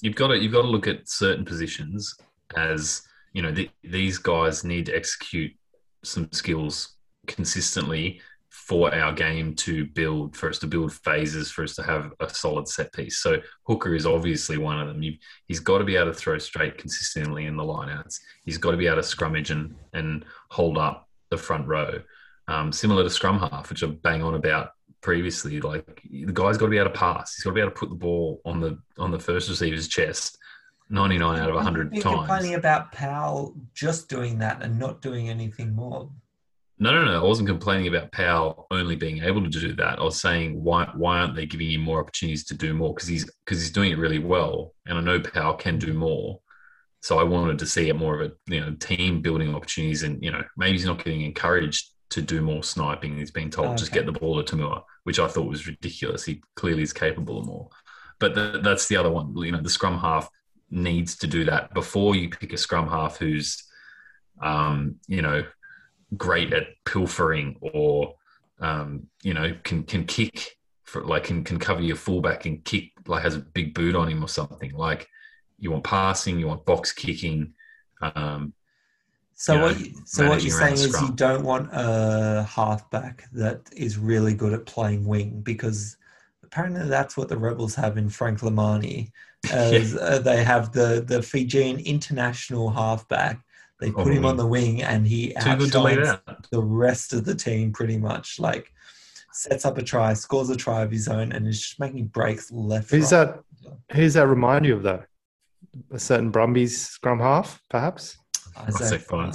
you've 0.00 0.14
got 0.16 0.28
to 0.28 0.38
you've 0.38 0.52
got 0.52 0.62
to 0.62 0.68
look 0.68 0.86
at 0.88 1.08
certain 1.08 1.44
positions 1.44 2.16
as 2.56 3.02
you 3.34 3.40
know 3.42 3.52
th- 3.54 3.70
these 3.84 4.18
guys 4.18 4.64
need 4.64 4.86
to 4.86 4.96
execute 4.96 5.52
some 6.02 6.28
skills 6.32 6.96
consistently 7.28 8.20
for 8.52 8.94
our 8.94 9.12
game 9.12 9.54
to 9.54 9.86
build 9.86 10.36
for 10.36 10.48
us 10.48 10.58
to 10.58 10.66
build 10.66 10.92
phases 10.92 11.50
for 11.50 11.64
us 11.64 11.74
to 11.74 11.82
have 11.82 12.12
a 12.20 12.28
solid 12.28 12.68
set 12.68 12.92
piece 12.92 13.18
so 13.18 13.40
hooker 13.66 13.94
is 13.94 14.06
obviously 14.06 14.58
one 14.58 14.78
of 14.78 14.86
them 14.88 15.02
you 15.02 15.14
he's 15.46 15.60
got 15.60 15.78
to 15.78 15.84
be 15.84 15.96
able 15.96 16.12
to 16.12 16.14
throw 16.14 16.38
straight 16.38 16.78
consistently 16.78 17.46
in 17.46 17.56
the 17.56 17.62
lineouts 17.62 18.20
he's 18.44 18.58
got 18.58 18.70
to 18.70 18.76
be 18.76 18.86
able 18.86 18.96
to 18.96 19.02
scrummage 19.02 19.50
and 19.50 19.74
and 19.94 20.24
hold 20.50 20.78
up 20.78 21.08
the 21.30 21.36
front 21.36 21.66
row 21.66 22.00
um, 22.48 22.70
similar 22.70 23.02
to 23.02 23.10
scrum 23.10 23.38
half 23.38 23.70
which 23.70 23.82
i 23.82 23.86
bang 23.86 24.22
on 24.22 24.34
about 24.34 24.72
previously. 25.02 25.60
Like 25.60 26.00
the 26.10 26.32
guy's 26.32 26.56
got 26.56 26.66
to 26.66 26.70
be 26.70 26.78
able 26.78 26.90
to 26.90 26.98
pass. 26.98 27.34
He's 27.34 27.44
got 27.44 27.50
to 27.50 27.54
be 27.54 27.60
able 27.60 27.72
to 27.72 27.78
put 27.78 27.90
the 27.90 27.96
ball 27.96 28.40
on 28.46 28.60
the 28.60 28.78
on 28.96 29.10
the 29.10 29.18
first 29.18 29.50
receiver's 29.50 29.88
chest. 29.88 30.38
Ninety 30.88 31.18
nine 31.18 31.38
out 31.38 31.50
of 31.50 31.60
hundred 31.60 31.92
You're 31.92 32.02
times. 32.02 32.18
complaining 32.18 32.54
about 32.54 32.92
Powell 32.92 33.54
just 33.74 34.08
doing 34.08 34.38
that 34.38 34.62
and 34.62 34.78
not 34.78 35.02
doing 35.02 35.28
anything 35.28 35.74
more. 35.74 36.10
No, 36.82 36.92
no, 36.92 37.04
no. 37.04 37.24
I 37.24 37.28
wasn't 37.28 37.48
complaining 37.48 37.86
about 37.86 38.10
Powell 38.10 38.66
only 38.72 38.96
being 38.96 39.22
able 39.22 39.40
to 39.40 39.48
do 39.48 39.72
that. 39.74 40.00
I 40.00 40.02
was 40.02 40.20
saying 40.20 40.60
why 40.60 40.90
why 40.96 41.20
aren't 41.20 41.36
they 41.36 41.46
giving 41.46 41.70
him 41.70 41.82
more 41.82 42.00
opportunities 42.00 42.44
to 42.46 42.54
do 42.54 42.74
more? 42.74 42.92
Because 42.92 43.08
he's 43.08 43.24
because 43.44 43.60
he's 43.60 43.70
doing 43.70 43.92
it 43.92 43.98
really 43.98 44.18
well, 44.18 44.74
and 44.86 44.98
I 44.98 45.00
know 45.00 45.20
Powell 45.20 45.54
can 45.54 45.78
do 45.78 45.92
more. 45.92 46.40
So 47.00 47.20
I 47.20 47.22
wanted 47.22 47.60
to 47.60 47.66
see 47.66 47.88
it 47.88 47.94
more 47.94 48.20
of 48.20 48.32
a 48.32 48.52
you 48.52 48.60
know 48.60 48.74
team 48.80 49.22
building 49.22 49.54
opportunities, 49.54 50.02
and 50.02 50.20
you 50.24 50.32
know 50.32 50.42
maybe 50.56 50.72
he's 50.72 50.84
not 50.84 50.98
getting 51.04 51.20
encouraged 51.20 51.90
to 52.10 52.20
do 52.20 52.40
more 52.42 52.64
sniping. 52.64 53.16
He's 53.16 53.30
being 53.30 53.48
told 53.50 53.78
just 53.78 53.92
Okay. 53.92 54.00
get 54.00 54.12
the 54.12 54.18
ball 54.18 54.42
to 54.42 54.56
Tamua, 54.56 54.82
which 55.04 55.20
I 55.20 55.28
thought 55.28 55.48
was 55.48 55.68
ridiculous. 55.68 56.24
He 56.24 56.42
clearly 56.56 56.82
is 56.82 56.92
capable 56.92 57.38
of 57.38 57.46
more. 57.46 57.68
But 58.18 58.34
the, 58.34 58.60
that's 58.60 58.88
the 58.88 58.96
other 58.96 59.10
one. 59.10 59.36
You 59.36 59.52
know, 59.52 59.62
the 59.62 59.70
scrum 59.70 60.00
half 60.00 60.28
needs 60.68 61.16
to 61.18 61.28
do 61.28 61.44
that 61.44 61.72
before 61.74 62.16
you 62.16 62.28
pick 62.28 62.52
a 62.52 62.56
scrum 62.56 62.88
half 62.88 63.18
who's, 63.18 63.62
um, 64.42 64.96
you 65.06 65.22
know, 65.22 65.44
great 66.16 66.52
at 66.52 66.68
pilfering 66.84 67.56
or, 67.60 68.14
um, 68.60 69.06
you 69.22 69.34
know, 69.34 69.54
can 69.64 69.84
can 69.84 70.04
kick 70.04 70.56
for 70.84 71.02
like 71.04 71.24
can 71.24 71.42
can 71.44 71.58
cover 71.58 71.80
your 71.80 71.96
fullback 71.96 72.44
and 72.46 72.64
kick 72.64 72.92
like 73.06 73.22
has 73.22 73.36
a 73.36 73.40
big 73.40 73.74
boot 73.74 73.96
on 73.96 74.08
him 74.08 74.22
or 74.22 74.28
something. 74.28 74.72
Like 74.74 75.08
you 75.58 75.70
want 75.70 75.84
passing, 75.84 76.38
you 76.38 76.48
want 76.48 76.64
box 76.64 76.92
kicking. 76.92 77.54
Um, 78.00 78.52
So 79.34 79.54
you 79.54 79.58
know, 79.58 79.64
what? 79.66 79.80
you, 79.80 79.92
so 80.04 80.28
what 80.28 80.42
you're 80.42 80.58
saying 80.58 80.74
is 80.74 81.00
you 81.00 81.12
don't 81.12 81.44
want 81.44 81.70
a 81.72 82.46
halfback 82.48 83.24
that 83.32 83.60
is 83.74 83.98
really 83.98 84.34
good 84.34 84.52
at 84.52 84.66
playing 84.66 85.04
wing 85.04 85.40
because 85.40 85.96
apparently 86.44 86.88
that's 86.88 87.16
what 87.16 87.28
the 87.28 87.36
rebels 87.36 87.74
have 87.74 87.96
in 87.96 88.08
Frank 88.08 88.40
Lomani. 88.40 89.10
As 89.52 89.96
uh, 89.96 90.20
they 90.20 90.44
have 90.44 90.72
the 90.72 91.04
the 91.06 91.20
Fijian 91.22 91.80
international 91.80 92.70
halfback. 92.70 93.40
They 93.82 93.88
On 93.88 93.94
put 93.94 94.04
the 94.06 94.12
him 94.12 94.24
on 94.24 94.36
the 94.36 94.46
wing 94.46 94.82
and 94.82 95.04
he 95.06 95.34
too 95.42 95.56
good 95.56 95.72
to 95.72 95.80
leave 95.80 95.98
outshines 95.98 96.46
the 96.52 96.62
rest 96.62 97.12
of 97.12 97.24
the 97.24 97.34
team 97.34 97.72
pretty 97.72 97.98
much. 97.98 98.38
Like 98.38 98.72
sets 99.32 99.64
up 99.64 99.76
a 99.76 99.82
try, 99.82 100.14
scores 100.14 100.50
a 100.50 100.56
try 100.56 100.82
of 100.82 100.90
his 100.92 101.08
own, 101.08 101.32
and 101.32 101.48
is 101.48 101.60
just 101.60 101.80
making 101.80 102.06
breaks 102.06 102.52
left. 102.52 102.90
Who's 102.90 103.12
right. 103.12 103.34
that? 103.60 103.66
Who's 103.96 104.14
that 104.14 104.28
remind 104.28 104.64
you 104.66 104.76
of 104.76 104.84
though? 104.84 105.02
A 105.90 105.98
certain 105.98 106.30
Brumbies 106.30 106.80
scrum 106.86 107.18
half, 107.18 107.60
perhaps. 107.68 108.16
Isaac 108.56 109.02
Isaac 109.10 109.34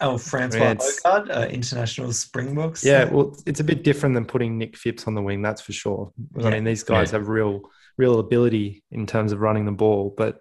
Oh, 0.00 0.18
Francois 0.18 0.58
Yeah, 0.58 0.70
it's- 0.72 1.00
Hougaard, 1.04 1.30
uh, 1.30 1.46
international 1.48 2.12
Springboks. 2.12 2.84
Yeah, 2.84 3.04
well, 3.04 3.36
it's 3.46 3.60
a 3.60 3.64
bit 3.64 3.84
different 3.84 4.16
than 4.16 4.24
putting 4.24 4.58
Nick 4.58 4.76
Phipps 4.76 5.06
on 5.06 5.14
the 5.14 5.22
wing, 5.22 5.42
that's 5.42 5.60
for 5.60 5.72
sure. 5.72 6.12
I 6.40 6.50
mean, 6.50 6.64
these 6.64 6.82
guys 6.82 7.12
Yeah. 7.12 7.18
have 7.18 7.28
real, 7.28 7.70
real 7.96 8.18
ability 8.18 8.82
in 8.90 9.06
terms 9.06 9.30
of 9.30 9.38
running 9.40 9.64
the 9.64 9.70
ball. 9.72 10.12
But 10.16 10.40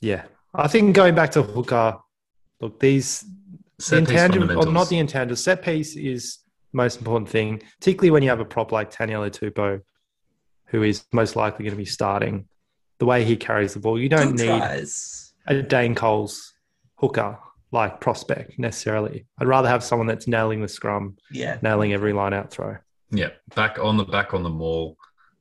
yeah, 0.00 0.24
I 0.52 0.66
think 0.66 0.96
going 0.96 1.14
back 1.14 1.30
to 1.32 1.42
hooker, 1.42 1.98
look, 2.60 2.80
these 2.80 3.24
the 3.78 3.84
Set 3.84 4.00
piece 4.00 4.10
intangible, 4.10 4.58
or 4.68 4.72
not 4.72 4.88
the 4.88 4.98
intangible 4.98 5.36
set 5.36 5.62
piece 5.62 5.94
is 5.96 6.38
most 6.72 6.98
important 6.98 7.28
thing, 7.28 7.62
particularly 7.78 8.10
when 8.10 8.22
you 8.22 8.28
have 8.28 8.40
a 8.40 8.44
prop 8.44 8.72
like 8.72 8.92
Taniela 8.92 9.30
Tupou, 9.30 9.80
who 10.66 10.82
is 10.82 11.04
most 11.12 11.36
likely 11.36 11.64
going 11.64 11.72
to 11.72 11.76
be 11.76 11.84
starting. 11.84 12.46
The 12.98 13.06
way 13.06 13.24
he 13.24 13.36
carries 13.36 13.74
the 13.74 13.80
ball, 13.80 13.98
you 13.98 14.08
don't 14.08 14.34
need 14.34 14.46
tries. 14.58 15.32
a 15.46 15.62
Dane 15.62 15.94
Coles 15.94 16.52
hooker 16.96 17.38
like 17.70 18.00
prospect 18.00 18.58
necessarily. 18.58 19.26
I'd 19.38 19.46
rather 19.46 19.68
have 19.68 19.84
someone 19.84 20.08
that's 20.08 20.26
nailing 20.26 20.60
the 20.62 20.68
scrum, 20.68 21.16
Yeah. 21.30 21.58
nailing 21.62 21.92
every 21.92 22.12
line 22.12 22.32
out 22.34 22.50
throw. 22.50 22.76
Yeah, 23.12 23.30
back 23.54 23.78
on 23.78 23.96
the 23.96 24.04
back 24.04 24.34
on 24.34 24.42
the 24.42 24.50
maul, 24.50 24.96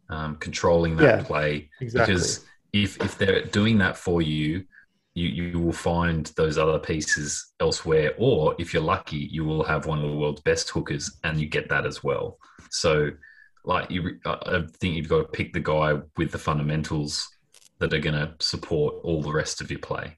um, 0.09 0.35
controlling 0.35 0.95
that 0.97 1.03
Yeah, 1.03 1.23
play. 1.23 1.69
Exactly. 1.81 2.13
Because 2.13 2.45
if 2.73 3.01
if 3.03 3.17
they're 3.17 3.43
doing 3.45 3.79
that 3.79 3.97
for 3.97 4.21
you, 4.21 4.65
you 5.17 5.29
you 5.29 5.59
will 5.59 5.73
find 5.73 6.27
those 6.35 6.57
other 6.57 6.79
pieces 6.79 7.53
elsewhere. 7.59 8.13
Or 8.17 8.55
if 8.59 8.73
you're 8.73 8.83
lucky, 8.83 9.17
you 9.17 9.43
will 9.45 9.63
have 9.63 9.85
one 9.85 9.99
of 9.99 10.09
the 10.09 10.17
world's 10.17 10.41
best 10.41 10.69
hookers, 10.69 11.17
and 11.23 11.39
you 11.39 11.47
get 11.47 11.69
that 11.69 11.85
as 11.85 12.03
well. 12.03 12.37
So, 12.69 13.09
like 13.65 13.89
you, 13.89 14.19
I 14.25 14.63
think 14.79 14.95
you've 14.95 15.09
got 15.09 15.17
to 15.17 15.37
pick 15.37 15.53
the 15.53 15.59
guy 15.59 15.95
with 16.17 16.31
the 16.31 16.37
fundamentals 16.37 17.27
that 17.79 17.93
are 17.93 17.99
going 17.99 18.15
to 18.15 18.33
support 18.39 18.95
all 19.03 19.21
the 19.21 19.31
rest 19.31 19.61
of 19.61 19.71
your 19.71 19.79
play. 19.79 20.17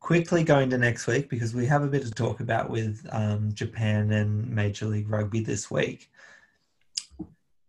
quickly 0.00 0.44
going 0.44 0.68
to 0.70 0.76
next 0.76 1.06
week 1.06 1.30
because 1.30 1.54
we 1.54 1.64
have 1.64 1.82
a 1.82 1.86
bit 1.86 2.02
to 2.02 2.10
talk 2.10 2.40
about 2.40 2.68
with 2.68 3.06
um, 3.10 3.50
Japan 3.54 4.12
and 4.12 4.48
Major 4.50 4.86
League 4.86 5.08
Rugby 5.08 5.40
this 5.40 5.70
week. 5.70 6.10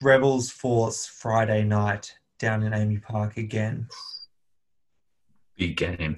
Rebels 0.01 0.51
Force 0.51 1.05
Friday 1.05 1.63
night 1.63 2.13
down 2.37 2.63
in 2.63 2.73
AAMI 2.73 3.01
Park 3.01 3.37
again. 3.37 3.87
Big 5.57 5.77
game. 5.77 6.17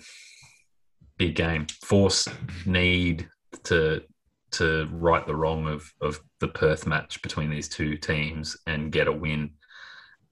Big 1.18 1.36
game. 1.36 1.68
Force 1.84 2.28
need 2.66 3.28
to 3.64 4.04
to 4.50 4.88
right 4.92 5.26
the 5.28 5.36
wrong 5.36 5.68
of 5.68 5.94
of 6.02 6.20
the 6.40 6.48
Perth 6.48 6.88
match 6.88 7.22
between 7.22 7.50
these 7.50 7.68
two 7.68 7.98
teams 7.98 8.58
and 8.68 8.92
get 8.92 9.08
a 9.08 9.12
win. 9.12 9.52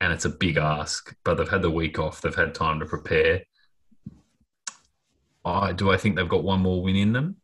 And 0.01 0.11
it's 0.11 0.25
a 0.25 0.29
big 0.29 0.57
ask, 0.57 1.15
but 1.23 1.35
they've 1.35 1.49
had 1.49 1.61
the 1.61 1.71
week 1.71 1.99
off. 1.99 2.21
They've 2.21 2.35
had 2.35 2.53
time 2.53 2.79
to 2.79 2.85
prepare. 2.85 3.43
I 5.43 5.71
do 5.73 5.91
I 5.91 5.97
think 5.97 6.15
they've 6.15 6.27
got 6.27 6.43
one 6.43 6.61
more 6.61 6.81
win 6.81 6.95
in 6.95 7.13
them? 7.13 7.37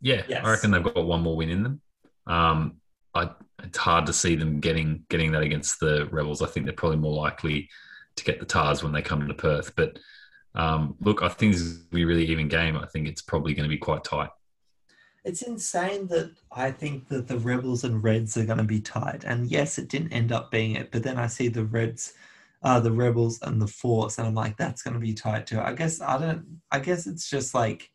Yeah, 0.00 0.22
Yes. 0.28 0.44
I 0.44 0.50
reckon 0.50 0.70
they've 0.70 0.82
got 0.82 1.06
one 1.06 1.22
more 1.22 1.36
win 1.36 1.48
in 1.48 1.62
them. 1.62 1.80
Um, 2.26 2.76
I, 3.14 3.30
it's 3.62 3.78
hard 3.78 4.06
to 4.06 4.12
see 4.12 4.34
them 4.34 4.60
getting 4.60 5.04
getting 5.08 5.32
that 5.32 5.42
against 5.42 5.80
the 5.80 6.06
Rebels. 6.10 6.42
I 6.42 6.46
think 6.46 6.66
they're 6.66 6.74
probably 6.74 6.98
more 6.98 7.14
likely 7.14 7.68
to 8.16 8.24
get 8.24 8.40
the 8.40 8.46
Tahs 8.46 8.82
when 8.82 8.92
they 8.92 9.02
come 9.02 9.26
to 9.26 9.34
Perth. 9.34 9.74
But 9.76 9.98
um, 10.54 10.96
look, 11.00 11.22
I 11.22 11.28
think 11.28 11.52
this 11.52 11.62
is 11.62 11.78
going 11.78 11.88
to 11.90 11.94
be 11.96 12.02
a 12.02 12.06
really 12.06 12.26
even 12.26 12.48
game. 12.48 12.76
I 12.76 12.86
think 12.86 13.08
it's 13.08 13.22
probably 13.22 13.54
going 13.54 13.68
to 13.68 13.74
be 13.74 13.78
quite 13.78 14.04
tight. 14.04 14.30
It's 15.24 15.42
insane 15.42 16.06
that 16.08 16.32
I 16.52 16.70
think 16.70 17.08
that 17.08 17.26
the 17.26 17.38
Rebels 17.38 17.84
and 17.84 18.04
Reds 18.04 18.36
are 18.36 18.44
going 18.44 18.58
to 18.58 18.64
be 18.64 18.80
tight. 18.80 19.24
And 19.24 19.50
yes, 19.50 19.78
it 19.78 19.88
didn't 19.88 20.12
end 20.12 20.32
up 20.32 20.50
being 20.50 20.74
it, 20.74 20.92
but 20.92 21.02
then 21.02 21.18
I 21.18 21.26
see 21.26 21.48
the 21.48 21.64
Reds, 21.64 22.12
uh, 22.62 22.78
the 22.78 22.92
Rebels 22.92 23.40
and 23.42 23.60
the 23.60 23.66
Force, 23.66 24.18
and 24.18 24.26
I'm 24.26 24.34
like, 24.34 24.56
that's 24.56 24.82
going 24.82 24.94
to 24.94 25.00
be 25.00 25.14
tight 25.14 25.46
too. 25.46 25.60
I 25.60 25.72
guess 25.72 26.00
I 26.00 26.18
don't. 26.18 26.60
I 26.70 26.78
guess 26.78 27.06
it's 27.06 27.28
just 27.30 27.54
like 27.54 27.90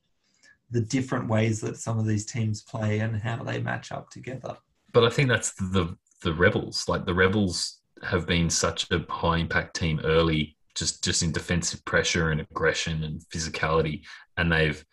the 0.72 0.82
different 0.82 1.28
ways 1.28 1.62
that 1.62 1.78
some 1.78 2.00
of 2.00 2.06
these 2.06 2.26
teams 2.26 2.64
play 2.64 3.00
and 3.00 3.16
how 3.16 3.44
they 3.44 3.60
match 3.60 3.92
up 3.92 4.10
together. 4.10 4.58
But 4.92 5.04
I 5.04 5.10
think 5.10 5.30
that's 5.30 5.54
the 5.54 5.96
the 6.24 6.34
Rebels. 6.34 6.90
Like 6.90 7.06
the 7.06 7.14
Rebels 7.14 7.80
have 8.04 8.26
been 8.26 8.50
such 8.50 8.90
a 8.92 9.06
high 9.10 9.38
impact 9.38 9.76
team 9.76 10.00
early, 10.04 10.58
just 10.80 11.04
just 11.04 11.22
in 11.22 11.32
defensive 11.32 11.84
pressure 11.86 12.32
and 12.32 12.42
aggression 12.42 13.04
and 13.04 13.22
physicality, 13.34 14.02
and 14.38 14.52
they've 14.52 14.84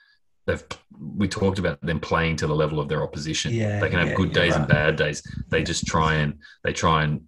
they've 0.46 0.64
we 0.98 1.28
talked 1.28 1.58
about 1.58 1.80
them 1.82 2.00
playing 2.00 2.36
to 2.36 2.46
the 2.46 2.54
level 2.54 2.80
of 2.80 2.88
their 2.88 3.02
opposition. 3.02 3.52
Yeah, 3.52 3.80
they 3.80 3.88
can 3.88 3.98
have 3.98 4.08
yeah, 4.08 4.14
good 4.14 4.32
days 4.32 4.54
and 4.54 4.66
bad 4.66 4.96
days. 4.96 5.22
They 5.48 5.62
just 5.62 5.86
try 5.86 6.14
and 6.14 6.38
they 6.64 6.72
try 6.72 7.04
and 7.04 7.20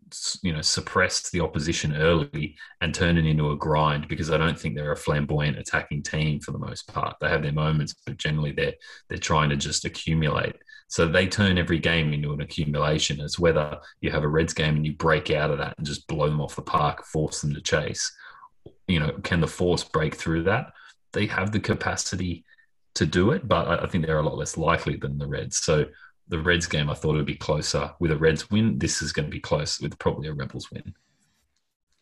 you 0.43 0.53
know 0.53 0.63
suppress 0.63 1.31
the 1.31 1.41
opposition 1.41 1.97
early 1.97 2.57
and 2.81 2.95
turn 2.95 3.17
it 3.17 3.27
into 3.27 3.51
a 3.51 3.57
grind 3.57 4.09
because 4.09 4.31
I 4.31 4.39
don't 4.39 4.59
think 4.59 4.75
they're 4.75 4.93
a 4.93 4.97
flamboyant 4.97 5.59
attacking 5.59 6.03
team 6.03 6.41
for 6.41 6.53
the 6.53 6.59
most 6.59 6.93
part. 6.93 7.17
They 7.21 7.29
have 7.29 7.43
their 7.43 7.53
moments, 7.53 7.95
but 8.07 8.17
generally 8.17 8.53
they're 8.53 8.75
they're 9.09 9.19
trying 9.19 9.51
to 9.51 9.57
just 9.57 9.85
accumulate. 9.85 10.57
So 10.89 11.07
they 11.07 11.27
turn 11.27 11.59
every 11.59 11.79
game 11.79 12.15
into 12.15 12.33
an 12.33 12.41
accumulation. 12.41 13.21
It's 13.21 13.39
whether 13.39 13.79
you 14.01 14.11
have 14.11 14.25
a 14.25 14.29
Reds 14.29 14.55
game 14.55 14.77
and 14.77 14.87
you 14.87 14.95
break 14.95 15.31
out 15.31 15.51
of 15.51 15.59
that 15.59 15.75
and 15.77 15.87
just 15.87 16.07
blow 16.07 16.29
them 16.29 16.41
off 16.41 16.57
the 16.57 16.63
park, 16.63 17.05
force 17.05 17.43
them 17.43 17.53
to 17.55 17.61
chase. 17.61 18.11
You 18.87 19.01
know, 19.01 19.13
can 19.23 19.41
the 19.41 19.47
force 19.47 19.85
break 19.85 20.15
through 20.15 20.45
that? 20.45 20.73
They 21.13 21.27
have 21.27 21.53
the 21.53 21.61
capacity 21.61 22.45
to 22.95 23.07
do 23.07 23.31
it, 23.31 23.47
but 23.47 23.83
I 23.83 23.87
think 23.87 24.05
they're 24.05 24.19
a 24.19 24.23
lot 24.23 24.39
less 24.39 24.57
likely 24.57 24.97
than 24.97 25.19
the 25.19 25.27
Reds. 25.27 25.59
So 25.59 25.87
the 26.29 26.39
Reds 26.39 26.67
game, 26.67 26.91
I 26.91 26.95
thought 26.95 27.15
it 27.15 27.19
would 27.19 27.27
be 27.27 27.37
closer 27.37 27.93
with 28.01 28.13
a 28.13 28.17
Reds 28.17 28.51
win. 28.51 28.79
This 28.79 29.03
is 29.03 29.13
going 29.13 29.27
to 29.27 29.31
be 29.31 29.41
close 29.41 29.81
with 29.81 29.99
probably 29.99 30.29
a 30.29 30.33
Rebels 30.33 30.71
win. 30.71 30.95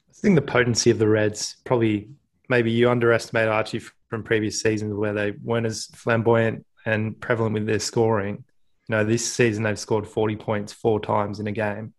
I 0.09 0.13
think 0.13 0.35
the 0.35 0.43
potency 0.43 0.91
of 0.91 0.99
the 0.99 1.09
Reds 1.09 1.57
probably 1.65 2.09
maybe 2.49 2.71
you 2.71 2.91
underestimate 2.91 3.49
Archie 3.49 3.83
from 4.09 4.23
previous 4.23 4.61
seasons 4.61 4.95
where 4.95 5.13
they 5.13 5.33
weren't 5.43 5.67
as 5.67 5.87
flamboyant 5.87 6.65
and 6.85 7.21
prevalent 7.21 7.55
with 7.55 7.67
their 7.67 7.79
scoring. 7.79 8.45
You 8.89 8.97
know, 8.97 9.05
this 9.05 9.31
season 9.31 9.65
they've 9.65 9.79
scored 9.79 10.07
40 10.07 10.37
points 10.37 10.73
four 10.73 11.01
times 11.01 11.41
in 11.41 11.47
a 11.47 11.53
game, 11.53 11.93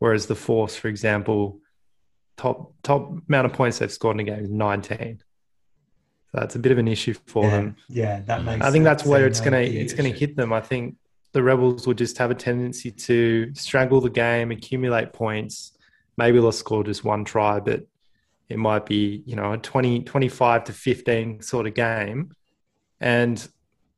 whereas 0.00 0.26
the 0.26 0.34
Force, 0.34 0.76
for 0.76 0.88
example, 0.88 1.60
top 2.38 2.72
top 2.82 3.10
amount 3.28 3.44
of 3.44 3.52
points 3.52 3.78
they've 3.78 3.92
scored 3.92 4.16
in 4.16 4.20
a 4.20 4.24
game 4.24 4.44
is 4.44 4.50
19. 4.50 5.22
So 6.30 6.40
that's 6.40 6.54
a 6.54 6.58
bit 6.58 6.72
of 6.72 6.78
an 6.78 6.88
issue 6.88 7.14
for 7.26 7.44
yeah, 7.44 7.50
them. 7.50 7.76
yeah, 7.88 8.20
that 8.26 8.44
makes. 8.44 8.64
I 8.64 8.70
think 8.70 8.84
that's 8.84 9.04
where 9.04 9.26
it's 9.26 9.40
gonna 9.40 9.58
big 9.58 9.74
it's 9.74 9.92
gonna 9.92 10.08
hit 10.10 10.36
them. 10.36 10.52
I 10.52 10.60
think 10.60 10.96
the 11.32 11.42
Rebels 11.42 11.86
will 11.86 11.94
just 11.94 12.16
have 12.18 12.30
a 12.30 12.34
tendency 12.34 12.90
to 12.90 13.52
strangle 13.54 14.00
the 14.00 14.10
game, 14.10 14.50
accumulate 14.50 15.12
points. 15.12 15.76
Maybe 16.16 16.38
they'll 16.38 16.52
score 16.52 16.84
just 16.84 17.04
one 17.04 17.24
try, 17.24 17.60
but 17.60 17.86
it 18.48 18.58
might 18.58 18.86
be, 18.86 19.22
you 19.26 19.36
know, 19.36 19.52
a 19.52 19.58
20, 19.58 20.02
25 20.02 20.64
to 20.64 20.72
15 20.72 21.42
sort 21.42 21.66
of 21.66 21.74
game. 21.74 22.34
And 23.00 23.46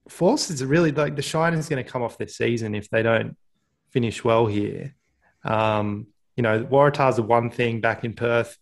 Force 0.09 0.51
is 0.51 0.65
really 0.65 0.91
like 0.91 1.15
the 1.15 1.23
shine 1.23 1.55
is 1.55 1.69
going 1.69 1.83
to 1.83 1.89
come 1.89 2.03
off 2.03 2.19
this 2.19 2.37
season 2.37 2.75
if 2.75 2.91
they 2.91 3.03
don't 3.03 3.37
finish 3.91 4.25
well 4.25 4.47
here. 4.47 4.95
Um, 5.45 6.09
you 6.37 6.43
know, 6.43 6.65
Waratahs 6.65 7.19
are 7.19 7.23
one 7.23 7.51
thing 7.51 7.81
back 7.81 8.05
in 8.05 8.15
Perth. 8.15 8.57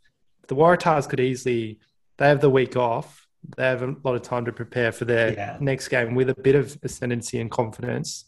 The 0.48 0.56
Waratahs 0.56 1.08
could 1.08 1.20
easily, 1.20 1.78
they 2.16 2.26
have 2.28 2.40
the 2.40 2.50
week 2.50 2.76
off. 2.76 3.26
They 3.56 3.64
have 3.64 3.82
a 3.82 3.94
lot 4.02 4.14
of 4.14 4.22
time 4.22 4.44
to 4.46 4.52
prepare 4.52 4.90
for 4.92 5.04
their 5.04 5.32
Yeah. 5.32 5.56
next 5.60 5.88
game 5.88 6.14
with 6.14 6.28
a 6.30 6.34
bit 6.34 6.54
of 6.54 6.76
ascendancy 6.82 7.40
and 7.40 7.50
confidence. 7.50 8.24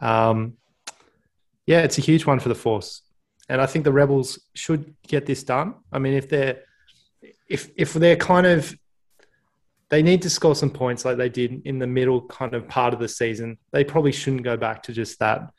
Um, 0.00 0.54
yeah, 1.66 1.80
it's 1.82 1.98
a 1.98 2.00
huge 2.00 2.24
one 2.26 2.40
for 2.40 2.48
the 2.48 2.54
Force, 2.54 3.02
and 3.48 3.60
I 3.60 3.66
think 3.66 3.84
the 3.84 3.92
Rebels 3.92 4.40
should 4.54 4.94
get 5.06 5.26
this 5.26 5.42
done. 5.42 5.74
I 5.92 5.98
mean, 5.98 6.14
if 6.14 6.28
they're 6.28 6.62
if 7.48 7.70
if 7.76 7.92
they're 7.94 8.16
kind 8.16 8.46
of 8.46 8.74
they 9.90 10.02
need 10.02 10.20
to 10.22 10.28
score 10.30 10.54
some 10.54 10.70
points 10.70 11.04
like 11.04 11.16
they 11.16 11.30
did 11.30 11.62
in 11.64 11.78
the 11.78 11.86
middle 11.86 12.20
kind 12.26 12.52
of 12.54 12.68
part 12.68 12.92
of 12.92 13.00
the 13.00 13.08
season. 13.08 13.56
They 13.72 13.84
probably 13.84 14.12
shouldn't 14.12 14.42
go 14.42 14.54
back 14.56 14.82
to 14.82 14.92
just 14.92 15.18
that, 15.20 15.50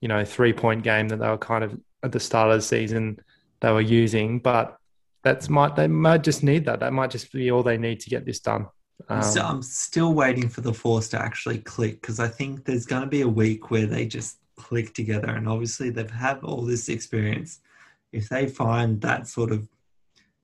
you 0.00 0.06
know, 0.06 0.24
three 0.24 0.52
point 0.52 0.84
game 0.84 1.08
that 1.08 1.16
they 1.18 1.28
were 1.28 1.36
kind 1.38 1.64
of 1.64 1.76
at 2.02 2.12
the 2.12 2.20
start 2.20 2.50
of 2.50 2.56
the 2.56 2.62
season 2.62 3.18
they 3.60 3.72
were 3.72 3.80
using. 3.80 4.38
But 4.38 4.76
that's 5.22 5.48
might 5.48 5.76
they 5.76 5.88
might 5.88 6.22
just 6.22 6.42
need 6.42 6.64
that. 6.64 6.80
That 6.80 6.92
might 6.92 7.10
just 7.10 7.32
be 7.32 7.50
all 7.50 7.62
they 7.62 7.78
need 7.78 8.00
to 8.00 8.10
get 8.10 8.24
this 8.24 8.40
done. 8.40 8.66
I'm, 9.08 9.22
still, 9.22 9.44
Um, 9.44 9.56
I'm 9.56 9.62
still 9.62 10.14
waiting 10.14 10.48
for 10.48 10.60
the 10.60 10.74
force 10.74 11.08
to 11.10 11.20
actually 11.20 11.58
click 11.58 12.00
because 12.00 12.20
I 12.20 12.28
think 12.28 12.64
there's 12.64 12.86
going 12.86 13.02
to 13.02 13.08
be 13.08 13.22
a 13.22 13.28
week 13.28 13.70
where 13.70 13.86
they 13.86 14.06
just 14.06 14.38
click 14.56 14.94
together, 14.94 15.30
and 15.30 15.48
obviously 15.48 15.90
they've 15.90 16.10
had 16.10 16.38
all 16.42 16.62
this 16.62 16.88
experience. 16.88 17.60
If 18.12 18.28
they 18.28 18.46
find 18.46 19.00
that 19.00 19.26
sort 19.26 19.52
of 19.52 19.68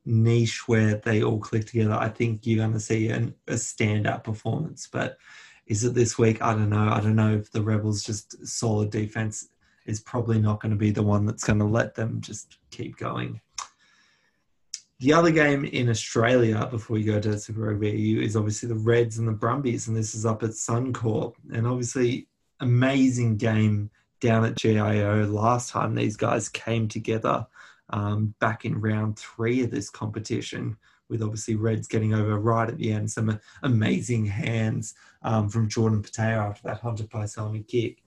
niche 0.04 0.66
where 0.66 0.94
they 0.96 1.22
all 1.22 1.38
click 1.38 1.66
together, 1.66 1.92
I 1.94 2.08
think 2.08 2.46
you're 2.46 2.64
going 2.64 2.72
to 2.72 2.80
see 2.80 3.08
an, 3.08 3.34
a 3.46 3.54
standout 3.54 4.24
performance. 4.24 4.88
But 4.90 5.18
is 5.66 5.84
it 5.84 5.94
this 5.94 6.18
week? 6.18 6.40
I 6.40 6.54
don't 6.54 6.70
know. 6.70 6.88
I 6.88 7.00
don't 7.00 7.16
know 7.16 7.34
if 7.34 7.52
the 7.52 7.62
Rebels 7.62 8.02
just 8.02 8.46
solid 8.46 8.90
defense 8.90 9.48
is 9.88 10.00
probably 10.00 10.38
not 10.38 10.60
going 10.60 10.70
to 10.70 10.76
be 10.76 10.90
the 10.90 11.02
one 11.02 11.24
that's 11.24 11.42
going 11.42 11.58
to 11.58 11.64
let 11.64 11.94
them 11.94 12.20
just 12.20 12.58
keep 12.70 12.98
going. 12.98 13.40
The 15.00 15.14
other 15.14 15.30
game 15.30 15.64
in 15.64 15.88
Australia 15.88 16.68
before 16.70 16.94
we 16.94 17.04
go 17.04 17.18
to 17.20 17.38
Super 17.38 17.62
Rugby 17.62 17.88
AU 17.88 18.20
is 18.20 18.36
obviously 18.36 18.68
the 18.68 18.74
Reds 18.74 19.18
and 19.18 19.26
the 19.26 19.32
Brumbies, 19.32 19.88
and 19.88 19.96
this 19.96 20.14
is 20.14 20.26
up 20.26 20.42
at 20.42 20.50
Suncorp. 20.50 21.34
And 21.52 21.66
obviously, 21.66 22.28
amazing 22.60 23.38
game 23.38 23.90
down 24.20 24.44
at 24.44 24.56
GIO 24.56 25.24
last 25.26 25.70
time 25.70 25.94
these 25.94 26.16
guys 26.16 26.48
came 26.48 26.88
together 26.88 27.46
um, 27.90 28.34
back 28.40 28.64
in 28.64 28.80
round 28.80 29.18
three 29.18 29.62
of 29.62 29.70
this 29.70 29.88
competition, 29.88 30.76
with 31.08 31.22
obviously 31.22 31.54
Reds 31.54 31.88
getting 31.88 32.12
over 32.12 32.38
right 32.38 32.68
at 32.68 32.76
the 32.76 32.92
end. 32.92 33.10
Some 33.10 33.40
amazing 33.62 34.26
hands 34.26 34.94
um, 35.22 35.48
from 35.48 35.68
Jordan 35.68 36.02
Petaia 36.02 36.50
after 36.50 36.68
that 36.68 36.80
Hunter 36.80 37.04
Paisami 37.04 37.66
kick 37.66 38.02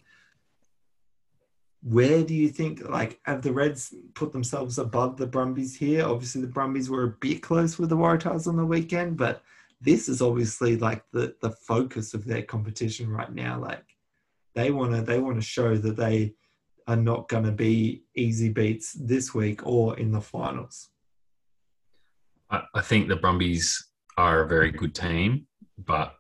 where 1.83 2.23
do 2.23 2.33
you 2.33 2.49
think 2.49 2.87
like 2.87 3.19
have 3.23 3.41
the 3.41 3.51
Reds 3.51 3.93
put 4.13 4.31
themselves 4.31 4.77
above 4.77 5.17
the 5.17 5.25
Brumbies 5.25 5.75
here? 5.75 6.05
Obviously, 6.05 6.41
the 6.41 6.47
Brumbies 6.47 6.89
were 6.89 7.03
a 7.03 7.15
bit 7.19 7.41
close 7.41 7.79
with 7.79 7.89
the 7.89 7.97
Waratahs 7.97 8.47
on 8.47 8.55
the 8.55 8.65
weekend, 8.65 9.17
but 9.17 9.41
this 9.81 10.07
is 10.07 10.21
obviously 10.21 10.77
like 10.77 11.03
the 11.11 11.35
the 11.41 11.51
focus 11.51 12.13
of 12.13 12.25
their 12.25 12.43
competition 12.43 13.09
right 13.09 13.33
now. 13.33 13.59
Like 13.59 13.83
they 14.53 14.71
want 14.71 14.93
to 14.93 15.01
they 15.01 15.19
want 15.19 15.37
to 15.37 15.41
show 15.41 15.75
that 15.75 15.97
they 15.97 16.35
are 16.87 16.95
not 16.95 17.29
going 17.29 17.45
to 17.45 17.51
be 17.51 18.03
easy 18.15 18.49
beats 18.49 18.93
this 18.93 19.33
week 19.33 19.65
or 19.65 19.97
in 19.97 20.11
the 20.11 20.21
finals. 20.21 20.89
I, 22.49 22.61
I 22.75 22.81
think 22.81 23.07
the 23.07 23.15
Brumbies 23.15 23.87
are 24.17 24.43
a 24.43 24.47
very 24.47 24.71
good 24.71 24.93
team, 24.93 25.47
but 25.77 26.13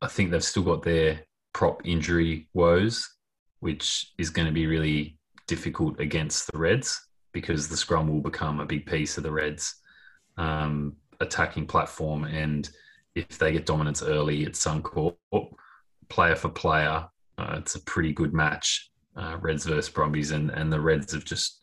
I 0.00 0.06
think 0.06 0.30
they've 0.30 0.44
still 0.44 0.62
got 0.62 0.82
their 0.82 1.20
prop 1.52 1.86
injury 1.86 2.48
woes, 2.54 3.15
which 3.60 4.12
is 4.18 4.30
going 4.30 4.46
to 4.46 4.52
be 4.52 4.66
really 4.66 5.16
difficult 5.46 5.98
against 6.00 6.50
the 6.50 6.58
Reds 6.58 7.08
because 7.32 7.68
the 7.68 7.76
scrum 7.76 8.08
will 8.08 8.20
become 8.20 8.60
a 8.60 8.66
big 8.66 8.86
piece 8.86 9.16
of 9.16 9.22
the 9.22 9.30
Reds' 9.30 9.76
um, 10.36 10.96
attacking 11.20 11.66
platform. 11.66 12.24
And 12.24 12.68
if 13.14 13.38
they 13.38 13.52
get 13.52 13.66
dominance 13.66 14.02
early 14.02 14.44
at 14.46 14.52
Suncorp, 14.52 15.16
player 16.08 16.34
for 16.34 16.48
player, 16.48 17.06
uh, 17.38 17.56
it's 17.58 17.74
a 17.74 17.80
pretty 17.80 18.12
good 18.12 18.32
match, 18.32 18.90
uh, 19.16 19.36
Reds 19.40 19.66
versus 19.66 19.90
Brumbies. 19.90 20.30
And, 20.30 20.50
and 20.50 20.72
the 20.72 20.80
Reds 20.80 21.12
have 21.12 21.24
just 21.24 21.60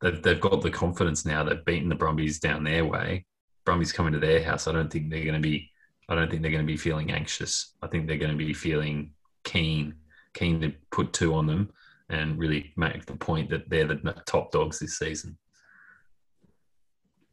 they've, 0.00 0.22
they've 0.22 0.40
got 0.40 0.62
the 0.62 0.70
confidence 0.70 1.24
now. 1.24 1.44
They've 1.44 1.64
beaten 1.64 1.88
the 1.88 1.94
Brumbies 1.94 2.40
down 2.40 2.64
their 2.64 2.84
way. 2.84 3.26
Brumbies 3.64 3.92
coming 3.92 4.14
to 4.14 4.18
their 4.18 4.42
house. 4.42 4.66
I 4.66 4.72
don't 4.72 4.90
think 4.90 5.10
they're 5.10 5.24
going 5.24 5.34
to 5.34 5.40
be 5.40 5.70
I 6.08 6.14
don't 6.14 6.30
think 6.30 6.42
they're 6.42 6.50
going 6.50 6.66
to 6.66 6.72
be 6.72 6.78
feeling 6.78 7.12
anxious. 7.12 7.74
I 7.82 7.86
think 7.86 8.06
they're 8.06 8.16
going 8.16 8.30
to 8.32 8.36
be 8.36 8.54
feeling 8.54 9.10
keen, 9.44 9.94
keen 10.38 10.60
to 10.60 10.72
put 10.90 11.12
two 11.12 11.34
on 11.34 11.46
them 11.46 11.70
and 12.08 12.38
really 12.38 12.72
make 12.76 13.04
the 13.06 13.16
point 13.16 13.50
that 13.50 13.68
they're 13.68 13.86
the 13.86 14.14
top 14.26 14.50
dogs 14.52 14.78
this 14.78 14.98
season. 14.98 15.36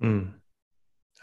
Mm. 0.02 0.34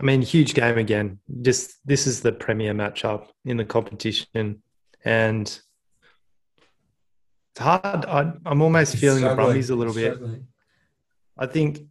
I 0.01 0.05
mean, 0.05 0.23
huge 0.23 0.55
game 0.55 0.79
again. 0.79 1.19
Just 1.43 1.75
this 1.85 2.07
is 2.07 2.21
the 2.21 2.33
premier 2.33 2.73
matchup 2.73 3.27
in 3.45 3.57
the 3.57 3.65
competition, 3.65 4.63
and 5.05 5.47
it's 7.53 7.61
hard. 7.61 8.07
I, 8.07 8.33
am 8.47 8.63
almost 8.63 8.97
feeling 8.97 9.23
the 9.23 9.35
Brumbies 9.35 9.71
a 9.71 9.77
little 9.77 9.93
bit. 9.93 10.19
I 11.37 11.47
think 11.47 11.83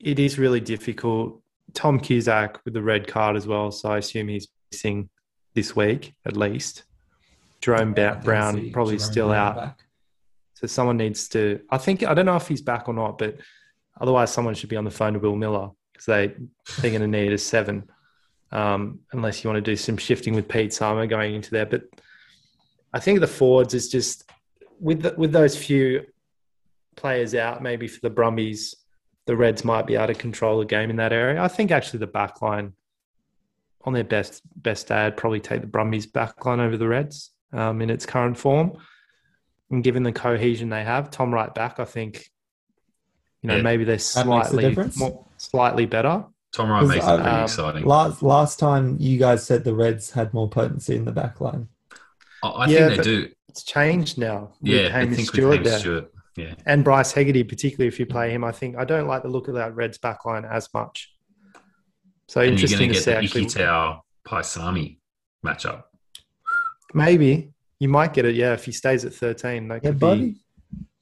it 0.00 0.18
is 0.18 0.38
really 0.38 0.60
difficult. 0.60 1.40
Tom 1.74 2.00
Cusack 2.00 2.64
with 2.64 2.74
the 2.74 2.82
red 2.82 3.06
card 3.06 3.36
as 3.36 3.46
well, 3.46 3.70
so 3.70 3.90
I 3.90 3.98
assume 3.98 4.28
he's 4.28 4.48
missing 4.72 5.08
this 5.54 5.76
week 5.76 6.14
at 6.26 6.36
least. 6.36 6.84
Jerome 7.64 7.94
yeah, 7.96 8.16
Brown 8.16 8.70
probably 8.72 8.98
Jerome 8.98 9.10
still 9.10 9.28
Brown 9.28 9.46
out. 9.46 9.56
Back. 9.56 9.84
So 10.52 10.66
someone 10.66 10.98
needs 10.98 11.28
to. 11.30 11.60
I 11.70 11.78
think 11.78 12.02
I 12.02 12.12
don't 12.12 12.26
know 12.26 12.36
if 12.36 12.46
he's 12.46 12.60
back 12.60 12.88
or 12.88 12.94
not, 12.94 13.16
but 13.16 13.38
otherwise 13.98 14.30
someone 14.30 14.54
should 14.54 14.68
be 14.68 14.76
on 14.76 14.84
the 14.84 14.90
phone 14.90 15.14
to 15.14 15.18
Will 15.18 15.34
Miller 15.34 15.70
because 15.92 16.04
they 16.04 16.34
they're 16.82 16.90
going 16.90 17.00
to 17.00 17.06
need 17.06 17.32
a 17.32 17.38
seven, 17.38 17.90
um, 18.52 19.00
unless 19.12 19.42
you 19.42 19.48
want 19.48 19.64
to 19.64 19.70
do 19.70 19.76
some 19.76 19.96
shifting 19.96 20.34
with 20.34 20.46
Pete 20.46 20.72
Samu 20.72 21.08
going 21.08 21.34
into 21.34 21.50
there. 21.52 21.64
But 21.64 21.84
I 22.92 23.00
think 23.00 23.20
the 23.20 23.26
forwards 23.26 23.72
is 23.72 23.88
just 23.88 24.30
with 24.78 25.00
the, 25.00 25.14
with 25.16 25.32
those 25.32 25.56
few 25.56 26.04
players 26.96 27.34
out, 27.34 27.62
maybe 27.62 27.88
for 27.88 28.00
the 28.02 28.10
Brumbies, 28.10 28.74
the 29.24 29.36
Reds 29.36 29.64
might 29.64 29.86
be 29.86 29.94
able 29.94 30.08
to 30.08 30.14
control 30.14 30.58
the 30.58 30.66
game 30.66 30.90
in 30.90 30.96
that 30.96 31.14
area. 31.14 31.42
I 31.42 31.48
think 31.48 31.70
actually 31.70 32.00
the 32.00 32.08
back 32.08 32.42
line 32.42 32.74
on 33.86 33.94
their 33.94 34.04
best 34.04 34.42
best 34.54 34.88
day, 34.88 35.06
I'd 35.06 35.16
probably 35.16 35.40
take 35.40 35.62
the 35.62 35.66
Brumbies 35.66 36.04
back 36.04 36.44
line 36.44 36.60
over 36.60 36.76
the 36.76 36.88
Reds 36.88 37.30
um, 37.54 37.80
in 37.80 37.90
its 37.90 38.04
current 38.04 38.36
form. 38.36 38.76
And 39.70 39.82
given 39.82 40.02
the 40.02 40.12
cohesion 40.12 40.68
they 40.68 40.84
have, 40.84 41.10
Tom 41.10 41.32
Wright 41.32 41.54
back, 41.54 41.80
I 41.80 41.84
think, 41.84 42.30
you 43.42 43.48
know, 43.48 43.56
yeah. 43.56 43.62
maybe 43.62 43.84
they're 43.84 43.98
slightly 43.98 44.74
the 44.74 44.92
more, 44.96 45.26
slightly 45.38 45.86
better. 45.86 46.24
Tom 46.52 46.70
Wright 46.70 46.86
makes 46.86 47.04
it 47.04 47.08
pretty 47.08 47.22
um, 47.22 47.42
exciting. 47.44 47.84
Last 47.84 48.22
last 48.22 48.58
time 48.58 48.96
you 49.00 49.18
guys 49.18 49.44
said 49.44 49.64
the 49.64 49.74
Reds 49.74 50.10
had 50.10 50.32
more 50.34 50.48
potency 50.48 50.94
in 50.94 51.04
the 51.04 51.12
back 51.12 51.40
line. 51.40 51.68
I, 52.42 52.48
I 52.48 52.66
yeah, 52.66 52.88
think 52.88 52.96
they 52.98 53.02
do. 53.02 53.28
It's 53.48 53.62
changed 53.62 54.18
now. 54.18 54.52
Yeah, 54.60 54.90
I 54.96 55.06
think 55.06 55.28
Stewart 55.28 55.58
with 55.58 55.66
Hamish 55.66 55.80
Stewart. 55.80 56.12
Yeah. 56.36 56.54
And 56.66 56.82
Bryce 56.82 57.12
Hegarty, 57.12 57.44
particularly 57.44 57.88
if 57.88 58.00
you 58.00 58.06
play 58.06 58.30
him, 58.30 58.44
I 58.44 58.52
think 58.52 58.76
I 58.76 58.84
don't 58.84 59.06
like 59.06 59.22
the 59.22 59.28
look 59.28 59.48
of 59.48 59.54
that 59.54 59.74
Reds 59.74 59.98
backline 59.98 60.48
as 60.48 60.68
much. 60.74 61.14
So 62.28 62.40
and 62.40 62.52
interesting 62.52 62.80
you're 62.80 62.88
going 62.88 63.00
to 63.00 63.04
get 63.04 63.04
the 63.04 63.16
actually. 63.18 63.46
Ikitau 63.46 64.00
Paisami 64.26 64.98
matchup. 65.44 65.84
Maybe 66.94 67.52
you 67.80 67.88
might 67.88 68.14
get 68.14 68.24
it. 68.24 68.34
Yeah, 68.34 68.54
if 68.54 68.64
he 68.64 68.72
stays 68.72 69.04
at 69.04 69.12
thirteen, 69.12 69.68
that 69.68 69.82
yeah, 69.82 69.90
could 69.90 69.98
buddy. 69.98 70.20
be. 70.20 70.40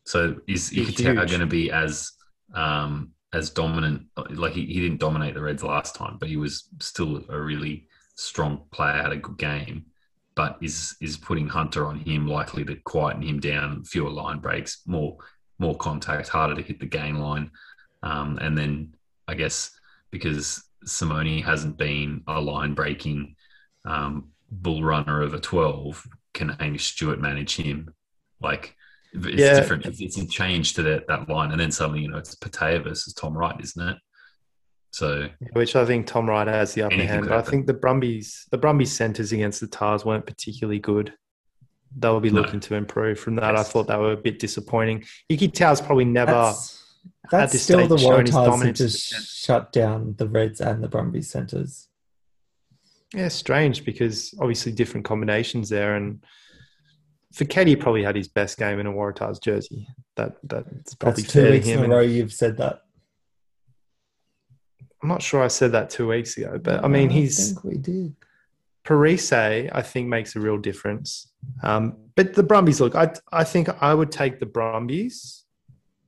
So 0.05 0.37
is 0.49 0.71
Ikitau 0.71 1.29
going 1.29 1.41
to 1.41 1.47
be 1.47 1.71
as 1.71 2.13
um, 2.55 3.13
as 3.33 3.51
dominant? 3.51 4.07
Like 4.31 4.53
he, 4.53 4.67
he 4.67 4.81
didn't 4.81 4.99
dominate 4.99 5.35
the 5.35 5.43
Reds 5.43 5.63
last 5.63 5.95
time, 5.95 6.17
but 6.19 6.29
he 6.29 6.37
was 6.37 6.69
still 6.81 7.23
a 7.29 7.39
really 7.39 7.89
strong 8.17 8.65
player. 8.73 9.03
Had 9.03 9.13
a 9.13 9.17
good 9.17 9.39
game 9.39 9.87
but 10.35 10.57
is 10.61 10.97
is 11.01 11.17
putting 11.17 11.49
Hunter 11.49 11.87
on 11.87 11.99
him 11.99 12.27
likely 12.27 12.65
to 12.65 12.77
quieten 12.77 13.23
him 13.23 13.41
down, 13.41 13.85
fewer 13.85 14.11
line 14.11 14.39
breaks, 14.39 14.83
more 14.87 15.17
more 15.59 15.77
contact, 15.77 16.29
harder 16.29 16.55
to 16.55 16.63
hit 16.63 16.81
the 16.81 16.87
gain 16.87 17.19
line, 17.19 17.51
um, 18.03 18.39
and 18.41 18.57
then 18.57 18.95
I 19.29 19.35
guess 19.35 19.71
because 20.11 20.65
Simone 20.85 21.43
hasn't 21.43 21.77
been 21.77 22.23
a 22.27 22.41
line 22.41 22.75
breaking 22.75 23.37
um, 23.85 24.31
bull 24.53 24.85
runner 24.85 25.23
of 25.23 25.35
a 25.35 25.41
twelve, 25.41 26.07
can 26.35 26.51
Hamish 26.51 26.93
Stewart 26.93 27.21
manage 27.21 27.57
him? 27.57 27.93
Like 28.41 28.77
it's 29.13 29.41
yeah. 29.41 29.59
different. 29.59 29.87
It's, 29.87 30.01
it's 30.01 30.19
a 30.19 30.27
change 30.27 30.75
to 30.75 30.83
that 30.85 31.09
that 31.09 31.29
line, 31.29 31.51
and 31.51 31.61
then 31.61 31.71
suddenly 31.71 32.03
you 32.03 32.11
know 32.11 32.19
it's 32.19 32.35
Petaia 32.35 32.83
versus 32.83 33.15
Tom 33.15 33.37
Wright, 33.37 33.61
isn't 33.61 33.89
it? 33.89 33.97
So, 34.91 35.29
which 35.55 35.75
I 35.75 35.87
think 35.87 36.07
Tom 36.07 36.29
Wright 36.29 36.47
has 36.47 36.75
the 36.75 36.83
upper 36.83 36.97
hand. 36.97 37.27
But 37.27 37.39
I 37.39 37.43
think 37.43 37.67
the 37.67 37.73
Brumbies, 37.73 38.47
the 38.51 38.59
Brumbies 38.59 38.93
centers 38.93 39.33
against 39.33 39.61
the 39.61 39.67
Tahs 39.67 40.05
weren't 40.05 40.27
particularly 40.27 40.81
good. 40.81 41.15
They'll 41.97 42.21
be 42.21 42.29
looking 42.29 42.55
no. 42.55 42.61
to 42.61 42.75
improve 42.75 43.19
from 43.19 43.37
that. 43.37 43.55
Yes. 43.55 43.69
I 43.69 43.71
thought 43.71 43.87
they 43.87 43.97
were 43.97 44.13
a 44.13 44.19
bit 44.19 44.39
disappointing. 44.39 45.05
Ikitau's 45.31 45.81
probably 45.81 46.05
never. 46.05 46.33
That's, 46.33 46.79
that's 47.31 47.61
still 47.61 47.87
the 47.87 47.97
Waratahs 47.97 48.63
who 48.63 48.73
just 48.73 49.45
shut 49.45 49.73
down 49.73 50.15
the 50.19 50.29
Reds 50.29 50.61
and 50.61 50.85
the 50.85 50.89
Brumbies 50.89 51.31
centers. 51.31 51.89
Yeah, 53.15 53.29
strange 53.29 53.85
because 53.85 54.35
obviously 54.41 54.73
different 54.73 55.05
combinations 55.05 55.69
there, 55.69 55.97
and 55.97 56.25
for 57.33 57.45
Foketi 57.45 57.79
probably 57.79 58.03
had 58.03 58.17
his 58.17 58.29
best 58.29 58.59
game 58.59 58.79
in 58.79 58.87
a 58.87 58.93
Waratahs 58.93 59.43
jersey. 59.43 59.87
That 60.17 60.37
that's 60.43 60.95
probably 60.95 61.23
that's 61.23 61.33
two 61.33 61.51
weeks 61.51 61.69
in 61.69 61.85
a 61.85 61.89
row. 61.89 62.01
You've 62.01 62.33
said 62.33 62.57
that. 62.59 62.83
I'm 65.03 65.09
not 65.09 65.21
sure 65.21 65.43
I 65.43 65.49
said 65.49 65.73
that 65.73 65.91
two 65.91 66.09
weeks 66.09 66.37
ago, 66.37 66.59
but 66.63 66.85
I 66.85 66.89
mean, 66.89 67.11
he's. 67.11 67.39
I 67.39 67.61
think 67.61 67.65
we 67.65 67.79
did. 67.79 68.15
Perese, 68.85 69.71
I 69.73 69.83
think, 69.83 70.09
makes 70.09 70.35
a 70.37 70.41
real 70.41 70.59
difference. 70.59 71.33
Um, 71.63 71.97
but 72.15 72.35
the 72.35 72.43
Brumbies, 72.43 72.81
look, 72.81 72.95
I, 72.95 73.13
I 73.33 73.45
think 73.45 73.69
I 73.83 73.95
would 73.95 74.11
take 74.11 74.41
the 74.41 74.47
Brumbies 74.47 75.45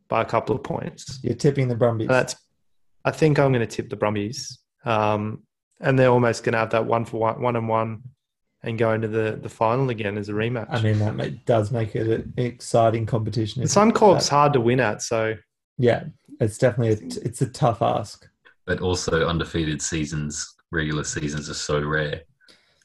by 0.08 0.22
a 0.22 0.24
couple 0.24 0.56
of 0.56 0.62
points. 0.62 1.20
You're 1.22 1.34
tipping 1.34 1.68
the 1.68 1.76
Brumbies. 1.76 2.08
That's, 2.08 2.36
I 3.04 3.10
think 3.10 3.38
I'm 3.38 3.52
going 3.52 3.66
to 3.66 3.72
tip 3.72 3.90
the 3.90 3.96
Brumbies. 3.96 4.58
Um, 4.84 5.44
and 5.80 5.98
they're 5.98 6.10
almost 6.10 6.44
going 6.44 6.52
to 6.52 6.58
have 6.58 6.70
that 6.70 6.86
one 6.86 7.04
for 7.04 7.18
one, 7.18 7.40
one 7.40 7.56
and 7.56 7.68
one 7.68 8.02
and 8.62 8.78
go 8.78 8.92
into 8.92 9.08
the, 9.08 9.38
the 9.42 9.48
final 9.48 9.90
again 9.90 10.16
as 10.16 10.28
a 10.28 10.32
rematch. 10.32 10.68
I 10.70 10.80
mean, 10.80 10.98
that 10.98 11.44
does 11.44 11.70
make 11.70 11.94
it 11.94 12.08
an 12.08 12.32
exciting 12.36 13.04
competition. 13.04 13.62
The 13.62 13.68
Suncorp's 13.68 14.28
hard 14.28 14.54
to 14.54 14.60
win 14.60 14.80
at, 14.80 15.02
so. 15.02 15.34
Yeah, 15.76 16.04
it's 16.40 16.56
definitely, 16.56 17.08
a, 17.08 17.26
it's 17.26 17.42
a 17.42 17.48
tough 17.48 17.82
ask 17.82 18.26
but 18.66 18.80
also 18.80 19.26
undefeated 19.26 19.82
seasons, 19.82 20.54
regular 20.70 21.04
seasons 21.04 21.50
are 21.50 21.54
so 21.54 21.80
rare. 21.80 22.22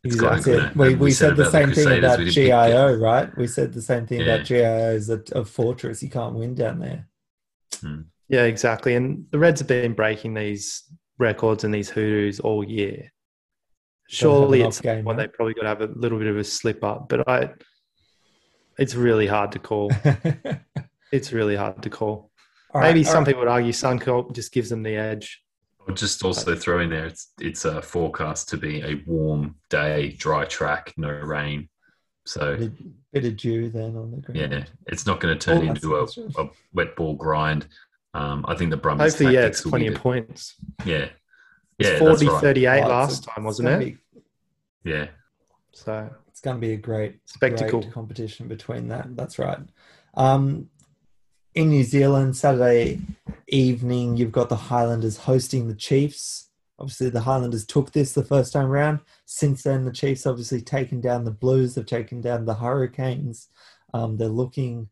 exactly. 0.03 0.59
we, 0.75 0.89
we, 0.89 0.95
we, 0.95 1.11
said, 1.11 1.29
said 1.29 1.37
the 1.37 1.51
same 1.51 1.69
the 1.69 1.75
thing 1.75 1.99
about 1.99 2.19
GIO, 2.19 2.95
right? 2.95 3.35
We 3.37 3.47
said 3.47 3.73
the 3.73 3.81
same 3.81 4.05
thing 4.05 4.21
yeah. 4.21 4.35
about 4.35 4.45
GIO 4.45 4.93
is 4.93 5.09
a, 5.09 5.21
a, 5.33 5.45
fortress. 5.45 6.03
You 6.03 6.09
can't 6.09 6.35
win 6.35 6.55
down 6.55 6.79
there. 6.79 7.07
Hmm. 7.81 8.01
Yeah, 8.27 8.43
exactly. 8.43 8.95
And 8.95 9.25
the 9.31 9.39
Reds 9.39 9.61
have 9.61 9.67
been 9.67 9.93
breaking 9.93 10.33
these 10.33 10.83
records 11.19 11.63
and 11.63 11.73
these 11.73 11.89
hoodoos 11.89 12.39
all 12.39 12.63
year. 12.63 13.11
Surely 14.07 14.61
it's 14.63 14.81
game, 14.81 15.05
when 15.05 15.17
they 15.17 15.27
probably 15.27 15.53
got 15.53 15.61
to 15.63 15.67
have 15.67 15.81
a 15.81 15.93
little 15.93 16.17
bit 16.17 16.27
of 16.27 16.37
a 16.37 16.43
slip 16.43 16.83
up, 16.83 17.09
but 17.09 17.27
I, 17.29 17.51
it's 18.79 18.95
really 18.95 19.27
hard 19.27 19.51
to 19.51 19.59
call. 19.59 19.91
it's 21.11 21.31
really 21.31 21.55
hard 21.55 21.83
to 21.83 21.89
call. 21.91 22.31
All 22.73 22.81
Maybe 22.81 23.01
right, 23.01 23.07
some 23.07 23.17
right. 23.19 23.27
people 23.27 23.41
would 23.41 23.49
argue 23.49 23.71
Suncorp 23.71 24.33
just 24.33 24.51
gives 24.51 24.69
them 24.69 24.81
the 24.81 24.95
edge. 24.95 25.43
I'll 25.87 25.95
just 25.95 26.23
also 26.23 26.55
throw 26.55 26.81
in 26.81 26.89
there 26.91 27.07
it's 27.07 27.31
it's 27.39 27.65
a 27.65 27.81
forecast 27.81 28.49
to 28.49 28.57
be 28.57 28.81
a 28.81 29.01
warm 29.07 29.55
day, 29.69 30.11
dry 30.11 30.45
track, 30.45 30.93
no 30.97 31.09
rain. 31.09 31.69
So 32.25 32.57
bit, 32.57 32.71
bit 33.11 33.25
of 33.25 33.37
dew 33.37 33.69
then 33.69 33.95
on 33.95 34.11
the 34.11 34.17
ground. 34.17 34.53
Yeah, 34.53 34.63
it's 34.85 35.07
not 35.07 35.19
going 35.19 35.37
to 35.37 35.43
turn 35.43 35.67
oh, 35.67 35.71
into 35.71 35.95
a, 35.95 36.41
a, 36.41 36.49
wet 36.73 36.95
ball 36.95 37.15
grind. 37.15 37.67
Um, 38.13 38.45
I 38.47 38.55
think 38.55 38.71
the 38.71 38.77
Brumbies. 38.77 39.13
Hopefully, 39.13 39.35
yeah, 39.35 39.45
it's 39.45 39.61
plenty 39.61 39.87
of 39.87 39.95
points. 39.95 40.55
Yeah, 40.85 41.09
yeah, 41.77 41.99
40 41.99 42.27
right. 42.27 42.41
38 42.41 42.81
last 42.81 43.23
time, 43.23 43.43
wasn't 43.43 43.69
it? 43.69 43.79
Be, 43.79 43.97
yeah. 44.83 45.07
So 45.71 46.09
it's 46.27 46.41
going 46.41 46.57
to 46.57 46.61
be 46.61 46.73
a 46.73 46.77
great 46.77 47.19
spectacle 47.25 47.81
great 47.81 47.93
competition 47.93 48.47
between 48.47 48.87
that. 48.89 49.15
That's 49.15 49.39
right. 49.39 49.59
Um, 50.15 50.69
in 51.55 51.69
New 51.69 51.83
Zealand, 51.83 52.35
Saturday 52.37 52.99
evening, 53.47 54.17
you've 54.17 54.31
got 54.31 54.49
the 54.49 54.55
Highlanders 54.55 55.17
hosting 55.17 55.67
the 55.67 55.75
Chiefs. 55.75 56.49
Obviously, 56.79 57.09
the 57.09 57.21
Highlanders 57.21 57.65
took 57.65 57.91
this 57.91 58.13
the 58.13 58.23
first 58.23 58.53
time 58.53 58.67
around. 58.67 58.99
Since 59.25 59.63
then, 59.63 59.83
the 59.83 59.91
Chiefs 59.91 60.25
obviously 60.25 60.61
taken 60.61 61.01
down 61.01 61.25
the 61.25 61.31
Blues. 61.31 61.75
They've 61.75 61.85
taken 61.85 62.21
down 62.21 62.45
the 62.45 62.53
Hurricanes. 62.55 63.49
Um, 63.93 64.17
they're 64.17 64.27
looking, 64.27 64.89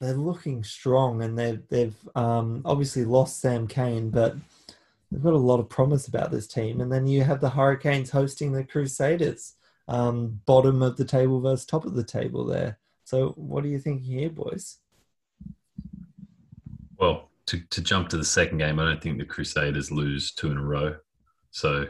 they're 0.00 0.14
looking 0.14 0.62
strong, 0.62 1.22
and 1.22 1.38
they've 1.38 1.62
they've 1.68 1.96
um, 2.14 2.62
obviously 2.64 3.04
lost 3.04 3.40
Sam 3.40 3.66
Cane, 3.66 4.10
but 4.10 4.36
they've 5.10 5.22
got 5.22 5.32
a 5.32 5.38
lot 5.38 5.60
of 5.60 5.68
promise 5.68 6.06
about 6.06 6.30
this 6.30 6.46
team. 6.46 6.80
And 6.80 6.92
then 6.92 7.06
you 7.06 7.22
have 7.24 7.40
the 7.40 7.50
Hurricanes 7.50 8.10
hosting 8.10 8.52
the 8.52 8.64
Crusaders, 8.64 9.54
um, 9.88 10.40
bottom 10.46 10.82
of 10.82 10.96
the 10.96 11.04
table 11.04 11.40
versus 11.40 11.66
top 11.66 11.84
of 11.84 11.94
the 11.94 12.04
table 12.04 12.44
there. 12.44 12.78
So, 13.04 13.30
what 13.30 13.64
are 13.64 13.68
you 13.68 13.78
thinking 13.78 14.12
here, 14.12 14.30
boys? 14.30 14.78
Well, 16.98 17.30
to, 17.46 17.60
to 17.70 17.80
jump 17.80 18.08
to 18.10 18.16
the 18.16 18.24
second 18.24 18.58
game, 18.58 18.78
I 18.78 18.84
don't 18.84 19.02
think 19.02 19.18
the 19.18 19.24
Crusaders 19.24 19.90
lose 19.90 20.32
two 20.32 20.50
in 20.50 20.58
a 20.58 20.62
row. 20.62 20.96
So 21.50 21.86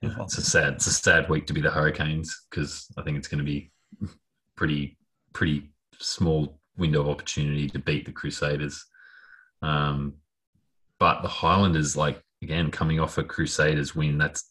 you 0.00 0.08
know, 0.10 0.22
it's 0.22 0.38
a 0.38 0.42
sad 0.42 0.74
it's 0.74 0.86
a 0.86 0.92
sad 0.92 1.28
week 1.28 1.46
to 1.46 1.52
be 1.52 1.60
the 1.60 1.70
Hurricanes 1.70 2.44
because 2.48 2.86
I 2.96 3.02
think 3.02 3.16
it's 3.16 3.28
going 3.28 3.38
to 3.38 3.44
be 3.44 3.70
pretty 4.54 4.96
pretty 5.32 5.70
small 5.98 6.57
window 6.78 7.00
of 7.02 7.08
opportunity 7.08 7.68
to 7.68 7.78
beat 7.78 8.06
the 8.06 8.12
Crusaders. 8.12 8.86
Um, 9.60 10.14
but 10.98 11.22
the 11.22 11.28
Highlanders, 11.28 11.96
like 11.96 12.22
again, 12.42 12.70
coming 12.70 13.00
off 13.00 13.18
a 13.18 13.24
Crusaders 13.24 13.94
win, 13.94 14.16
that's 14.18 14.50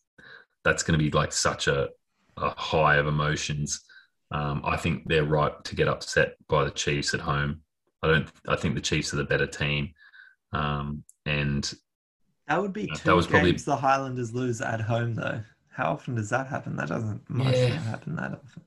that's 0.64 0.84
going 0.84 1.00
to 1.00 1.04
be 1.04 1.12
like 1.12 1.32
such 1.32 1.68
a, 1.68 1.90
a 2.38 2.50
high 2.50 2.98
of 2.98 3.08
emotions. 3.08 3.82
Um, 4.32 4.62
I 4.66 4.76
think 4.76 5.04
they're 5.08 5.24
right 5.24 5.64
to 5.64 5.76
get 5.76 5.88
upset 5.88 6.36
by 6.50 6.66
the 6.66 6.72
Chiefs 6.72 7.14
at 7.14 7.22
home. 7.22 7.62
I 8.04 8.08
don't. 8.08 8.30
I 8.48 8.56
think 8.58 8.76
the 8.76 8.82
Chiefs 8.82 9.14
are 9.14 9.18
the 9.18 9.24
better 9.24 9.48
team, 9.48 9.94
um, 10.52 11.04
and 11.26 11.74
that 12.48 12.62
would 12.62 12.74
be 12.74 12.88
two 12.88 12.94
that 13.06 13.16
was 13.16 13.26
games 13.26 13.32
probably- 13.32 13.52
the 13.54 13.76
Highlanders 13.78 14.34
lose 14.34 14.62
at 14.62 14.82
home, 14.82 15.16
though. 15.16 15.42
How 15.70 15.92
often 15.92 16.16
does 16.16 16.30
that 16.32 16.48
happen? 16.48 16.76
That 16.76 16.90
doesn't 16.90 17.22
Yeah. 17.30 17.68
happen 17.80 18.16
that 18.16 18.34
often. 18.34 18.64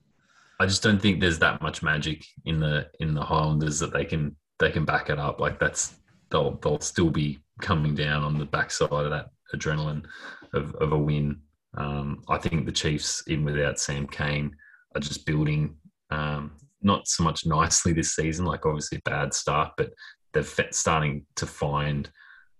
I 0.61 0.67
just 0.67 0.83
don't 0.83 1.01
think 1.01 1.19
there's 1.19 1.39
that 1.39 1.59
much 1.63 1.81
magic 1.81 2.23
in 2.45 2.59
the 2.59 2.87
in 2.99 3.15
the 3.15 3.23
Highlanders 3.23 3.79
that 3.79 3.91
they 3.91 4.05
can 4.05 4.35
they 4.59 4.69
can 4.69 4.85
back 4.85 5.09
it 5.09 5.17
up. 5.17 5.39
Like 5.39 5.57
that's 5.57 5.95
they'll 6.29 6.59
they'll 6.61 6.79
still 6.79 7.09
be 7.09 7.39
coming 7.61 7.95
down 7.95 8.21
on 8.23 8.37
the 8.37 8.45
backside 8.45 8.91
of 8.91 9.09
that 9.09 9.29
adrenaline 9.55 10.05
of, 10.53 10.75
of 10.75 10.91
a 10.91 10.97
win. 10.97 11.41
Um, 11.75 12.21
I 12.29 12.37
think 12.37 12.67
the 12.67 12.71
Chiefs, 12.71 13.23
even 13.27 13.43
without 13.45 13.79
Sam 13.79 14.05
Cane, 14.05 14.55
are 14.93 15.01
just 15.01 15.25
building 15.25 15.77
um, 16.11 16.51
not 16.83 17.07
so 17.07 17.23
much 17.23 17.43
nicely 17.43 17.91
this 17.91 18.13
season. 18.15 18.45
Like 18.45 18.63
obviously 18.63 18.99
a 18.99 19.09
bad 19.09 19.33
start, 19.33 19.71
but 19.77 19.91
they're 20.31 20.43
starting 20.69 21.25
to 21.37 21.47
find 21.47 22.07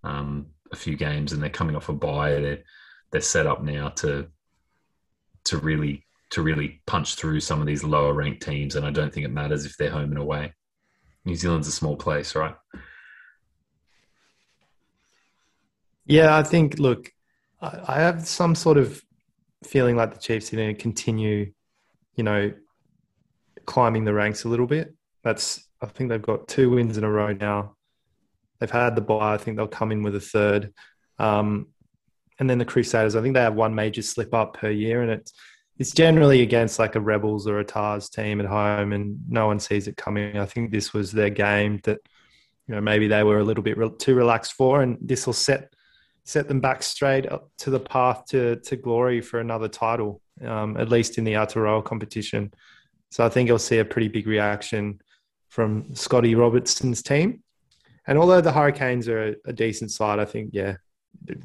um, 0.02 0.46
a 0.72 0.76
few 0.76 0.96
games, 0.96 1.32
and 1.32 1.40
they're 1.40 1.50
coming 1.50 1.76
off 1.76 1.88
a 1.88 1.92
bye. 1.92 2.32
They're 2.32 2.64
they're 3.12 3.20
set 3.20 3.46
up 3.46 3.62
now 3.62 3.90
to 3.90 4.26
to 5.44 5.58
really 5.58 6.04
to 6.32 6.42
really 6.42 6.80
punch 6.86 7.16
through 7.16 7.40
some 7.40 7.60
of 7.60 7.66
these 7.66 7.84
lower 7.84 8.14
ranked 8.14 8.42
teams. 8.42 8.74
And 8.74 8.86
I 8.86 8.90
don't 8.90 9.12
think 9.12 9.26
it 9.26 9.30
matters 9.30 9.66
if 9.66 9.76
they're 9.76 9.90
home 9.90 10.10
and 10.10 10.18
away. 10.18 10.54
New 11.26 11.36
Zealand's 11.36 11.68
a 11.68 11.72
small 11.72 11.94
place, 11.94 12.34
right? 12.34 12.54
Yeah, 16.06 16.36
I 16.36 16.42
think. 16.42 16.78
Look, 16.78 17.12
I, 17.60 18.00
have 18.00 18.26
some 18.26 18.54
sort 18.54 18.78
of 18.78 19.00
feeling 19.62 19.94
like 19.94 20.14
the 20.14 20.18
Chiefs 20.18 20.52
are 20.52 20.56
going 20.56 20.74
to 20.74 20.82
continue, 20.82 21.52
you 22.16 22.24
know, 22.24 22.52
climbing 23.66 24.04
the 24.04 24.12
ranks 24.12 24.44
a 24.44 24.48
little 24.48 24.66
bit. 24.66 24.94
That's. 25.22 25.68
I 25.80 25.86
think 25.86 26.10
they've 26.10 26.22
got 26.22 26.48
two 26.48 26.70
wins 26.70 26.96
in 26.96 27.04
a 27.04 27.10
row 27.10 27.32
now. 27.32 27.76
They've 28.58 28.70
had 28.70 28.96
the 28.96 29.02
bye. 29.02 29.34
I 29.34 29.38
think 29.38 29.56
they'll 29.56 29.68
come 29.68 29.92
in 29.92 30.02
with 30.02 30.16
a 30.16 30.20
third. 30.20 30.72
Um, 31.18 31.68
and 32.38 32.48
then 32.48 32.58
the 32.58 32.64
Crusaders. 32.64 33.16
I 33.16 33.22
think 33.22 33.34
they 33.34 33.40
have 33.40 33.54
one 33.54 33.74
major 33.74 34.02
slip 34.02 34.32
up 34.32 34.54
per 34.54 34.70
year, 34.70 35.02
and 35.02 35.10
it's 35.10 35.32
it's 35.78 35.92
generally 35.92 36.42
against 36.42 36.78
like 36.78 36.94
a 36.94 37.00
Rebels 37.00 37.46
or 37.46 37.58
a 37.58 37.64
Tahs 37.64 38.08
team 38.08 38.40
at 38.40 38.46
home, 38.46 38.92
and 38.92 39.18
no 39.28 39.46
one 39.46 39.58
sees 39.58 39.88
it 39.88 39.96
coming. 39.96 40.38
I 40.38 40.46
think 40.46 40.70
this 40.70 40.92
was 40.92 41.12
their 41.12 41.30
game 41.30 41.80
that 41.84 41.98
you 42.68 42.74
know 42.74 42.80
maybe 42.80 43.08
they 43.08 43.22
were 43.22 43.38
a 43.38 43.44
little 43.44 43.64
bit 43.64 43.78
re- 43.78 43.90
too 43.98 44.14
relaxed 44.14 44.52
for, 44.52 44.82
and 44.82 44.98
this 45.00 45.26
will 45.26 45.32
set 45.32 45.72
set 46.24 46.46
them 46.46 46.60
back 46.60 46.82
straight 46.82 47.30
up 47.30 47.50
to 47.58 47.70
the 47.70 47.80
path 47.80 48.26
to 48.26 48.56
to 48.56 48.76
glory 48.76 49.20
for 49.20 49.40
another 49.40 49.68
title, 49.68 50.20
um, 50.44 50.76
at 50.76 50.88
least 50.88 51.18
in 51.18 51.24
the 51.24 51.32
Aotearoa 51.32 51.84
competition. 51.84 52.52
So 53.10 53.24
I 53.24 53.28
think 53.28 53.48
you'll 53.48 53.58
see 53.58 53.78
a 53.78 53.84
pretty 53.84 54.08
big 54.08 54.26
reaction 54.26 55.00
from 55.48 55.94
Scotty 55.94 56.34
Robertson's 56.34 57.02
team. 57.02 57.42
And 58.06 58.18
although 58.18 58.40
the 58.40 58.52
Hurricanes 58.52 59.06
are 59.06 59.28
a, 59.28 59.34
a 59.46 59.52
decent 59.52 59.90
side, 59.90 60.18
I 60.18 60.24
think 60.24 60.50
yeah, 60.52 60.76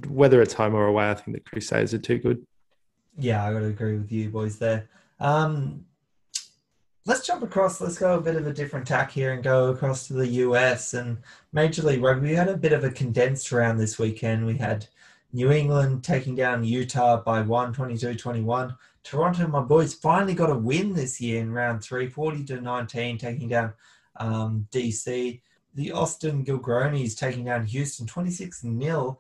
whether 0.08 0.42
it's 0.42 0.54
home 0.54 0.76
or 0.76 0.88
away, 0.88 1.10
I 1.10 1.14
think 1.14 1.36
the 1.36 1.50
Crusaders 1.50 1.94
are 1.94 2.00
too 2.00 2.18
good. 2.20 2.46
Yeah, 3.18 3.46
I 3.46 3.52
got 3.52 3.60
to 3.60 3.66
agree 3.66 3.98
with 3.98 4.12
you 4.12 4.30
boys 4.30 4.60
there. 4.60 4.88
Um, 5.20 5.86
let's 7.08 7.26
jump 7.26 7.42
across. 7.42 7.82
Let's 7.82 7.98
go 7.98 8.16
a 8.16 8.22
bit 8.22 8.36
of 8.36 8.46
a 8.46 8.54
different 8.54 8.86
tack 8.86 9.12
here 9.12 9.34
and 9.34 9.44
go 9.44 9.70
across 9.70 10.08
to 10.08 10.14
the 10.14 10.28
US 10.28 10.94
and 10.94 11.18
Major 11.52 11.82
League 11.82 12.04
Rugby. 12.04 12.30
We 12.30 12.36
had 12.36 12.48
a 12.48 12.56
bit 12.56 12.74
of 12.74 12.84
a 12.84 12.92
condensed 12.92 13.52
round 13.52 13.80
this 13.80 13.98
weekend. 13.98 14.46
We 14.46 14.58
had 14.58 14.86
New 15.34 15.52
England 15.52 16.04
taking 16.04 16.36
down 16.36 16.64
Utah 16.64 17.24
by 17.24 17.42
1, 17.42 17.74
22-21. 17.74 18.78
Toronto, 19.04 19.48
my 19.48 19.62
boys, 19.62 19.96
finally 19.96 20.36
got 20.36 20.52
a 20.52 20.56
win 20.56 20.94
this 20.94 21.20
year 21.20 21.42
in 21.42 21.52
round 21.52 21.84
three, 21.84 22.08
40 22.08 22.44
to 22.46 22.62
19, 22.62 23.18
taking 23.18 23.48
down 23.48 23.74
um, 24.18 24.68
DC. 24.72 25.42
The 25.74 25.92
Austin 25.92 26.46
Gilgronis 26.46 27.18
taking 27.18 27.46
down 27.46 27.66
Houston 27.66 28.06
26 28.06 28.62
0. 28.62 29.20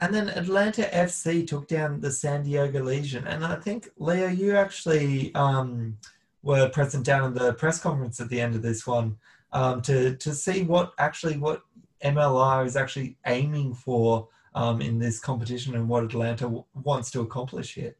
And 0.00 0.14
then 0.14 0.28
Atlanta 0.30 0.82
FC 0.82 1.46
took 1.46 1.68
down 1.68 2.00
the 2.00 2.10
San 2.10 2.42
Diego 2.42 2.82
Legion. 2.82 3.26
And 3.26 3.44
I 3.44 3.56
think, 3.56 3.88
Leo, 3.98 4.28
you 4.28 4.56
actually 4.56 5.34
um, 5.34 5.98
were 6.42 6.68
present 6.68 7.04
down 7.04 7.24
in 7.28 7.34
the 7.34 7.52
press 7.54 7.80
conference 7.80 8.20
at 8.20 8.28
the 8.28 8.40
end 8.40 8.54
of 8.54 8.62
this 8.62 8.86
one 8.86 9.16
um, 9.52 9.82
to, 9.82 10.16
to 10.16 10.34
see 10.34 10.62
what 10.62 10.92
actually 10.98 11.36
what 11.36 11.62
MLR 12.02 12.66
is 12.66 12.76
actually 12.76 13.16
aiming 13.26 13.74
for 13.74 14.28
um, 14.54 14.80
in 14.80 14.98
this 14.98 15.18
competition 15.18 15.74
and 15.74 15.88
what 15.88 16.04
Atlanta 16.04 16.44
w- 16.44 16.64
wants 16.82 17.10
to 17.12 17.20
accomplish 17.20 17.74
here. 17.74 17.94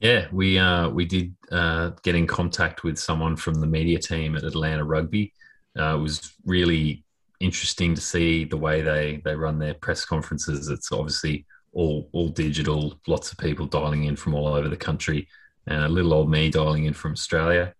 Yeah, 0.00 0.26
we 0.32 0.58
uh, 0.58 0.88
we 0.88 1.04
did 1.04 1.34
uh, 1.52 1.90
get 2.02 2.16
in 2.16 2.26
contact 2.26 2.82
with 2.82 2.98
someone 2.98 3.36
from 3.36 3.54
the 3.54 3.68
media 3.68 4.00
team 4.00 4.36
at 4.36 4.42
Atlanta 4.42 4.82
Rugby. 4.82 5.32
Uh, 5.78 5.94
it 5.94 6.00
was 6.00 6.32
really 6.44 7.04
interesting 7.42 7.94
to 7.94 8.00
see 8.00 8.44
the 8.44 8.56
way 8.56 8.82
they 8.82 9.20
they 9.24 9.34
run 9.34 9.58
their 9.58 9.74
press 9.74 10.04
conferences. 10.04 10.68
It's 10.68 10.92
obviously 10.92 11.46
all 11.72 12.08
all 12.12 12.28
digital, 12.28 12.98
lots 13.06 13.32
of 13.32 13.38
people 13.38 13.66
dialing 13.66 14.04
in 14.04 14.16
from 14.16 14.34
all 14.34 14.48
over 14.48 14.68
the 14.68 14.76
country, 14.76 15.28
and 15.66 15.84
a 15.84 15.88
little 15.88 16.14
old 16.14 16.30
me 16.30 16.50
dialing 16.50 16.84
in 16.84 16.94
from 16.94 17.12
Australia. 17.12 17.74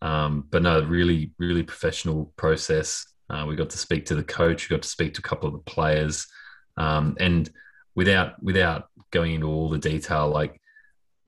Um, 0.00 0.46
but 0.50 0.62
no, 0.62 0.80
really, 0.82 1.32
really 1.38 1.64
professional 1.64 2.32
process. 2.36 3.04
Uh, 3.28 3.44
we 3.46 3.56
got 3.56 3.70
to 3.70 3.78
speak 3.78 4.06
to 4.06 4.14
the 4.14 4.24
coach. 4.24 4.68
We 4.68 4.74
got 4.74 4.82
to 4.82 4.88
speak 4.88 5.14
to 5.14 5.20
a 5.20 5.28
couple 5.28 5.48
of 5.48 5.54
the 5.54 5.70
players, 5.70 6.26
um, 6.76 7.16
and 7.18 7.50
without 7.94 8.42
without 8.42 8.88
going 9.10 9.34
into 9.34 9.48
all 9.48 9.68
the 9.68 9.78
detail, 9.78 10.28
like 10.28 10.60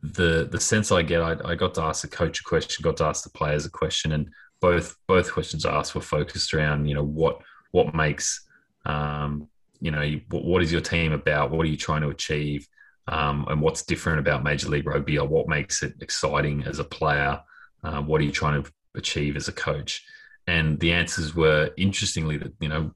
the 0.02 0.48
the 0.50 0.60
sense 0.60 0.92
I 0.92 1.02
get, 1.02 1.20
I, 1.20 1.36
I 1.44 1.54
got 1.56 1.74
to 1.74 1.82
ask 1.82 2.02
the 2.02 2.08
coach 2.08 2.40
a 2.40 2.44
question, 2.44 2.82
got 2.82 2.96
to 2.98 3.04
ask 3.04 3.24
the 3.24 3.30
players 3.30 3.66
a 3.66 3.70
question, 3.70 4.12
and 4.12 4.30
both 4.60 4.96
both 5.08 5.32
questions 5.32 5.66
asked 5.66 5.94
were 5.94 6.00
focused 6.00 6.54
around 6.54 6.86
you 6.86 6.94
know 6.94 7.04
what 7.04 7.40
what 7.70 7.94
makes 7.94 8.46
um, 8.86 9.48
you 9.80 9.90
know 9.90 10.20
what, 10.30 10.62
is 10.62 10.72
your 10.72 10.80
team 10.80 11.12
about, 11.12 11.50
what 11.50 11.64
are 11.64 11.68
you 11.68 11.76
trying 11.76 12.02
to 12.02 12.08
achieve, 12.08 12.68
um, 13.08 13.46
and 13.48 13.60
what's 13.60 13.82
different 13.82 14.18
about 14.18 14.44
Major 14.44 14.68
League 14.68 14.86
Rugby, 14.86 15.18
or 15.18 15.26
what 15.26 15.48
makes 15.48 15.82
it 15.82 15.94
exciting 16.00 16.62
as 16.64 16.78
a 16.78 16.84
player, 16.84 17.40
uh, 17.82 18.02
what 18.02 18.20
are 18.20 18.24
you 18.24 18.32
trying 18.32 18.62
to 18.62 18.70
achieve 18.94 19.36
as 19.36 19.48
a 19.48 19.52
coach, 19.52 20.04
and 20.46 20.78
the 20.80 20.92
answers 20.92 21.34
were 21.34 21.70
interestingly 21.76 22.36
that 22.36 22.52
you 22.60 22.68
know 22.68 22.92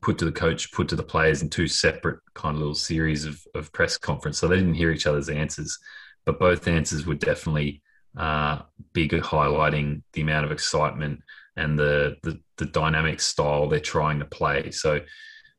put 0.00 0.18
to 0.18 0.24
the 0.24 0.32
coach, 0.32 0.72
put 0.72 0.88
to 0.88 0.96
the 0.96 1.02
players 1.02 1.42
in 1.42 1.50
two 1.50 1.66
separate 1.66 2.20
kind 2.34 2.54
of 2.54 2.60
little 2.60 2.74
series 2.74 3.24
of, 3.24 3.42
of 3.54 3.72
press 3.72 3.98
conference, 3.98 4.38
so 4.38 4.46
they 4.46 4.56
didn't 4.56 4.74
hear 4.74 4.90
each 4.90 5.06
other's 5.06 5.28
answers 5.28 5.78
but 6.26 6.38
both 6.38 6.68
answers 6.68 7.06
were 7.06 7.14
definitely 7.14 7.80
uh, 8.18 8.58
big 8.92 9.12
highlighting 9.12 10.02
the 10.12 10.20
amount 10.20 10.44
of 10.44 10.52
excitement 10.52 11.20
and 11.56 11.78
the, 11.78 12.16
the, 12.22 12.38
the 12.58 12.66
dynamic 12.66 13.20
style 13.20 13.68
they're 13.68 13.80
trying 13.80 14.18
to 14.18 14.24
play. 14.24 14.70
So 14.70 15.00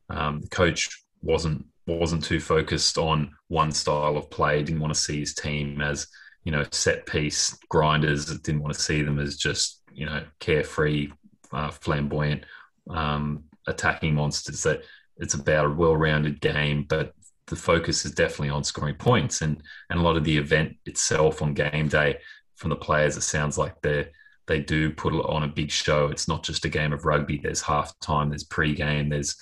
um, 0.10 0.42
the 0.42 0.50
coach 0.50 0.90
wasn't 1.22 1.66
wasn't 1.86 2.24
too 2.24 2.40
focused 2.40 2.98
on 2.98 3.32
one 3.48 3.72
style 3.72 4.18
of 4.18 4.30
play. 4.30 4.62
Didn't 4.62 4.82
want 4.82 4.94
to 4.94 5.00
see 5.00 5.20
his 5.20 5.34
team 5.34 5.82
as 5.82 6.08
you 6.44 6.52
know 6.52 6.66
set 6.72 7.06
piece 7.06 7.58
grinders. 7.70 8.26
Didn't 8.26 8.62
want 8.62 8.74
to 8.74 8.82
see 8.82 9.02
them 9.02 9.20
as 9.20 9.38
just 9.38 9.82
you 9.92 10.06
know 10.06 10.24
carefree, 10.40 11.10
uh, 11.52 11.72
flamboyant 11.72 12.44
um, 12.90 13.44
attacking 13.68 14.16
monsters. 14.16 14.64
That 14.64 14.84
it's 15.18 15.34
about 15.34 15.66
a 15.66 15.70
well-rounded 15.70 16.42
game, 16.42 16.86
but 16.88 17.14
the 17.48 17.56
focus 17.56 18.06
is 18.06 18.12
definitely 18.12 18.50
on 18.50 18.64
scoring 18.64 18.96
points 18.96 19.42
and 19.42 19.62
and 19.90 20.00
a 20.00 20.04
lot 20.04 20.18
of 20.18 20.24
the 20.24 20.38
event 20.38 20.76
itself 20.86 21.42
on 21.42 21.54
game 21.54 21.88
day 21.88 22.18
from 22.56 22.70
the 22.70 22.76
players 22.76 23.16
it 23.16 23.22
sounds 23.22 23.58
like 23.58 23.82
they 23.82 24.06
they 24.48 24.60
do 24.60 24.92
put 24.92 25.14
on 25.14 25.44
a 25.44 25.48
big 25.48 25.70
show 25.70 26.08
it's 26.08 26.28
not 26.28 26.44
just 26.44 26.66
a 26.66 26.70
game 26.70 26.94
of 26.94 27.06
rugby 27.06 27.38
there's 27.38 27.62
half 27.62 27.98
time 28.00 28.30
there's 28.30 28.44
pre-game 28.44 29.10
there's 29.10 29.36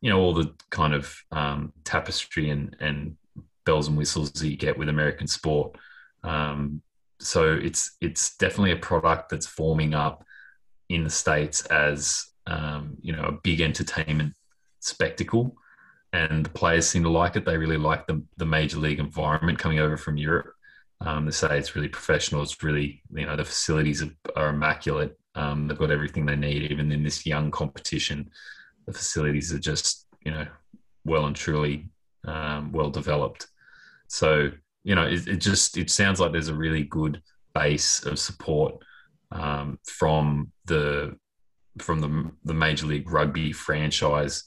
you 0.00 0.10
know 0.10 0.20
all 0.20 0.34
the 0.34 0.52
kind 0.70 0.94
of 0.94 1.14
um, 1.30 1.72
tapestry 1.84 2.50
and 2.50 2.76
and 2.80 3.16
bells 3.64 3.88
and 3.88 3.96
whistles 3.96 4.32
that 4.32 4.48
you 4.48 4.56
get 4.56 4.78
with 4.78 4.88
american 4.88 5.26
sport 5.26 5.76
um, 6.24 6.82
so 7.18 7.52
it's 7.52 7.96
it's 8.00 8.36
definitely 8.36 8.72
a 8.72 8.76
product 8.76 9.28
that's 9.28 9.46
forming 9.46 9.94
up 9.94 10.24
in 10.88 11.04
the 11.04 11.10
states 11.10 11.64
as 11.66 12.26
um, 12.46 12.96
you 13.00 13.12
know 13.12 13.24
a 13.24 13.32
big 13.32 13.60
entertainment 13.60 14.34
spectacle 14.80 15.56
and 16.12 16.44
the 16.44 16.50
players 16.50 16.86
seem 16.86 17.02
to 17.04 17.08
like 17.08 17.36
it. 17.36 17.44
They 17.44 17.56
really 17.56 17.78
like 17.78 18.06
the, 18.06 18.22
the 18.36 18.44
major 18.44 18.78
league 18.78 18.98
environment 18.98 19.58
coming 19.58 19.78
over 19.78 19.96
from 19.96 20.16
Europe. 20.16 20.51
Um, 21.04 21.24
they 21.24 21.32
say 21.32 21.58
it's 21.58 21.74
really 21.74 21.88
professional. 21.88 22.42
It's 22.42 22.62
really, 22.62 23.02
you 23.12 23.26
know, 23.26 23.36
the 23.36 23.44
facilities 23.44 24.04
are, 24.36 24.48
immaculate. 24.50 25.18
Um, 25.34 25.66
they've 25.66 25.78
got 25.78 25.90
everything 25.90 26.26
they 26.26 26.36
need, 26.36 26.70
even 26.70 26.92
in 26.92 27.02
this 27.02 27.26
young 27.26 27.50
competition. 27.50 28.30
The 28.86 28.92
facilities 28.92 29.52
are 29.52 29.58
just, 29.58 30.06
you 30.24 30.30
know, 30.30 30.46
well 31.04 31.26
and 31.26 31.34
truly 31.34 31.88
um, 32.26 32.70
well 32.70 32.90
developed. 32.90 33.48
So, 34.06 34.52
you 34.84 34.94
know, 34.94 35.06
it, 35.06 35.26
it, 35.26 35.36
just 35.38 35.76
it 35.76 35.90
sounds 35.90 36.20
like 36.20 36.32
there's 36.32 36.48
a 36.48 36.54
really 36.54 36.84
good 36.84 37.20
base 37.54 38.04
of 38.04 38.18
support 38.18 38.74
um, 39.32 39.78
from 39.84 40.52
the 40.66 41.16
from 41.78 42.00
the 42.00 42.30
the 42.44 42.54
major 42.54 42.86
league 42.86 43.10
rugby 43.10 43.52
franchise 43.52 44.44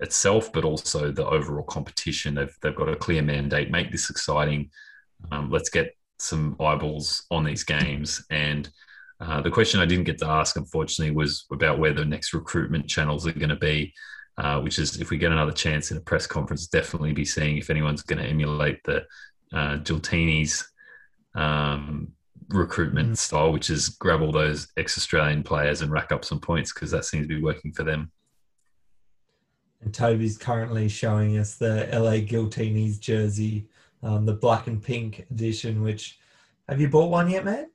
itself, 0.00 0.52
but 0.52 0.64
also 0.64 1.12
the 1.12 1.26
overall 1.26 1.64
competition. 1.64 2.34
They've 2.34 2.56
they've 2.62 2.74
got 2.74 2.88
a 2.88 2.96
clear 2.96 3.22
mandate. 3.22 3.70
Make 3.70 3.92
this 3.92 4.10
exciting. 4.10 4.70
Um, 5.30 5.50
let's 5.50 5.70
get 5.70 5.96
some 6.18 6.56
eyeballs 6.60 7.26
on 7.30 7.44
these 7.44 7.64
games. 7.64 8.24
And 8.30 8.68
uh, 9.20 9.40
the 9.40 9.50
question 9.50 9.80
I 9.80 9.86
didn't 9.86 10.04
get 10.04 10.18
to 10.18 10.28
ask, 10.28 10.56
unfortunately, 10.56 11.14
was 11.14 11.46
about 11.50 11.78
where 11.78 11.92
the 11.92 12.04
next 12.04 12.34
recruitment 12.34 12.88
channels 12.88 13.26
are 13.26 13.32
going 13.32 13.48
to 13.48 13.56
be. 13.56 13.94
Uh, 14.36 14.60
which 14.60 14.80
is 14.80 15.00
if 15.00 15.10
we 15.10 15.16
get 15.16 15.30
another 15.30 15.52
chance 15.52 15.92
in 15.92 15.96
a 15.96 16.00
press 16.00 16.26
conference, 16.26 16.66
definitely 16.66 17.12
be 17.12 17.24
seeing 17.24 17.56
if 17.56 17.70
anyone's 17.70 18.02
going 18.02 18.20
to 18.20 18.28
emulate 18.28 18.82
the 18.82 19.04
uh, 19.52 19.76
Giltini's 19.76 20.68
um, 21.36 22.08
recruitment 22.48 23.12
mm. 23.12 23.16
style, 23.16 23.52
which 23.52 23.70
is 23.70 23.90
grab 23.90 24.20
all 24.20 24.32
those 24.32 24.68
ex-Australian 24.76 25.42
players 25.42 25.82
and 25.82 25.92
rack 25.92 26.12
up 26.12 26.24
some 26.24 26.40
points 26.40 26.72
because 26.72 26.90
that 26.90 27.04
seems 27.04 27.28
to 27.28 27.34
be 27.34 27.42
working 27.42 27.72
for 27.72 27.84
them. 27.84 28.10
And 29.82 29.92
Toby's 29.92 30.38
currently 30.38 30.88
showing 30.88 31.36
us 31.36 31.56
the 31.56 31.88
LA 31.92 32.24
Giltinis 32.24 32.98
jersey, 32.98 33.68
um, 34.04 34.26
the 34.26 34.34
black 34.34 34.66
and 34.66 34.82
pink 34.82 35.26
edition. 35.30 35.82
Which 35.82 36.18
have 36.68 36.80
you 36.80 36.88
bought 36.88 37.10
one 37.10 37.30
yet, 37.30 37.44
Matt? 37.44 37.66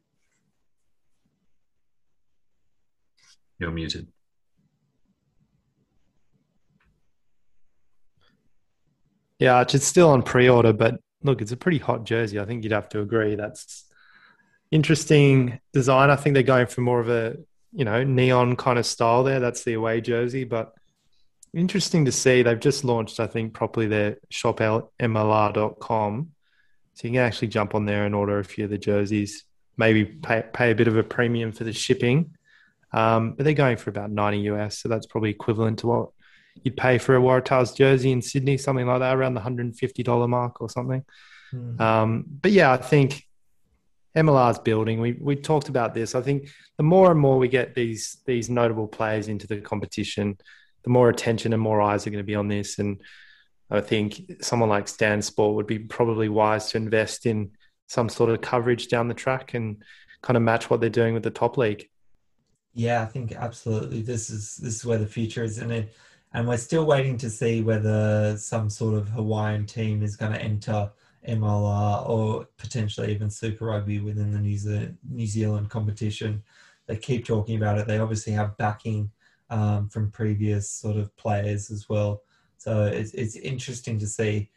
You're 3.57 3.71
muted. 3.71 4.07
Yeah, 9.39 9.61
it's 9.61 9.85
still 9.85 10.09
on 10.09 10.21
pre-order, 10.23 10.73
but 10.73 10.99
look, 11.23 11.41
it's 11.41 11.51
a 11.51 11.57
pretty 11.57 11.77
hot 11.77 12.03
jersey. 12.03 12.39
I 12.39 12.45
think 12.45 12.63
you'd 12.63 12.73
have 12.73 12.89
to 12.89 13.01
agree. 13.01 13.35
That's 13.35 13.85
interesting 14.71 15.59
design. 15.73 16.09
I 16.09 16.15
think 16.15 16.33
they're 16.33 16.43
going 16.43 16.67
for 16.67 16.81
more 16.81 16.99
of 16.99 17.09
a 17.09 17.37
you 17.71 17.85
know 17.85 18.03
neon 18.03 18.55
kind 18.55 18.79
of 18.79 18.85
style 18.85 19.23
there. 19.23 19.39
That's 19.39 19.63
the 19.63 19.73
away 19.73 20.01
jersey, 20.01 20.43
but 20.43 20.73
interesting 21.53 22.05
to 22.05 22.11
see. 22.11 22.41
They've 22.43 22.59
just 22.59 22.83
launched, 22.83 23.19
I 23.19 23.27
think, 23.27 23.53
properly 23.53 23.87
their 23.87 24.17
shop 24.29 24.59
mlr.com. 24.59 26.31
So 26.93 27.07
you 27.07 27.13
can 27.13 27.21
actually 27.21 27.47
jump 27.47 27.75
on 27.75 27.85
there 27.85 28.05
and 28.05 28.13
order 28.13 28.39
a 28.39 28.43
few 28.43 28.65
of 28.65 28.71
the 28.71 28.77
jerseys. 28.77 29.45
Maybe 29.77 30.05
pay, 30.05 30.43
pay 30.53 30.71
a 30.71 30.75
bit 30.75 30.87
of 30.87 30.97
a 30.97 31.03
premium 31.03 31.51
for 31.51 31.63
the 31.63 31.73
shipping. 31.73 32.35
Um, 32.91 33.33
but 33.33 33.43
they're 33.43 33.53
going 33.53 33.77
for 33.77 33.89
about 33.89 34.11
90 34.11 34.39
US. 34.51 34.79
So 34.79 34.89
that's 34.89 35.05
probably 35.05 35.29
equivalent 35.29 35.79
to 35.79 35.87
what 35.87 36.09
you'd 36.63 36.75
pay 36.77 36.97
for 36.97 37.15
a 37.15 37.19
Waratahs 37.19 37.75
jersey 37.75 38.11
in 38.11 38.21
Sydney, 38.21 38.57
something 38.57 38.85
like 38.85 38.99
that, 38.99 39.15
around 39.15 39.35
the 39.35 39.41
$150 39.41 40.29
mark 40.29 40.61
or 40.61 40.69
something. 40.69 41.05
Mm. 41.53 41.79
Um, 41.79 42.25
but 42.27 42.51
yeah, 42.51 42.71
I 42.71 42.77
think 42.77 43.25
MLR's 44.15 44.59
building. 44.59 44.99
We 44.99 45.13
we 45.13 45.35
talked 45.35 45.69
about 45.69 45.93
this. 45.93 46.15
I 46.15 46.21
think 46.21 46.49
the 46.77 46.83
more 46.83 47.11
and 47.11 47.19
more 47.19 47.37
we 47.37 47.47
get 47.47 47.75
these 47.75 48.17
these 48.25 48.49
notable 48.49 48.87
players 48.87 49.27
into 49.27 49.47
the 49.47 49.61
competition, 49.61 50.37
the 50.83 50.89
more 50.89 51.09
attention 51.09 51.53
and 51.53 51.61
more 51.61 51.81
eyes 51.81 52.05
are 52.05 52.09
going 52.09 52.23
to 52.23 52.27
be 52.27 52.35
on 52.35 52.47
this. 52.47 52.79
And 52.79 53.01
I 53.69 53.81
think 53.81 54.21
someone 54.41 54.69
like 54.69 54.87
Stan 54.87 55.21
Sport 55.21 55.55
would 55.55 55.67
be 55.67 55.79
probably 55.79 56.29
wise 56.29 56.69
to 56.71 56.77
invest 56.77 57.25
in 57.25 57.51
some 57.87 58.09
sort 58.09 58.29
of 58.29 58.41
coverage 58.41 58.87
down 58.87 59.07
the 59.07 59.13
track 59.13 59.53
and 59.53 59.83
kind 60.21 60.37
of 60.37 60.43
match 60.43 60.69
what 60.69 60.81
they're 60.81 60.89
doing 60.89 61.13
with 61.13 61.23
the 61.23 61.29
top 61.29 61.57
league. 61.57 61.89
Yeah, 62.73 63.01
I 63.01 63.05
think 63.05 63.33
absolutely. 63.33 64.01
This 64.01 64.29
is 64.29 64.55
this 64.57 64.75
is 64.75 64.85
where 64.85 64.97
the 64.97 65.07
future 65.07 65.43
is, 65.43 65.57
and 65.57 65.71
it, 65.71 65.93
and 66.33 66.47
we're 66.47 66.57
still 66.57 66.85
waiting 66.85 67.17
to 67.17 67.29
see 67.29 67.61
whether 67.61 68.37
some 68.37 68.69
sort 68.69 68.95
of 68.95 69.09
Hawaiian 69.09 69.65
team 69.65 70.03
is 70.03 70.15
going 70.15 70.33
to 70.33 70.41
enter 70.41 70.91
MLR 71.27 72.07
or 72.07 72.47
potentially 72.57 73.11
even 73.11 73.29
Super 73.29 73.65
Rugby 73.65 73.99
within 73.99 74.31
the 74.31 74.39
New 74.39 74.57
Zealand, 74.57 74.97
New 75.09 75.25
Zealand 75.25 75.69
competition. 75.69 76.43
They 76.85 76.95
keep 76.95 77.25
talking 77.25 77.57
about 77.57 77.77
it. 77.77 77.87
They 77.87 77.99
obviously 77.99 78.33
have 78.33 78.57
backing 78.57 79.11
um, 79.49 79.89
from 79.89 80.11
previous 80.11 80.69
sort 80.69 80.97
of 80.97 81.15
players 81.17 81.71
as 81.71 81.87
well. 81.89 82.21
So 82.57 82.85
it's, 82.85 83.13
it's 83.13 83.35
interesting 83.35 83.99
to 83.99 84.07
see. 84.07 84.49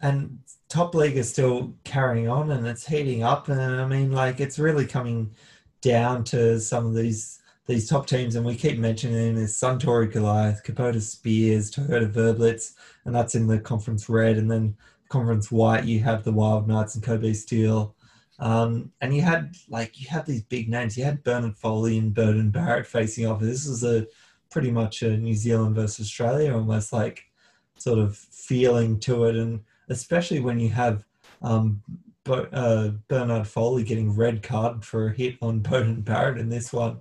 And 0.00 0.38
top 0.68 0.94
league 0.94 1.16
is 1.16 1.30
still 1.30 1.74
carrying 1.84 2.28
on 2.28 2.50
and 2.50 2.66
it's 2.66 2.86
heating 2.86 3.22
up. 3.22 3.48
And 3.48 3.60
I 3.60 3.86
mean, 3.86 4.12
like, 4.12 4.40
it's 4.40 4.58
really 4.58 4.86
coming 4.86 5.34
down 5.80 6.24
to 6.24 6.60
some 6.60 6.86
of 6.86 6.94
these 6.94 7.40
these 7.66 7.88
top 7.88 8.06
teams, 8.06 8.36
and 8.36 8.44
we 8.44 8.54
keep 8.54 8.78
mentioning 8.78 9.36
is 9.36 9.54
Suntory 9.54 10.12
Sungoliath, 10.12 10.62
Kubota 10.64 11.00
Spears, 11.00 11.70
Toyota 11.70 12.12
Verblitz, 12.12 12.74
and 13.04 13.14
that's 13.14 13.34
in 13.34 13.46
the 13.46 13.58
conference 13.58 14.08
red. 14.08 14.36
And 14.36 14.50
then 14.50 14.76
conference 15.08 15.50
white, 15.50 15.84
you 15.84 16.00
have 16.00 16.24
the 16.24 16.32
Wild 16.32 16.68
Knights 16.68 16.94
and 16.94 17.02
Kobe 17.02 17.32
Steel. 17.32 17.93
Um, 18.38 18.90
and 19.00 19.14
you 19.14 19.22
had 19.22 19.54
like 19.68 20.00
you 20.00 20.08
had 20.08 20.26
these 20.26 20.42
big 20.42 20.68
names. 20.68 20.96
You 20.96 21.04
had 21.04 21.22
Bernard 21.22 21.56
Foley 21.56 21.98
and 21.98 22.14
Beauden 22.14 22.50
Barrett 22.50 22.86
facing 22.86 23.26
off. 23.26 23.40
This 23.40 23.68
was 23.68 23.84
a 23.84 24.06
pretty 24.50 24.70
much 24.70 25.02
a 25.02 25.16
New 25.16 25.34
Zealand 25.34 25.76
versus 25.76 26.06
Australia, 26.06 26.54
almost 26.54 26.92
like 26.92 27.24
sort 27.76 27.98
of 27.98 28.16
feeling 28.16 28.98
to 29.00 29.24
it, 29.24 29.36
and 29.36 29.60
especially 29.88 30.40
when 30.40 30.58
you 30.58 30.68
have 30.70 31.04
um, 31.42 31.82
uh, 32.26 32.88
Bernard 33.08 33.46
Foley 33.46 33.84
getting 33.84 34.14
red 34.14 34.42
card 34.42 34.84
for 34.84 35.08
a 35.08 35.12
hit 35.12 35.36
on 35.42 35.60
Beauden 35.60 36.04
Barrett 36.04 36.38
in 36.38 36.48
this 36.48 36.72
one. 36.72 36.98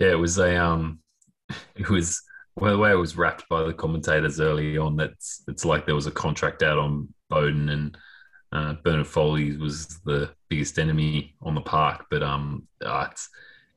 Yeah, 0.00 0.12
it 0.12 0.18
was 0.18 0.38
a 0.38 0.56
um, 0.56 1.00
it 1.76 1.88
was 1.88 2.22
well, 2.56 2.72
the 2.72 2.78
way 2.78 2.90
it 2.90 2.96
was 2.96 3.16
wrapped 3.16 3.48
by 3.48 3.62
the 3.62 3.72
commentators 3.72 4.40
early 4.40 4.76
on. 4.76 4.96
That's 4.96 5.44
it's 5.48 5.64
like 5.64 5.86
there 5.86 5.94
was 5.94 6.06
a 6.06 6.12
contract 6.12 6.62
out 6.62 6.78
on 6.78 7.12
Beauden 7.30 7.70
and 7.70 7.96
uh, 8.52 8.74
Bernard 8.84 9.06
Foley 9.06 9.56
was 9.56 10.00
the 10.04 10.30
biggest 10.48 10.78
enemy 10.78 11.34
on 11.42 11.54
the 11.54 11.60
park, 11.60 12.06
but 12.10 12.22
um, 12.22 12.66
uh, 12.84 13.08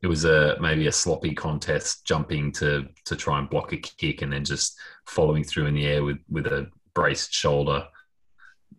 it 0.01 0.07
was 0.07 0.25
a 0.25 0.57
maybe 0.59 0.87
a 0.87 0.91
sloppy 0.91 1.33
contest, 1.33 2.05
jumping 2.05 2.51
to 2.53 2.87
to 3.05 3.15
try 3.15 3.39
and 3.39 3.49
block 3.49 3.73
a 3.73 3.77
kick 3.77 4.21
and 4.21 4.31
then 4.31 4.45
just 4.45 4.79
following 5.05 5.43
through 5.43 5.65
in 5.65 5.75
the 5.75 5.85
air 5.85 6.03
with 6.03 6.19
with 6.29 6.47
a 6.47 6.69
braced 6.93 7.33
shoulder, 7.33 7.85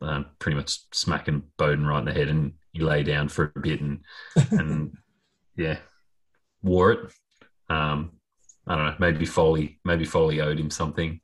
uh, 0.00 0.22
pretty 0.38 0.56
much 0.56 0.80
smacking 0.92 1.42
Beauden 1.58 1.86
right 1.86 2.00
in 2.00 2.06
the 2.06 2.12
head, 2.12 2.28
and 2.28 2.54
he 2.72 2.80
lay 2.80 3.02
down 3.02 3.28
for 3.28 3.52
a 3.54 3.60
bit 3.60 3.80
and 3.80 4.00
and 4.50 4.96
yeah, 5.56 5.78
wore 6.62 6.92
it. 6.92 7.12
Um, 7.68 8.12
I 8.66 8.76
don't 8.76 8.86
know, 8.86 8.94
maybe 8.98 9.26
Foley, 9.26 9.78
maybe 9.84 10.04
Foley 10.04 10.40
owed 10.40 10.58
him 10.58 10.70
something, 10.70 11.20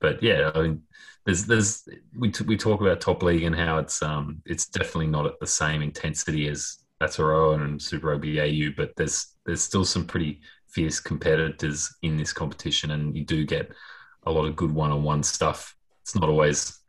but 0.00 0.22
yeah, 0.22 0.50
I 0.54 0.62
mean, 0.62 0.82
there's 1.26 1.44
there's 1.44 1.88
we 2.16 2.30
t- 2.30 2.44
we 2.44 2.56
talk 2.56 2.80
about 2.80 3.00
top 3.00 3.22
league 3.22 3.42
and 3.42 3.54
how 3.54 3.78
it's 3.78 4.00
um 4.00 4.40
it's 4.46 4.66
definitely 4.66 5.08
not 5.08 5.26
at 5.26 5.38
the 5.40 5.46
same 5.46 5.82
intensity 5.82 6.48
as 6.48 6.78
Aotearoa 7.02 7.62
and 7.62 7.82
Super 7.82 8.08
Rugby 8.08 8.40
AU, 8.40 8.70
but 8.76 8.94
there's 8.96 9.34
there's 9.44 9.60
still 9.60 9.84
some 9.84 10.06
pretty 10.06 10.40
fierce 10.68 11.00
competitors 11.00 11.94
in 12.02 12.16
this 12.16 12.32
competition, 12.32 12.92
and 12.92 13.16
you 13.16 13.24
do 13.24 13.44
get 13.44 13.70
a 14.24 14.30
lot 14.30 14.46
of 14.46 14.56
good 14.56 14.72
one-on-one 14.72 15.22
stuff. 15.22 15.76
It's 16.02 16.14
not 16.14 16.28
always 16.28 16.80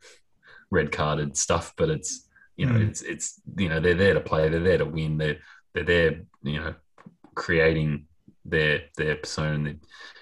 red 0.70 0.92
carded 0.92 1.36
stuff, 1.36 1.74
but 1.76 1.90
it's 1.90 2.28
you 2.56 2.66
know 2.66 2.74
mm. 2.74 2.88
it's 2.88 3.02
it's 3.02 3.40
you 3.56 3.68
know 3.68 3.80
they're 3.80 3.94
there 3.94 4.14
to 4.14 4.20
play, 4.20 4.48
they're 4.48 4.60
there 4.60 4.78
to 4.78 4.86
win, 4.86 5.18
they're 5.18 5.38
they're 5.74 5.84
there 5.84 6.20
you 6.42 6.60
know 6.60 6.74
creating 7.34 8.06
their 8.44 8.82
their 8.96 9.16
persona 9.16 9.74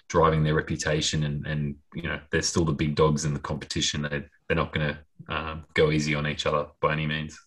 driving 0.09 0.45
their 0.45 0.55
reputation 0.55 1.25
and 1.25 1.47
and 1.47 1.77
you 1.95 2.03
know 2.03 2.19
they're 2.31 2.43
still 2.43 2.65
the 2.65 2.73
big 2.73 2.95
dogs 2.95 3.25
in 3.25 3.35
the 3.35 3.41
competition. 3.41 4.03
They 4.03 4.25
they're 4.47 4.57
not 4.57 4.73
going 4.73 4.95
to 4.95 5.35
um, 5.35 5.65
go 5.75 5.91
easy 5.91 6.15
on 6.15 6.27
each 6.27 6.47
other 6.47 6.67
by 6.81 6.93
any 6.93 7.07
means. 7.07 7.39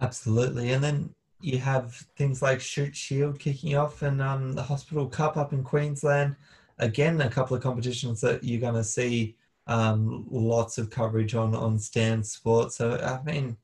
Absolutely. 0.00 0.72
And 0.72 0.82
then 0.82 1.14
you 1.40 1.58
have 1.58 1.94
things 2.16 2.42
like 2.42 2.60
Shute 2.60 2.94
Shield 2.94 3.38
kicking 3.38 3.76
off 3.76 4.02
and 4.02 4.20
um, 4.20 4.52
the 4.52 4.62
hospital 4.62 5.06
cup 5.06 5.36
up 5.36 5.52
in 5.52 5.62
queensland. 5.62 6.36
Again 6.78 7.20
a 7.20 7.28
couple 7.28 7.56
of 7.56 7.62
competitions 7.62 8.20
that 8.22 8.42
you're 8.42 8.60
going 8.60 8.74
to 8.74 8.84
see 8.84 9.36
um, 9.66 10.26
lots 10.30 10.78
of 10.78 10.90
coverage 10.90 11.34
on 11.34 11.54
on 11.54 11.78
Stan 11.78 12.24
Sport 12.24 12.72
so 12.72 12.96
i 12.96 13.22
mean 13.22 13.56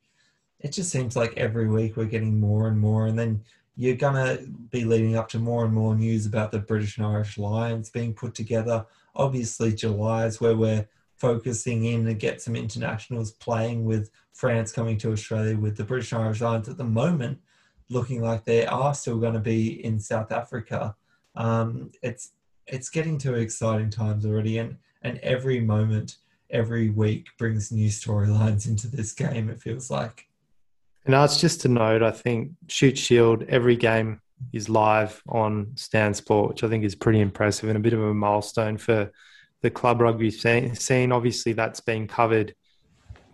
it 0.60 0.72
just 0.72 0.90
seems 0.90 1.16
like 1.16 1.36
every 1.36 1.68
week 1.68 1.96
we're 1.96 2.04
getting 2.04 2.40
more 2.40 2.68
and 2.68 2.78
more. 2.78 3.06
And 3.06 3.18
then 3.18 3.42
you're 3.78 3.96
going 3.96 4.14
to 4.14 4.44
be 4.70 4.84
leading 4.84 5.16
up 5.16 5.28
to 5.28 5.38
more 5.38 5.64
and 5.64 5.72
more 5.72 5.94
news 5.94 6.26
about 6.26 6.50
the 6.50 6.58
British 6.58 6.98
and 6.98 7.06
Irish 7.06 7.38
Lions 7.38 7.90
being 7.90 8.12
put 8.12 8.34
together. 8.34 8.84
Obviously, 9.14 9.72
July 9.72 10.26
is 10.26 10.40
where 10.40 10.56
we're 10.56 10.88
focusing 11.16 11.84
in 11.84 12.04
to 12.04 12.14
get 12.14 12.42
some 12.42 12.56
internationals 12.56 13.30
playing 13.30 13.84
with 13.84 14.10
France 14.32 14.72
coming 14.72 14.98
to 14.98 15.12
Australia 15.12 15.56
with 15.56 15.76
the 15.76 15.84
British 15.84 16.12
and 16.12 16.22
Irish 16.22 16.40
Lions 16.40 16.68
at 16.68 16.76
the 16.76 16.84
moment 16.84 17.38
looking 17.90 18.22
like 18.22 18.44
they 18.44 18.66
are 18.66 18.94
still 18.94 19.18
going 19.18 19.34
to 19.34 19.40
be 19.40 19.84
in 19.84 19.98
South 19.98 20.32
Africa. 20.32 20.94
Um, 21.34 21.92
it's 22.02 22.32
it's 22.66 22.90
getting 22.90 23.16
to 23.18 23.34
exciting 23.34 23.90
times 23.90 24.26
already, 24.26 24.58
and 24.58 24.76
and 25.02 25.18
every 25.18 25.60
moment, 25.60 26.16
every 26.50 26.90
week 26.90 27.28
brings 27.38 27.72
new 27.72 27.88
storylines 27.88 28.66
into 28.68 28.88
this 28.88 29.12
game. 29.12 29.48
It 29.48 29.60
feels 29.60 29.90
like. 29.90 30.27
And 31.08 31.14
it's 31.14 31.40
just 31.40 31.62
to 31.62 31.68
note, 31.68 32.02
I 32.02 32.10
think 32.10 32.50
Shute 32.66 32.98
Shield, 32.98 33.42
every 33.48 33.76
game 33.76 34.20
is 34.52 34.68
live 34.68 35.22
on 35.26 35.72
Stan 35.74 36.12
Sport, 36.12 36.50
which 36.50 36.64
I 36.64 36.68
think 36.68 36.84
is 36.84 36.94
pretty 36.94 37.20
impressive 37.20 37.70
and 37.70 37.78
a 37.78 37.80
bit 37.80 37.94
of 37.94 38.02
a 38.02 38.12
milestone 38.12 38.76
for 38.76 39.10
the 39.62 39.70
club 39.70 40.02
rugby 40.02 40.30
scene. 40.30 41.10
Obviously, 41.10 41.54
that's 41.54 41.80
been 41.80 42.08
covered, 42.08 42.54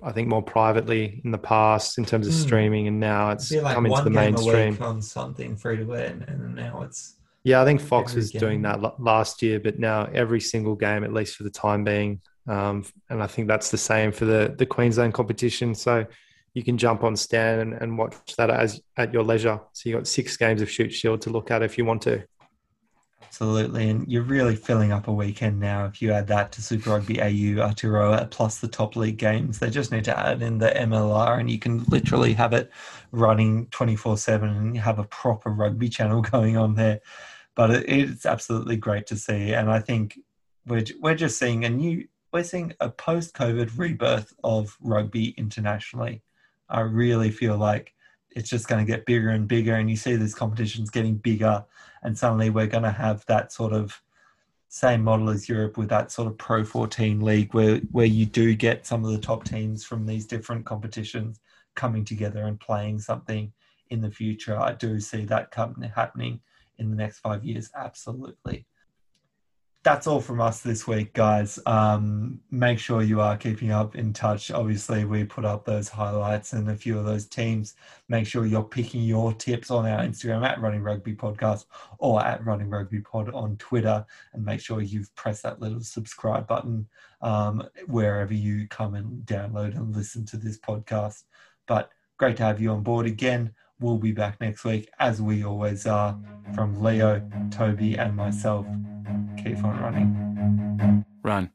I 0.05 0.12
think, 0.12 0.29
more 0.29 0.41
privately 0.41 1.20
in 1.25 1.33
the 1.33 1.39
past 1.39 1.99
in 1.99 2.05
terms 2.05 2.29
of 2.29 2.33
mm. 2.33 2.43
streaming, 2.43 2.87
and 2.87 3.01
now 3.01 3.31
it's 3.31 3.51
like 3.51 3.75
coming 3.75 3.93
to 3.93 4.03
the 4.03 4.11
mainstream. 4.11 4.81
on 4.81 5.03
something 5.03 5.57
free 5.57 5.77
to 5.79 5.85
wear, 5.85 6.16
and 6.29 6.55
now 6.55 6.83
it's 6.83 7.16
Yeah, 7.43 7.61
I 7.61 7.64
think 7.64 7.81
Fox 7.81 8.14
was 8.14 8.31
doing 8.31 8.62
that 8.62 9.01
last 9.01 9.43
year, 9.43 9.59
but 9.59 9.81
now 9.81 10.09
every 10.14 10.41
single 10.41 10.77
game, 10.77 11.03
at 11.03 11.12
least 11.12 11.35
for 11.35 11.43
the 11.43 11.51
time 11.51 11.83
being, 11.83 12.20
um, 12.47 12.85
and 13.11 13.20
I 13.20 13.27
think 13.27 13.49
that's 13.49 13.72
the 13.72 13.79
same 13.79 14.12
for 14.12 14.27
the 14.27 14.55
the 14.57 14.64
Queensland 14.64 15.12
competition. 15.12 15.75
So 15.75 16.07
you 16.55 16.63
can 16.63 16.79
jump 16.79 17.03
on 17.03 17.17
Stan 17.17 17.59
and, 17.59 17.75
and 17.75 17.99
watch 17.99 18.37
that 18.39 18.49
as 18.49 18.81
at 18.97 19.13
your 19.13 19.25
leisure. 19.25 19.61
So 19.73 19.89
you 19.89 19.97
got 19.97 20.07
six 20.07 20.37
games 20.37 20.63
of 20.63 20.71
Shute 20.71 20.93
Shield 20.93 21.21
to 21.23 21.31
look 21.31 21.51
at 21.51 21.63
if 21.63 21.77
you 21.77 21.85
want 21.85 22.03
to. 22.03 22.25
Absolutely, 23.23 23.91
and 23.91 24.07
you're 24.07 24.23
really 24.23 24.55
filling 24.55 24.93
up 24.93 25.09
a 25.09 25.13
weekend 25.13 25.59
now 25.59 25.87
if 25.87 26.01
you 26.01 26.13
add 26.13 26.29
that 26.29 26.53
to 26.53 26.63
Super 26.63 26.91
Rugby 26.91 27.21
AU 27.21 27.59
Aotearoa 27.59 28.31
plus 28.31 28.61
the 28.61 28.69
top 28.69 28.95
league 28.95 29.17
games. 29.17 29.59
They 29.59 29.71
just 29.71 29.91
need 29.91 30.05
to 30.05 30.17
add 30.17 30.41
in 30.41 30.59
the 30.59 30.69
MLR, 30.71 31.41
and 31.41 31.51
you 31.51 31.59
can 31.59 31.83
literally 31.89 32.33
have 32.35 32.53
it 32.53 32.71
running 33.11 33.67
24 33.73 34.19
7 34.19 34.49
and 34.49 34.79
have 34.79 35.01
a 35.01 35.05
proper 35.05 35.51
rugby 35.51 35.89
channel 35.89 36.23
going 36.31 36.57
on 36.57 36.77
there. 36.77 37.01
But 37.57 37.73
it, 37.73 37.89
it's 37.89 38.25
absolutely 38.25 38.77
great 38.77 39.09
to 39.09 39.17
see, 39.17 39.53
and 39.53 39.69
I 39.69 39.81
think 39.81 40.17
we're 40.65 40.85
we're 41.01 41.17
just 41.17 41.37
seeing 41.37 41.65
a 41.65 41.71
new 41.71 42.07
we're 42.33 42.45
seeing 42.45 42.73
a 42.79 42.89
post 42.89 43.35
COVID 43.35 43.77
rebirth 43.77 44.33
of 44.45 44.77
rugby 44.81 45.31
internationally. 45.37 46.24
I 46.69 46.81
really 46.81 47.31
feel 47.31 47.57
like 47.57 47.93
it's 48.31 48.51
just 48.51 48.69
going 48.69 48.85
to 48.85 48.91
get 48.91 49.07
bigger 49.07 49.31
and 49.31 49.47
bigger, 49.47 49.75
and 49.75 49.89
you 49.89 49.97
see 49.97 50.17
these 50.17 50.35
competitions 50.35 50.91
getting 50.91 51.17
bigger 51.17 51.65
and 52.05 52.17
suddenly 52.17 52.51
we're 52.51 52.67
going 52.67 52.85
to 52.85 52.93
have 52.93 53.25
that 53.27 53.51
sort 53.51 53.73
of 53.73 54.01
same 54.69 55.03
model 55.03 55.31
as 55.31 55.49
Europe 55.49 55.77
with 55.77 55.89
that 55.89 56.12
sort 56.12 56.29
of 56.29 56.39
Pro 56.39 56.65
14 56.65 57.21
league 57.21 57.53
where 57.55 57.79
where 57.91 58.07
you 58.07 58.27
do 58.27 58.55
get 58.55 58.87
some 58.87 59.05
of 59.05 59.11
the 59.11 59.19
top 59.19 59.45
teams 59.45 59.85
from 59.85 60.07
these 60.07 60.27
different 60.27 60.67
competitions 60.67 61.41
coming 61.75 62.05
together 62.05 62.45
and 62.45 62.61
playing 62.61 63.01
something 63.01 63.53
in 63.91 64.01
the 64.01 64.11
future. 64.11 64.59
I 64.59 64.73
do 64.73 65.01
see 65.01 65.25
that 65.27 65.53
happening 65.95 66.41
in 66.79 66.91
the 66.91 66.97
next 66.97 67.21
five 67.21 67.45
years, 67.45 67.71
absolutely 67.75 68.67
that's 69.85 70.07
all 70.07 70.20
from 70.20 70.41
us 70.41 70.62
this 70.62 70.87
week, 70.87 71.12
guys. 71.12 71.59
Um, 71.66 72.41
make 72.51 72.78
sure 72.78 73.03
you 73.03 73.20
are 73.20 73.37
keeping 73.37 73.70
up 73.70 73.97
in 73.97 74.14
touch. 74.14 74.51
Obviously, 74.51 75.05
we 75.05 75.24
put 75.24 75.45
up 75.45 75.66
those 75.66 75.91
highlights 75.91 76.55
and 76.55 76.70
a 76.70 76.74
few 76.74 76.99
of 76.99 77.05
those 77.05 77.26
teams. 77.26 77.74
Make 78.09 78.26
sure 78.26 78.47
you're 78.47 78.62
picking 78.62 79.03
your 79.03 79.35
tips 79.35 79.70
on 79.70 79.87
our 79.87 80.01
Instagram 80.01 80.43
at 80.43 80.59
Running 80.59 80.82
Rugby 80.82 81.14
Podcast 81.14 81.66
or 81.99 82.24
at 82.24 82.43
Running 82.47 82.70
Rugby 82.70 83.01
Pod 83.01 83.28
on 83.35 83.59
Twitter. 83.59 84.07
And 84.32 84.43
make 84.43 84.61
sure 84.61 84.80
you've 84.80 85.14
pressed 85.16 85.43
that 85.43 85.61
little 85.61 85.82
subscribe 85.82 86.47
button 86.47 86.89
um, 87.20 87.62
wherever 87.87 88.32
you 88.32 88.66
come 88.68 88.95
and 88.95 89.22
download 89.26 89.76
and 89.76 89.95
listen 89.95 90.24
to 90.26 90.39
this 90.39 90.59
podcast. 90.59 91.24
But 91.66 91.91
great 92.16 92.39
to 92.39 92.43
have 92.45 92.59
you 92.59 92.70
on 92.70 92.82
board 92.82 93.05
again. 93.05 93.53
We'll 93.81 93.99
be 93.99 94.12
back 94.12 94.41
next 94.41 94.64
week, 94.64 94.89
as 94.99 95.20
we 95.20 95.45
always 95.45 95.87
are, 95.87 96.18
from 96.55 96.83
Leo, 96.83 97.22
Toby, 97.51 97.97
and 97.99 98.14
myself 98.14 98.66
keep 99.37 99.62
on 99.64 99.81
running. 99.81 101.05
Run. 101.22 101.51